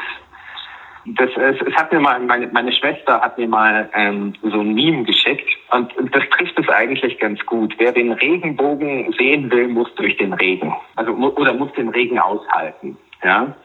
das, 1.15 1.29
es, 1.37 1.61
es 1.65 1.73
hat 1.75 1.91
mir 1.93 1.99
mal, 1.99 2.19
meine, 2.19 2.47
meine 2.47 2.71
Schwester 2.73 3.21
hat 3.21 3.37
mir 3.37 3.47
mal 3.47 3.89
ähm, 3.93 4.33
so 4.41 4.59
ein 4.59 4.73
Meme 4.73 5.03
geschickt 5.03 5.47
und, 5.71 5.93
das 6.11 6.23
trifft 6.31 6.59
es 6.59 6.67
eigentlich 6.69 7.17
ganz 7.19 7.39
gut. 7.45 7.73
Wer 7.77 7.93
den 7.93 8.11
Regenbogen 8.11 9.13
sehen 9.17 9.49
will, 9.51 9.69
muss 9.69 9.93
durch 9.95 10.17
den 10.17 10.33
Regen. 10.33 10.73
Also 10.95 11.13
oder 11.13 11.53
muss 11.53 11.71
den 11.73 11.89
Regen 11.89 12.19
aushalten. 12.19 12.97
Ja. 13.23 13.55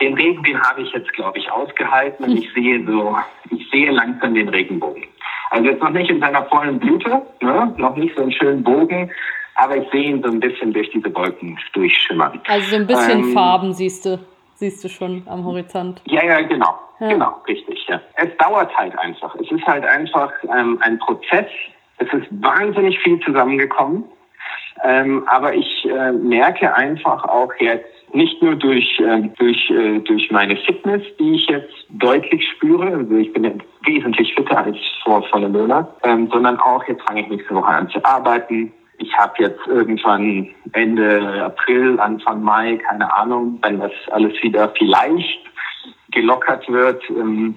Den 0.00 0.14
Regen, 0.14 0.42
den 0.42 0.60
habe 0.60 0.82
ich 0.82 0.92
jetzt, 0.92 1.12
glaube 1.12 1.38
ich, 1.38 1.50
ausgehalten 1.50 2.24
und 2.24 2.36
ich 2.36 2.52
sehe 2.52 2.84
so, 2.84 3.16
ich 3.50 3.70
sehe 3.70 3.90
langsam 3.90 4.34
den 4.34 4.48
Regenbogen. 4.48 5.04
Also 5.50 5.70
jetzt 5.70 5.82
noch 5.82 5.90
nicht 5.90 6.10
in 6.10 6.20
seiner 6.20 6.44
vollen 6.46 6.80
Blüte, 6.80 7.22
ne? 7.40 7.72
noch 7.78 7.96
nicht 7.96 8.14
so 8.16 8.22
einen 8.22 8.32
schönen 8.32 8.62
Bogen, 8.62 9.10
aber 9.54 9.76
ich 9.76 9.88
sehe 9.90 10.10
ihn 10.10 10.22
so 10.22 10.28
ein 10.28 10.40
bisschen 10.40 10.72
durch 10.72 10.90
diese 10.90 11.14
Wolken 11.14 11.58
durchschimmern. 11.72 12.40
Also 12.48 12.70
so 12.70 12.76
ein 12.76 12.86
bisschen 12.86 13.20
ähm, 13.20 13.32
Farben 13.32 13.72
siehst 13.72 14.04
du 14.04 14.18
siehst 14.54 14.82
du 14.84 14.88
schon 14.88 15.22
am 15.26 15.44
Horizont. 15.44 16.00
Ja, 16.06 16.24
ja, 16.24 16.40
genau. 16.42 16.78
Ja. 17.00 17.08
Genau, 17.08 17.42
richtig. 17.48 17.86
Ja. 17.88 18.00
Es 18.16 18.36
dauert 18.38 18.74
halt 18.76 18.96
einfach. 18.98 19.34
Es 19.36 19.50
ist 19.50 19.66
halt 19.66 19.84
einfach 19.84 20.32
ähm, 20.44 20.78
ein 20.80 20.98
Prozess. 20.98 21.46
Es 21.98 22.12
ist 22.12 22.26
wahnsinnig 22.42 22.98
viel 23.00 23.20
zusammengekommen. 23.20 24.04
Ähm, 24.82 25.24
aber 25.28 25.54
ich 25.54 25.88
äh, 25.88 26.12
merke 26.12 26.74
einfach 26.74 27.24
auch 27.24 27.52
jetzt, 27.58 27.88
nicht 28.14 28.40
nur 28.40 28.54
durch, 28.54 29.00
äh, 29.00 29.22
durch, 29.38 29.70
äh, 29.70 29.98
durch 30.00 30.30
meine 30.30 30.56
Fitness, 30.56 31.02
die 31.18 31.34
ich 31.34 31.48
jetzt 31.48 31.74
deutlich 31.90 32.48
spüre, 32.48 32.86
also 32.86 33.16
ich 33.16 33.32
bin 33.32 33.60
wesentlich 33.84 34.34
fitter 34.34 34.58
als 34.58 34.78
vor, 35.02 35.22
vor 35.24 35.38
einem 35.38 35.52
Monat, 35.52 35.92
ähm, 36.04 36.28
sondern 36.32 36.58
auch 36.60 36.86
jetzt 36.86 37.02
fange 37.02 37.22
ich 37.22 37.28
nächste 37.28 37.54
Woche 37.54 37.66
an 37.66 37.88
zu 37.90 38.04
arbeiten. 38.04 38.72
Ich 38.98 39.16
habe 39.16 39.34
jetzt 39.38 39.66
irgendwann 39.66 40.48
Ende 40.72 41.42
April, 41.44 41.98
Anfang 42.00 42.42
Mai, 42.42 42.78
keine 42.88 43.12
Ahnung, 43.14 43.58
wenn 43.62 43.80
das 43.80 43.92
alles 44.10 44.40
wieder 44.42 44.68
vielleicht 44.76 45.40
gelockert 46.10 46.68
wird, 46.68 47.02
ähm, 47.10 47.56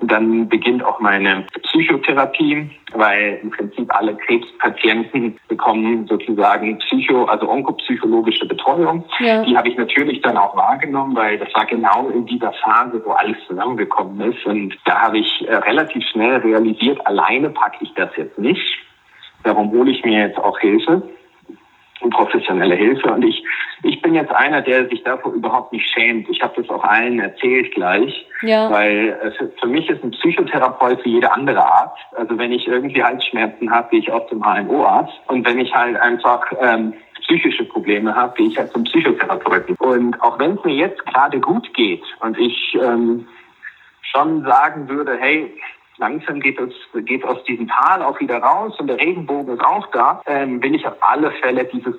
dann 0.00 0.48
beginnt 0.48 0.84
auch 0.84 1.00
meine 1.00 1.46
Psychotherapie, 1.62 2.70
weil 2.92 3.40
im 3.42 3.50
Prinzip 3.50 3.92
alle 3.94 4.14
Krebspatienten 4.14 5.38
bekommen 5.48 6.06
sozusagen 6.06 6.78
Psycho, 6.78 7.24
also 7.24 7.48
onkopsychologische 7.48 8.46
Betreuung. 8.46 9.04
Ja. 9.20 9.42
Die 9.42 9.56
habe 9.56 9.68
ich 9.68 9.76
natürlich 9.78 10.20
dann 10.20 10.36
auch 10.36 10.54
wahrgenommen, 10.54 11.16
weil 11.16 11.38
das 11.38 11.48
war 11.54 11.64
genau 11.64 12.10
in 12.10 12.26
dieser 12.26 12.52
Phase, 12.52 13.00
wo 13.04 13.12
alles 13.12 13.38
zusammengekommen 13.46 14.32
ist. 14.32 14.44
Und 14.44 14.76
da 14.84 15.00
habe 15.00 15.18
ich 15.18 15.48
äh, 15.48 15.54
relativ 15.54 16.04
schnell 16.08 16.36
realisiert, 16.36 17.04
alleine 17.06 17.48
packe 17.48 17.78
ich 17.80 17.92
das 17.94 18.10
jetzt 18.16 18.38
nicht. 18.38 18.78
Darum 19.46 19.70
hole 19.70 19.90
ich 19.90 20.04
mir 20.04 20.26
jetzt 20.26 20.38
auch 20.38 20.58
Hilfe 20.58 21.02
professionelle 22.16 22.74
Hilfe. 22.74 23.12
Und 23.12 23.24
ich, 23.24 23.42
ich 23.82 24.00
bin 24.02 24.14
jetzt 24.14 24.32
einer, 24.32 24.62
der 24.62 24.88
sich 24.88 25.02
davor 25.04 25.32
überhaupt 25.32 25.72
nicht 25.72 25.88
schämt. 25.88 26.28
Ich 26.28 26.42
habe 26.42 26.60
das 26.60 26.68
auch 26.70 26.82
allen 26.82 27.20
erzählt 27.20 27.74
gleich, 27.74 28.26
ja. 28.42 28.70
weil 28.70 29.18
es, 29.22 29.34
für 29.60 29.68
mich 29.68 29.88
ist 29.88 30.02
ein 30.02 30.10
Psychotherapeut 30.10 31.04
wie 31.04 31.14
jeder 31.14 31.34
andere 31.34 31.64
Arzt. 31.64 32.02
Also 32.16 32.38
wenn 32.38 32.52
ich 32.52 32.66
irgendwie 32.66 33.02
Halsschmerzen 33.02 33.70
habe, 33.70 33.88
gehe 33.90 34.00
ich 34.00 34.10
auch 34.10 34.26
zum 34.28 34.42
HNO-Arzt. 34.42 35.14
Und 35.28 35.46
wenn 35.46 35.58
ich 35.58 35.74
halt 35.74 35.96
einfach 35.96 36.44
ähm, 36.60 36.94
psychische 37.22 37.64
Probleme 37.64 38.14
habe, 38.14 38.34
gehe 38.36 38.48
ich 38.48 38.58
halt 38.58 38.72
zum 38.72 38.84
Psychotherapeuten. 38.84 39.76
Und 39.76 40.20
auch 40.22 40.38
wenn 40.38 40.52
es 40.52 40.64
mir 40.64 40.74
jetzt 40.74 41.04
gerade 41.06 41.40
gut 41.40 41.72
geht 41.74 42.02
und 42.20 42.38
ich 42.38 42.76
ähm, 42.80 43.26
schon 44.02 44.44
sagen 44.44 44.88
würde, 44.88 45.16
hey, 45.18 45.52
langsam 45.98 46.40
geht 46.40 46.58
es 46.60 46.72
geht 47.04 47.24
aus 47.24 47.42
diesem 47.44 47.68
Tal 47.68 48.02
auch 48.02 48.18
wieder 48.20 48.38
raus 48.38 48.78
und 48.78 48.86
der 48.88 48.98
Regenbogen 48.98 49.54
ist 49.54 49.64
auch 49.64 49.86
da, 49.92 50.22
ähm, 50.26 50.62
will 50.62 50.74
ich 50.74 50.86
auf 50.86 50.96
alle 51.00 51.30
Fälle 51.32 51.64
dieses 51.64 51.96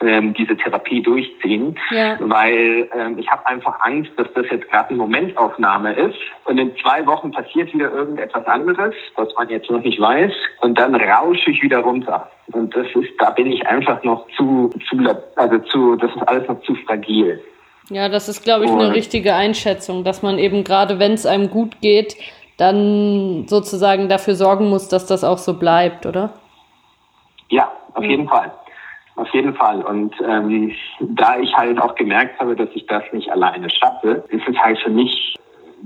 ähm, 0.00 0.34
diese 0.34 0.56
Therapie 0.56 1.02
durchziehen, 1.02 1.78
ja. 1.90 2.16
weil 2.20 2.88
ähm, 2.94 3.18
ich 3.18 3.28
habe 3.28 3.46
einfach 3.46 3.80
Angst, 3.80 4.10
dass 4.16 4.26
das 4.34 4.46
jetzt 4.50 4.68
gerade 4.70 4.90
eine 4.90 4.98
Momentaufnahme 4.98 5.94
ist 5.94 6.18
und 6.44 6.58
in 6.58 6.76
zwei 6.82 7.06
Wochen 7.06 7.30
passiert 7.30 7.72
wieder 7.72 7.90
irgendetwas 7.90 8.46
anderes, 8.46 8.94
was 9.14 9.28
man 9.36 9.48
jetzt 9.48 9.70
noch 9.70 9.82
nicht 9.82 10.00
weiß 10.00 10.32
und 10.60 10.78
dann 10.78 10.94
rausche 10.94 11.50
ich 11.50 11.62
wieder 11.62 11.78
runter. 11.78 12.30
Und 12.52 12.76
das 12.76 12.86
ist, 12.94 13.10
da 13.18 13.30
bin 13.30 13.50
ich 13.50 13.66
einfach 13.66 14.02
noch 14.04 14.26
zu, 14.36 14.70
zu 14.88 14.98
also 15.36 15.58
zu, 15.70 15.96
das 15.96 16.14
ist 16.14 16.28
alles 16.28 16.46
noch 16.48 16.60
zu 16.62 16.74
fragil. 16.86 17.42
Ja, 17.88 18.08
das 18.08 18.28
ist, 18.28 18.42
glaube 18.42 18.64
ich, 18.64 18.70
eine 18.70 18.92
richtige 18.92 19.34
Einschätzung, 19.34 20.02
dass 20.02 20.20
man 20.20 20.38
eben 20.38 20.64
gerade, 20.64 20.98
wenn 20.98 21.12
es 21.12 21.24
einem 21.24 21.50
gut 21.50 21.80
geht, 21.80 22.16
dann 22.56 23.46
sozusagen 23.48 24.08
dafür 24.08 24.34
sorgen 24.34 24.68
muss, 24.68 24.88
dass 24.88 25.06
das 25.06 25.24
auch 25.24 25.38
so 25.38 25.58
bleibt, 25.58 26.06
oder? 26.06 26.30
Ja, 27.48 27.70
auf 27.94 28.02
ja. 28.02 28.10
jeden 28.10 28.28
Fall. 28.28 28.52
Auf 29.16 29.28
jeden 29.32 29.54
Fall. 29.54 29.82
Und 29.82 30.14
ähm, 30.20 30.74
da 31.00 31.38
ich 31.38 31.56
halt 31.56 31.80
auch 31.80 31.94
gemerkt 31.94 32.38
habe, 32.38 32.54
dass 32.54 32.68
ich 32.74 32.86
das 32.86 33.02
nicht 33.12 33.30
alleine 33.30 33.70
schaffe, 33.70 34.24
ist 34.28 34.46
es 34.46 34.56
halt 34.58 34.78
für 34.78 34.90
mich 34.90 35.34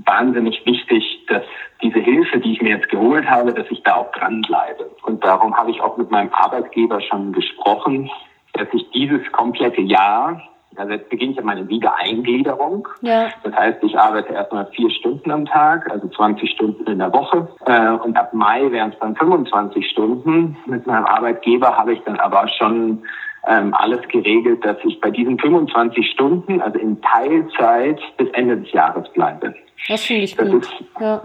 wahnsinnig 0.05 0.65
wichtig, 0.65 1.25
dass 1.27 1.43
diese 1.81 1.99
Hilfe, 1.99 2.39
die 2.39 2.53
ich 2.53 2.61
mir 2.61 2.77
jetzt 2.77 2.89
geholt 2.89 3.29
habe, 3.29 3.53
dass 3.53 3.69
ich 3.69 3.81
da 3.83 3.95
auch 3.95 4.11
dranbleibe. 4.11 4.91
Und 5.03 5.23
darum 5.23 5.55
habe 5.55 5.71
ich 5.71 5.81
auch 5.81 5.97
mit 5.97 6.11
meinem 6.11 6.33
Arbeitgeber 6.33 7.01
schon 7.01 7.31
gesprochen, 7.31 8.09
dass 8.53 8.67
ich 8.73 8.89
dieses 8.91 9.29
komplette 9.31 9.81
Jahr 9.81 10.41
also 10.81 10.93
jetzt 10.93 11.09
beginne 11.09 11.31
ich 11.31 11.37
ja 11.37 11.43
meine 11.43 11.67
Wiedereingliederung. 11.69 12.87
Ja. 13.01 13.29
Das 13.43 13.53
heißt, 13.55 13.83
ich 13.83 13.97
arbeite 13.97 14.33
erstmal 14.33 14.65
vier 14.67 14.89
Stunden 14.89 15.31
am 15.31 15.45
Tag, 15.45 15.89
also 15.91 16.07
20 16.07 16.49
Stunden 16.51 16.85
in 16.89 16.99
der 16.99 17.13
Woche. 17.13 17.47
Äh, 17.65 17.91
und 17.91 18.17
ab 18.17 18.33
Mai 18.33 18.69
wären 18.71 18.91
es 18.91 18.99
dann 18.99 19.15
25 19.15 19.87
Stunden. 19.89 20.57
Mit 20.65 20.87
meinem 20.87 21.05
Arbeitgeber 21.05 21.77
habe 21.77 21.93
ich 21.93 22.01
dann 22.01 22.19
aber 22.19 22.47
schon 22.47 23.03
ähm, 23.47 23.73
alles 23.75 24.01
geregelt, 24.07 24.65
dass 24.65 24.77
ich 24.83 24.99
bei 24.99 25.11
diesen 25.11 25.37
25 25.37 26.09
Stunden, 26.11 26.61
also 26.61 26.79
in 26.79 26.99
Teilzeit, 27.01 27.99
bis 28.17 28.29
Ende 28.31 28.57
des 28.57 28.71
Jahres 28.71 29.07
bleibe. 29.13 29.53
Das 29.87 30.03
finde 30.03 30.23
ich 30.23 30.35
das 30.35 30.49
gut. 30.49 30.63
Ist, 30.63 30.73
ja. 30.99 31.21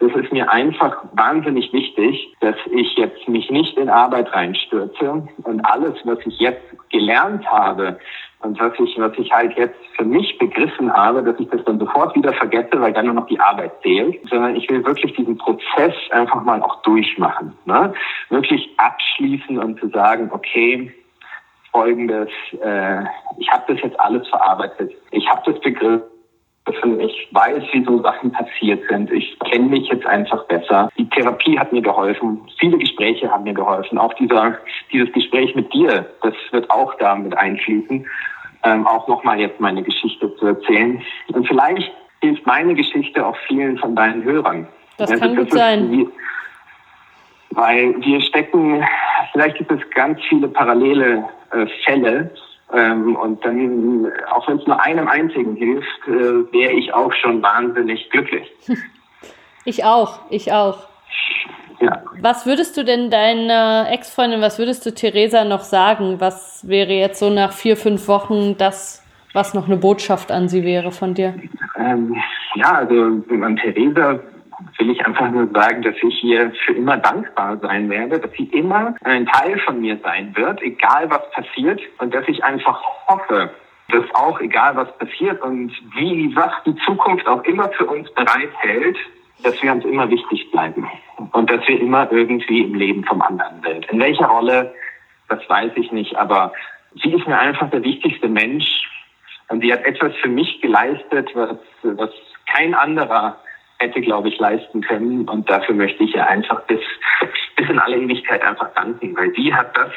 Das 0.00 0.12
ist 0.12 0.32
mir 0.32 0.50
einfach 0.50 1.04
wahnsinnig 1.12 1.72
wichtig, 1.72 2.34
dass 2.40 2.56
ich 2.70 2.96
jetzt 2.96 3.26
mich 3.28 3.50
nicht 3.50 3.76
in 3.76 3.88
Arbeit 3.88 4.32
reinstürze 4.32 5.26
und 5.42 5.60
alles, 5.64 5.94
was 6.04 6.18
ich 6.26 6.38
jetzt 6.38 6.62
gelernt 6.90 7.46
habe, 7.46 7.98
und 8.44 8.60
was 8.60 8.72
ich, 8.78 8.98
was 8.98 9.12
ich 9.18 9.32
halt 9.32 9.56
jetzt 9.56 9.78
für 9.96 10.04
mich 10.04 10.38
begriffen 10.38 10.92
habe, 10.92 11.22
dass 11.22 11.38
ich 11.40 11.48
das 11.48 11.64
dann 11.64 11.78
sofort 11.78 12.14
wieder 12.14 12.32
vergesse, 12.34 12.80
weil 12.80 12.92
dann 12.92 13.06
nur 13.06 13.14
noch 13.14 13.26
die 13.26 13.40
Arbeit 13.40 13.72
zählt, 13.82 14.20
sondern 14.28 14.56
ich 14.56 14.68
will 14.68 14.84
wirklich 14.84 15.14
diesen 15.14 15.38
Prozess 15.38 15.94
einfach 16.10 16.42
mal 16.44 16.62
auch 16.62 16.82
durchmachen. 16.82 17.54
Ne? 17.64 17.92
Wirklich 18.28 18.68
abschließen 18.76 19.58
und 19.58 19.80
zu 19.80 19.88
sagen, 19.88 20.30
okay, 20.32 20.92
folgendes, 21.72 22.28
äh, 22.62 23.02
ich 23.38 23.50
habe 23.50 23.64
das 23.68 23.82
jetzt 23.82 23.98
alles 23.98 24.28
verarbeitet. 24.28 24.92
Ich 25.10 25.28
habe 25.28 25.42
das 25.50 25.60
begriffen. 25.60 26.02
Ich 27.00 27.28
weiß, 27.32 27.62
wie 27.72 27.84
so 27.84 28.00
Sachen 28.00 28.32
passiert 28.32 28.82
sind. 28.88 29.10
Ich 29.12 29.38
kenne 29.40 29.68
mich 29.68 29.86
jetzt 29.88 30.06
einfach 30.06 30.44
besser. 30.46 30.88
Die 30.96 31.08
Therapie 31.10 31.58
hat 31.58 31.72
mir 31.72 31.82
geholfen. 31.82 32.40
Viele 32.58 32.78
Gespräche 32.78 33.30
haben 33.30 33.44
mir 33.44 33.52
geholfen. 33.52 33.98
Auch 33.98 34.14
dieser, 34.14 34.58
dieses 34.90 35.12
Gespräch 35.12 35.54
mit 35.54 35.72
dir, 35.74 36.06
das 36.22 36.34
wird 36.52 36.70
auch 36.70 36.94
damit 36.98 37.36
einfließen 37.36 38.06
ähm, 38.64 38.86
auch 38.86 39.06
nochmal 39.08 39.40
jetzt 39.40 39.60
meine 39.60 39.82
Geschichte 39.82 40.34
zu 40.36 40.46
erzählen. 40.46 41.02
Und 41.28 41.46
vielleicht 41.46 41.92
hilft 42.20 42.46
meine 42.46 42.74
Geschichte 42.74 43.24
auch 43.24 43.36
vielen 43.46 43.78
von 43.78 43.94
deinen 43.94 44.24
Hörern. 44.24 44.66
Das 44.96 45.10
also, 45.10 45.22
kann 45.22 45.36
gut 45.36 45.52
sein. 45.52 45.90
Wie, 45.90 46.08
weil 47.50 47.94
wir 48.00 48.20
stecken, 48.22 48.84
vielleicht 49.32 49.58
gibt 49.58 49.70
es 49.70 49.80
ganz 49.90 50.20
viele 50.28 50.48
parallele 50.48 51.28
äh, 51.52 51.66
Fälle. 51.84 52.30
Ähm, 52.72 53.14
und 53.16 53.44
dann, 53.44 54.10
auch 54.30 54.48
wenn 54.48 54.58
es 54.58 54.66
nur 54.66 54.82
einem 54.82 55.06
einzigen 55.06 55.54
hilft, 55.54 56.08
äh, 56.08 56.52
wäre 56.52 56.72
ich 56.72 56.92
auch 56.92 57.12
schon 57.12 57.42
wahnsinnig 57.42 58.10
glücklich. 58.10 58.50
Ich 59.66 59.82
auch, 59.82 60.18
ich 60.28 60.52
auch. 60.52 60.76
Ja. 61.80 62.02
Was 62.20 62.46
würdest 62.46 62.76
du 62.76 62.84
denn 62.84 63.10
deiner 63.10 63.86
Ex-Freundin, 63.90 64.40
was 64.40 64.58
würdest 64.58 64.86
du 64.86 64.94
Theresa 64.94 65.44
noch 65.44 65.62
sagen? 65.62 66.20
Was 66.20 66.68
wäre 66.68 66.92
jetzt 66.92 67.18
so 67.18 67.30
nach 67.30 67.52
vier, 67.52 67.76
fünf 67.76 68.08
Wochen 68.08 68.56
das, 68.56 69.04
was 69.32 69.54
noch 69.54 69.66
eine 69.66 69.76
Botschaft 69.76 70.30
an 70.30 70.48
sie 70.48 70.64
wäre 70.64 70.92
von 70.92 71.14
dir? 71.14 71.34
Ähm, 71.76 72.16
ja, 72.54 72.72
also 72.76 72.94
an 72.94 73.56
Theresa 73.56 74.20
will 74.78 74.90
ich 74.90 75.04
einfach 75.04 75.30
nur 75.30 75.48
sagen, 75.52 75.82
dass 75.82 75.94
ich 76.02 76.24
ihr 76.24 76.52
für 76.64 76.72
immer 76.72 76.96
dankbar 76.96 77.58
sein 77.58 77.90
werde, 77.90 78.18
dass 78.18 78.30
sie 78.32 78.44
immer 78.44 78.94
ein 79.04 79.26
Teil 79.26 79.58
von 79.60 79.80
mir 79.80 79.98
sein 80.02 80.34
wird, 80.36 80.62
egal 80.62 81.10
was 81.10 81.30
passiert 81.32 81.80
und 81.98 82.14
dass 82.14 82.26
ich 82.28 82.42
einfach 82.44 82.80
hoffe, 83.08 83.50
dass 83.90 84.04
auch 84.14 84.40
egal 84.40 84.76
was 84.76 84.96
passiert 84.98 85.42
und 85.42 85.72
wie 85.96 86.34
was 86.34 86.52
die 86.64 86.74
Zukunft 86.86 87.26
auch 87.26 87.42
immer 87.44 87.68
für 87.70 87.86
uns 87.86 88.10
bereithält, 88.14 88.96
dass 89.44 89.62
wir 89.62 89.72
uns 89.72 89.84
immer 89.84 90.10
wichtig 90.10 90.50
bleiben 90.50 90.88
und 91.32 91.50
dass 91.50 91.66
wir 91.68 91.80
immer 91.80 92.10
irgendwie 92.10 92.62
im 92.62 92.74
Leben 92.74 93.04
vom 93.04 93.20
anderen 93.22 93.62
sind. 93.62 93.84
In 93.90 94.00
welcher 94.00 94.26
Rolle, 94.26 94.74
das 95.28 95.48
weiß 95.48 95.72
ich 95.76 95.92
nicht, 95.92 96.16
aber 96.16 96.52
sie 97.02 97.12
ist 97.12 97.26
mir 97.26 97.38
einfach 97.38 97.70
der 97.70 97.82
wichtigste 97.84 98.28
Mensch 98.28 98.66
und 99.48 99.60
sie 99.60 99.72
hat 99.72 99.84
etwas 99.84 100.14
für 100.16 100.28
mich 100.28 100.60
geleistet, 100.60 101.30
was, 101.34 101.58
was 101.82 102.10
kein 102.46 102.74
anderer 102.74 103.38
hätte, 103.78 104.00
glaube 104.00 104.28
ich, 104.28 104.38
leisten 104.38 104.80
können. 104.80 105.28
Und 105.28 105.50
dafür 105.50 105.74
möchte 105.74 106.04
ich 106.04 106.14
ihr 106.14 106.26
einfach 106.26 106.62
bis, 106.62 106.80
bis 107.56 107.68
in 107.68 107.78
alle 107.78 107.98
Ewigkeit 107.98 108.42
einfach 108.42 108.72
danken, 108.74 109.16
weil 109.16 109.32
sie 109.34 109.52
hat 109.54 109.76
das 109.76 109.92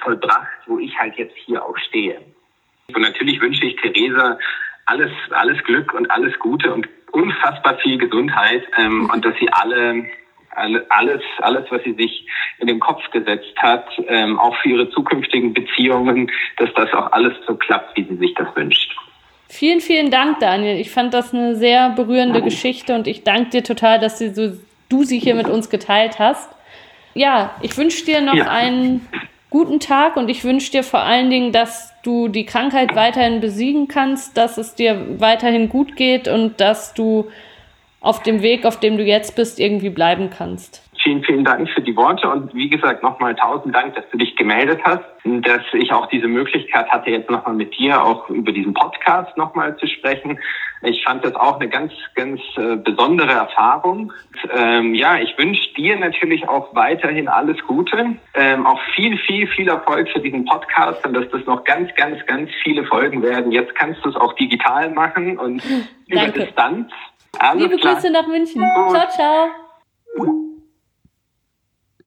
vollbracht, 0.00 0.48
wo 0.66 0.78
ich 0.78 0.96
halt 0.98 1.16
jetzt 1.16 1.36
hier 1.44 1.64
auch 1.64 1.76
stehe. 1.78 2.20
Und 2.94 3.02
natürlich 3.02 3.40
wünsche 3.40 3.66
ich 3.66 3.76
Theresa 3.76 4.38
alles, 4.86 5.10
alles 5.30 5.62
Glück 5.64 5.94
und 5.94 6.10
alles 6.10 6.38
Gute 6.38 6.72
und 6.72 6.88
unfassbar 7.14 7.78
viel 7.78 7.98
Gesundheit 7.98 8.62
ähm, 8.78 9.10
und 9.12 9.24
dass 9.24 9.34
sie 9.38 9.48
alle, 9.52 10.04
alle, 10.50 10.84
alles, 10.90 11.22
alles, 11.38 11.64
was 11.70 11.82
sie 11.84 11.94
sich 11.94 12.26
in 12.58 12.66
den 12.66 12.80
Kopf 12.80 13.02
gesetzt 13.10 13.54
hat, 13.56 13.86
ähm, 14.08 14.38
auch 14.38 14.56
für 14.56 14.70
ihre 14.70 14.90
zukünftigen 14.90 15.54
Beziehungen, 15.54 16.30
dass 16.56 16.72
das 16.74 16.92
auch 16.92 17.12
alles 17.12 17.34
so 17.46 17.54
klappt, 17.54 17.96
wie 17.96 18.04
sie 18.04 18.16
sich 18.16 18.34
das 18.34 18.48
wünscht. 18.56 18.94
Vielen, 19.48 19.80
vielen 19.80 20.10
Dank, 20.10 20.40
Daniel. 20.40 20.80
Ich 20.80 20.90
fand 20.90 21.14
das 21.14 21.32
eine 21.32 21.54
sehr 21.54 21.90
berührende 21.90 22.40
ja. 22.40 22.44
Geschichte 22.44 22.94
und 22.94 23.06
ich 23.06 23.22
danke 23.22 23.50
dir 23.50 23.62
total, 23.62 24.00
dass 24.00 24.18
du, 24.18 24.34
so, 24.34 24.58
du 24.88 25.04
sie 25.04 25.20
hier 25.20 25.36
mit 25.36 25.48
uns 25.48 25.70
geteilt 25.70 26.18
hast. 26.18 26.50
Ja, 27.14 27.54
ich 27.62 27.76
wünsche 27.78 28.04
dir 28.04 28.20
noch 28.20 28.34
ja. 28.34 28.48
einen 28.48 29.06
guten 29.54 29.78
Tag 29.78 30.16
und 30.16 30.28
ich 30.28 30.42
wünsche 30.42 30.72
dir 30.72 30.82
vor 30.82 31.04
allen 31.04 31.30
Dingen, 31.30 31.52
dass 31.52 31.92
du 32.02 32.26
die 32.26 32.44
Krankheit 32.44 32.96
weiterhin 32.96 33.38
besiegen 33.38 33.86
kannst, 33.86 34.36
dass 34.36 34.58
es 34.58 34.74
dir 34.74 35.20
weiterhin 35.20 35.68
gut 35.68 35.94
geht 35.94 36.26
und 36.26 36.60
dass 36.60 36.92
du 36.92 37.30
auf 38.00 38.20
dem 38.24 38.42
Weg, 38.42 38.66
auf 38.66 38.80
dem 38.80 38.96
du 38.96 39.04
jetzt 39.04 39.36
bist, 39.36 39.60
irgendwie 39.60 39.90
bleiben 39.90 40.28
kannst. 40.28 40.82
Vielen, 41.04 41.22
vielen 41.22 41.44
Dank 41.44 41.68
für 41.68 41.82
die 41.82 41.94
Worte 41.96 42.26
und 42.30 42.54
wie 42.54 42.70
gesagt 42.70 43.02
nochmal 43.02 43.34
tausend 43.34 43.74
Dank, 43.74 43.94
dass 43.94 44.08
du 44.10 44.16
dich 44.16 44.34
gemeldet 44.36 44.80
hast, 44.84 45.04
dass 45.24 45.60
ich 45.74 45.92
auch 45.92 46.06
diese 46.06 46.28
Möglichkeit 46.28 46.88
hatte, 46.88 47.10
jetzt 47.10 47.28
nochmal 47.28 47.54
mit 47.54 47.76
dir 47.76 48.02
auch 48.02 48.30
über 48.30 48.52
diesen 48.52 48.72
Podcast 48.72 49.36
nochmal 49.36 49.76
zu 49.76 49.86
sprechen. 49.86 50.38
Ich 50.80 51.04
fand 51.04 51.22
das 51.22 51.34
auch 51.34 51.60
eine 51.60 51.68
ganz, 51.68 51.92
ganz 52.14 52.40
äh, 52.56 52.76
besondere 52.76 53.32
Erfahrung. 53.32 54.14
Und, 54.14 54.50
ähm, 54.56 54.94
ja, 54.94 55.18
ich 55.18 55.36
wünsche 55.36 55.74
dir 55.74 55.96
natürlich 55.98 56.48
auch 56.48 56.74
weiterhin 56.74 57.28
alles 57.28 57.58
Gute, 57.66 58.16
ähm, 58.32 58.66
auch 58.66 58.80
viel, 58.94 59.18
viel, 59.18 59.46
viel 59.48 59.68
Erfolg 59.68 60.08
für 60.08 60.20
diesen 60.20 60.46
Podcast 60.46 61.06
und 61.06 61.12
dass 61.12 61.28
das 61.28 61.44
noch 61.44 61.64
ganz, 61.64 61.94
ganz, 61.96 62.24
ganz 62.24 62.48
viele 62.62 62.82
Folgen 62.86 63.22
werden. 63.22 63.52
Jetzt 63.52 63.74
kannst 63.74 64.02
du 64.06 64.08
es 64.08 64.16
auch 64.16 64.32
digital 64.36 64.88
machen 64.88 65.38
und 65.38 65.62
über 66.08 66.28
Distanz. 66.28 66.90
Alles 67.38 67.62
Liebe 67.62 67.76
klar. 67.76 67.94
Grüße 67.94 68.10
nach 68.10 68.26
München. 68.26 68.62
Gut. 68.74 68.90
Ciao, 68.90 69.08
ciao. 69.10 70.53